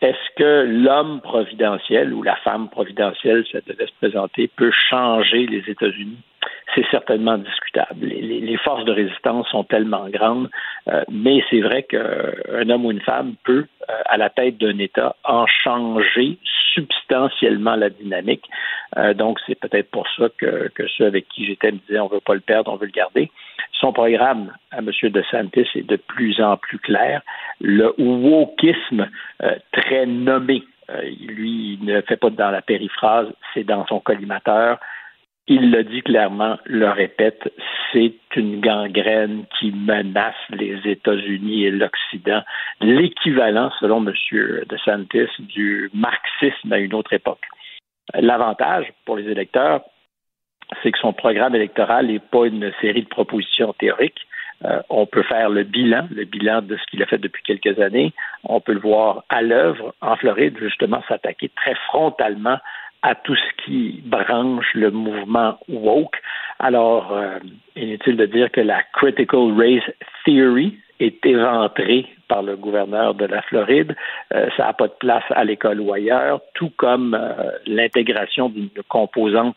[0.00, 5.62] Est-ce que l'homme providentiel ou la femme providentielle, ça devait se présenter, peut changer les
[5.70, 6.18] États-Unis?
[6.74, 8.06] C'est certainement discutable.
[8.06, 10.48] Les, forces de résistance sont tellement grandes,
[10.88, 14.78] euh, mais c'est vrai qu'un homme ou une femme peut, euh, à la tête d'un
[14.78, 16.38] État, en changer
[16.74, 18.44] substantiellement la dynamique.
[18.96, 22.14] Euh, donc, c'est peut-être pour ça que, ceux avec qui j'étais me disaient on ne
[22.14, 23.30] veut pas le perdre, on veut le garder.
[23.72, 24.90] Son programme à M.
[25.02, 27.22] DeSantis est de plus en plus clair.
[27.60, 29.08] Le wokisme
[29.42, 34.00] euh, très nommé, euh, lui, il ne fait pas dans la périphrase, c'est dans son
[34.00, 34.78] collimateur.
[35.48, 37.52] Il le dit clairement, le répète,
[37.92, 42.42] c'est une gangrène qui menace les États-Unis et l'Occident,
[42.80, 44.14] l'équivalent, selon M.
[44.68, 47.44] DeSantis, du marxisme à une autre époque.
[48.14, 49.82] L'avantage pour les électeurs,
[50.82, 54.26] c'est que son programme électoral n'est pas une série de propositions théoriques.
[54.64, 57.80] Euh, on peut faire le bilan, le bilan de ce qu'il a fait depuis quelques
[57.80, 58.12] années.
[58.44, 62.58] On peut le voir à l'œuvre en Floride, justement, s'attaquer très frontalement
[63.02, 66.16] à tout ce qui branche le mouvement woke.
[66.58, 67.38] Alors, euh,
[67.76, 69.90] inutile de dire que la critical race
[70.24, 73.96] theory est éventrée par le gouverneur de la Floride.
[74.32, 78.70] Euh, ça n'a pas de place à l'école ou ailleurs, tout comme euh, l'intégration d'une
[78.88, 79.56] composante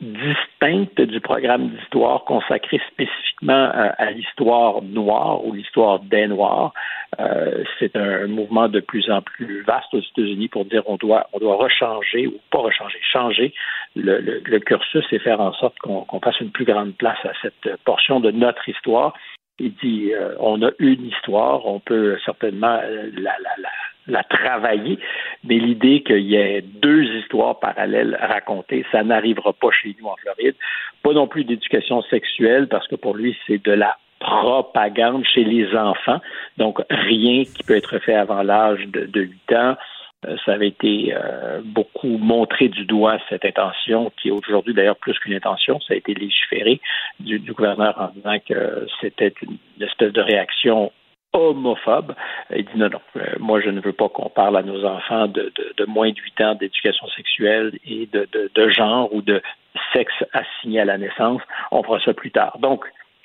[0.00, 6.72] distincte du programme d'histoire consacré spécifiquement euh, à, l'histoire noire ou l'histoire des Noirs.
[7.18, 11.28] Euh, c'est un, mouvement de plus en plus vaste aux États-Unis pour dire on doit
[11.32, 13.52] on doit rechanger ou pas rechanger, changer
[13.94, 17.76] le, le, cursus et faire en sorte qu'on fasse une plus grande place à cette
[17.84, 19.12] portion de notre histoire.
[19.58, 23.68] Il dit euh, on a une histoire, on peut certainement la, la, la
[24.10, 24.98] la travailler,
[25.44, 30.16] mais l'idée qu'il y ait deux histoires parallèles racontées, ça n'arrivera pas chez nous en
[30.16, 30.54] Floride.
[31.02, 35.74] Pas non plus d'éducation sexuelle, parce que pour lui, c'est de la propagande chez les
[35.74, 36.20] enfants,
[36.58, 39.76] donc rien qui peut être fait avant l'âge de, de 8 ans.
[40.26, 44.96] Euh, ça avait été euh, beaucoup montré du doigt, cette intention, qui est aujourd'hui d'ailleurs
[44.96, 46.80] plus qu'une intention, ça a été légiféré
[47.18, 50.92] du, du gouverneur en disant que c'était une espèce de réaction
[51.32, 52.14] homophobe.
[52.54, 55.26] Il dit non, non, euh, moi je ne veux pas qu'on parle à nos enfants
[55.28, 55.52] de,
[55.86, 59.40] moins de 8 ans d'éducation sexuelle et de, genre ou de
[59.92, 61.42] sexe assigné à la naissance.
[61.70, 62.58] On fera ça plus tard.
[62.58, 62.84] Donc,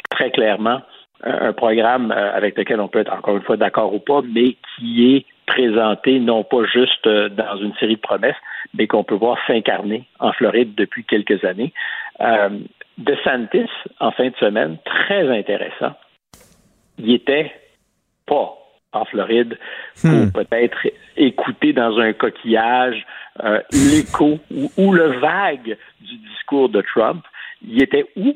[0.10, 0.82] très clairement,
[1.24, 5.16] un programme avec lequel on peut être encore une fois d'accord ou pas, mais qui
[5.16, 8.36] est présenté non pas juste dans une série de promesses,
[8.74, 11.74] mais qu'on peut voir s'incarner en Floride depuis quelques années.
[12.22, 12.50] Euh,
[12.98, 13.70] DeSantis,
[14.00, 15.94] en fin de semaine, très intéressant.
[16.98, 17.52] Il était
[18.26, 18.58] pas
[18.94, 19.58] en Floride
[20.02, 20.32] pour hmm.
[20.32, 20.78] peut-être
[21.18, 23.06] écouter dans un coquillage
[23.44, 24.40] euh, l'écho
[24.78, 27.24] ou, le vague du discours de Trump.
[27.62, 28.36] Il était où?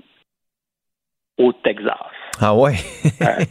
[1.37, 1.95] Au Texas.
[2.41, 2.75] Ah ouais.
[3.21, 3.45] euh,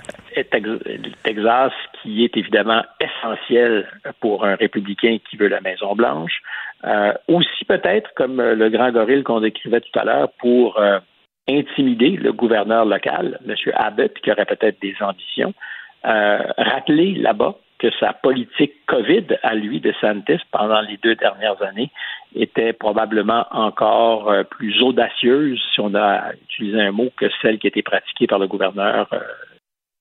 [1.25, 3.89] Texas, qui est évidemment essentiel
[4.21, 6.43] pour un républicain qui veut la Maison Blanche,
[6.85, 11.01] euh, aussi peut-être comme le grand gorille qu'on décrivait tout à l'heure pour euh,
[11.49, 13.55] intimider le gouverneur local, M.
[13.75, 15.55] Abbott, qui aurait peut-être des ambitions.
[16.05, 21.91] Rappeler là-bas que sa politique COVID à lui de Santis pendant les deux dernières années
[22.35, 27.83] était probablement encore plus audacieuse, si on a utilisé un mot, que celle qui été
[27.83, 29.09] pratiquée par le gouverneur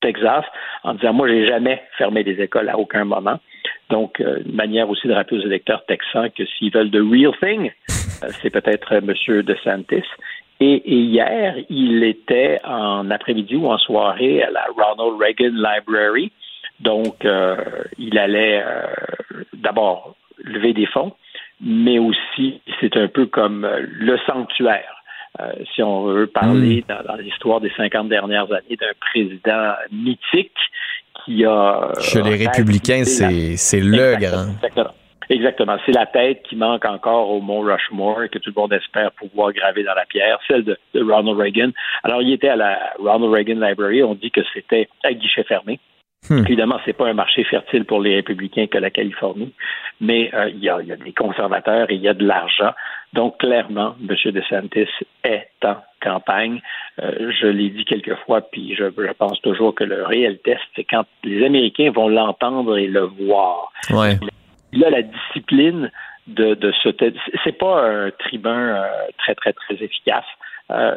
[0.02, 0.46] Texas,
[0.84, 3.40] en disant moi j'ai jamais fermé des écoles à aucun moment.
[3.90, 7.34] Donc, euh, une manière aussi de rappeler aux électeurs texans que s'ils veulent the real
[7.40, 7.72] thing,
[8.24, 9.14] euh, c'est peut-être M.
[9.44, 10.04] DeSantis.
[10.60, 16.32] Et, et, hier, il était en après-midi ou en soirée à la Ronald Reagan Library.
[16.80, 17.56] Donc, euh,
[17.98, 18.64] il allait
[19.54, 21.14] d'abord lever des fonds,
[21.62, 25.04] mais aussi c'est un peu comme le sanctuaire.
[25.74, 26.94] si on veut parler hmm.
[26.94, 30.58] dans, dans l'histoire des 50 dernières années d'un président mythique
[31.28, 34.52] chez les républicains, c'est le grand.
[34.54, 34.94] Exactement.
[35.30, 39.12] C'est la tête qui manque encore au Mont Rushmore et que tout le monde espère
[39.12, 41.72] pouvoir graver dans la pierre, celle de, Ronald Reagan.
[42.04, 44.04] Alors, il était à la Ronald Reagan Library.
[44.04, 45.80] On dit que c'était à guichet fermé.
[46.30, 46.40] Hmm.
[46.40, 49.54] Évidemment, c'est pas un marché fertile pour les républicains que la Californie,
[50.02, 52.72] mais euh, il, y a, des conservateurs et il y a de l'argent.
[53.14, 54.32] Donc, clairement, M.
[54.32, 54.90] DeSantis
[55.24, 56.60] est en campagne.
[57.02, 58.86] Euh, je l'ai dit quelquefois, puis je,
[59.18, 63.72] pense toujours que le réel test, c'est quand les Américains vont l'entendre et le voir.
[64.74, 65.92] Il a la discipline
[66.28, 66.90] de, de ce...
[67.44, 68.88] C'est pas un tribun euh,
[69.18, 70.26] très, très, très efficace.
[70.70, 70.96] Euh,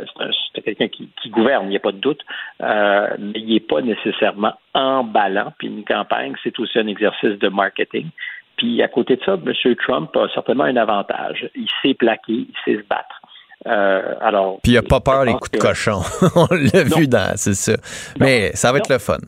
[0.55, 2.23] c'est quelqu'un qui, gouverne, il n'y a pas de doute,
[2.61, 5.53] euh, mais il n'est pas nécessairement emballant.
[5.59, 8.09] Puis une campagne, c'est aussi un exercice de marketing.
[8.57, 9.77] Puis à côté de ça, M.
[9.77, 11.49] Trump a certainement un avantage.
[11.55, 13.21] Il sait plaquer, il sait se battre.
[13.67, 16.01] Euh, alors, Puis il n'a pas peur des coups de cochon.
[16.35, 17.77] On l'a vu dans, c'est ça.
[18.19, 19.19] Mais ça va être le fun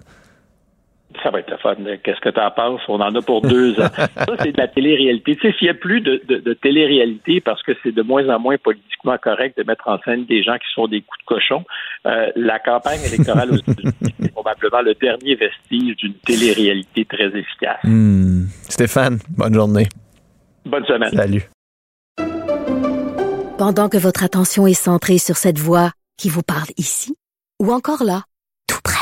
[1.22, 1.74] ça va être le fun.
[2.02, 2.80] Qu'est-ce que tu en penses?
[2.88, 3.88] On en a pour deux ans.
[3.96, 5.36] ça, c'est de la télé-réalité.
[5.36, 8.38] Tu sais, s'il n'y a plus de, de, télé-réalité parce que c'est de moins en
[8.38, 11.64] moins politiquement correct de mettre en scène des gens qui sont des coups de cochon,
[12.06, 17.80] euh, la campagne électorale aux États-Unis, c'est probablement le dernier vestige d'une télé-réalité très efficace.
[17.84, 18.44] Hmm.
[18.68, 19.88] Stéphane, bonne journée.
[20.64, 21.10] Bonne semaine.
[21.12, 21.42] Salut.
[23.58, 27.14] Pendant que votre attention est centrée sur cette voix qui vous parle ici,
[27.60, 28.22] ou encore là,
[28.66, 29.01] tout près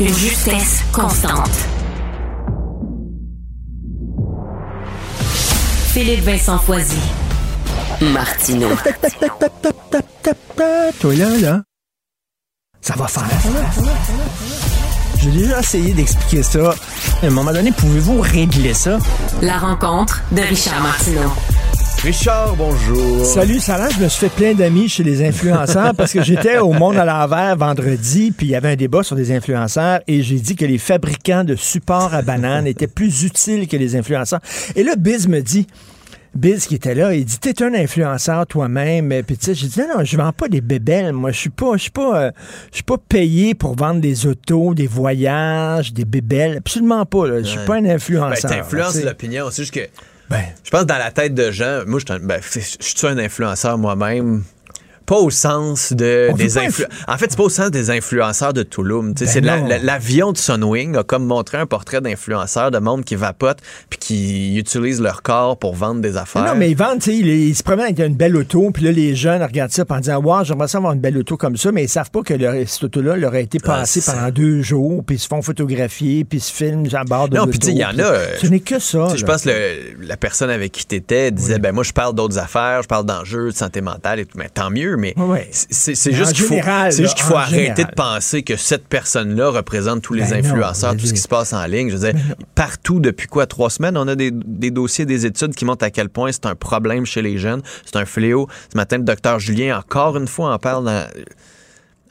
[0.00, 1.50] une justesse constante.
[5.92, 6.98] Philippe Vincent Foisy.
[8.00, 8.68] Martino.
[11.00, 11.62] Toi là, là.
[12.80, 13.22] Ça va faire.
[15.20, 16.74] J'ai déjà essayé d'expliquer ça.
[17.22, 18.98] À un moment donné, pouvez-vous régler ça?
[19.40, 21.30] La rencontre de Richard Martineau.
[22.04, 23.24] Richard, bonjour.
[23.24, 23.88] Salut, Sarah.
[23.88, 27.06] Je me suis fait plein d'amis chez les influenceurs parce que j'étais au Monde à
[27.06, 30.66] l'envers vendredi, puis il y avait un débat sur des influenceurs et j'ai dit que
[30.66, 34.40] les fabricants de supports à bananes étaient plus utiles que les influenceurs.
[34.76, 35.66] Et là, Biz me dit,
[36.34, 39.08] Biz qui était là, il dit T'es un influenceur toi-même.
[39.26, 41.14] Puis tu sais, j'ai dit Non, non, je vends pas des bébelles.
[41.14, 42.30] Moi, je suis pas, je suis pas, euh,
[42.70, 46.58] je suis pas payé pour vendre des autos, des voyages, des bébelles.
[46.58, 47.38] Absolument pas.
[47.38, 48.50] Je suis pas un influenceur.
[48.50, 49.46] Ben, t'influences l'opinion.
[49.50, 49.88] C'est juste que
[50.34, 53.78] ben, je pense dans la tête de gens, moi, je, ben, je suis un influenceur
[53.78, 54.42] moi-même
[55.06, 56.88] pas au sens de des influenceurs.
[57.08, 59.14] En fait, c'est pas au sens des influenceurs de Toulouse.
[59.18, 63.58] Ben c'est l'avion de Sunwing a comme montré un portrait d'influenceurs de monde qui vapote
[63.90, 66.44] puis qui utilisent leur corps pour vendre des affaires.
[66.44, 68.92] Non, mais ils vendent, tu sais, ils, se promènent avec une belle auto, puis là
[68.92, 71.72] les jeunes regardent ça en disant "Wow, j'aimerais ça avoir une belle auto comme ça",
[71.72, 74.62] mais ils savent pas que leur, cette auto-là leur a été ah, passée pendant deux
[74.62, 77.58] jours, puis ils se font photographier, puis ils se filment à bord de Non, puis
[77.68, 78.14] il y en a.
[78.40, 79.08] Ce n'est que ça.
[79.16, 79.50] Je pense que
[80.00, 83.06] la personne avec qui tu étais disait "Ben moi je parle d'autres affaires, je parle
[83.06, 85.14] d'enjeux de santé mentale et tout", mais tant mieux mais
[85.50, 86.54] c'est juste qu'il faut,
[86.90, 91.06] juste qu'il faut arrêter de penser que cette personne-là représente tous les ben influenceurs, tout
[91.06, 91.88] ce qui se passe en ligne.
[91.90, 93.46] Je veux dire, ben partout depuis quoi?
[93.46, 96.46] Trois semaines, on a des, des, dossiers, des études qui montrent à quel point c'est
[96.46, 98.48] un problème chez les jeunes, c'est un fléau.
[98.72, 101.06] Ce matin, le docteur Julien encore une fois en parle dans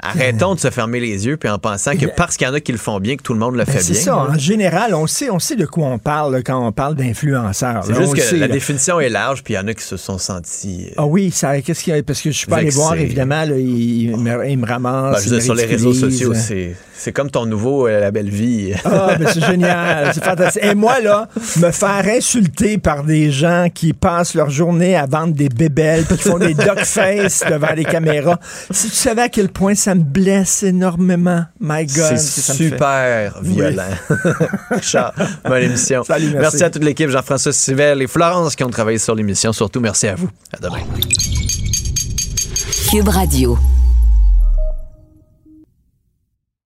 [0.03, 2.59] Arrêtons de se fermer les yeux puis en pensant que parce qu'il y en a
[2.59, 3.81] qui le font bien, que tout le monde le ben, fait bien.
[3.81, 4.17] C'est ça.
[4.17, 7.83] En général, on sait, on sait de quoi on parle quand on parle d'influenceurs.
[7.85, 10.17] C'est juste que la définition est large, puis il y en a qui se sont
[10.17, 10.87] sentis.
[10.89, 12.03] Euh, ah oui, ça, qu'est-ce qu'il y a?
[12.03, 15.29] Parce que je suis pas allé voir, évidemment, là, il, me, ramasse.
[15.29, 18.73] Ben, sur les réseaux sociaux, c'est c'est comme ton nouveau euh, La Belle Vie.
[18.85, 20.11] Ah, ben c'est génial.
[20.13, 20.63] C'est fantastique.
[20.63, 21.27] Et moi, là,
[21.59, 26.15] me faire insulter par des gens qui passent leur journée à vendre des bébelles puis
[26.15, 26.55] qui font des
[26.85, 28.39] face devant les caméras.
[28.71, 32.15] Si tu savais à quel point ça me blesse énormément, my God.
[32.15, 33.83] C'est super violent.
[34.71, 35.13] Richard,
[35.43, 36.05] bonne émission.
[36.05, 36.39] Salut, merci.
[36.39, 39.51] merci à toute l'équipe, Jean-François Sivelle et Florence qui ont travaillé sur l'émission.
[39.51, 40.29] Surtout, merci à vous.
[40.53, 40.79] À demain.
[42.89, 43.57] Cube Radio.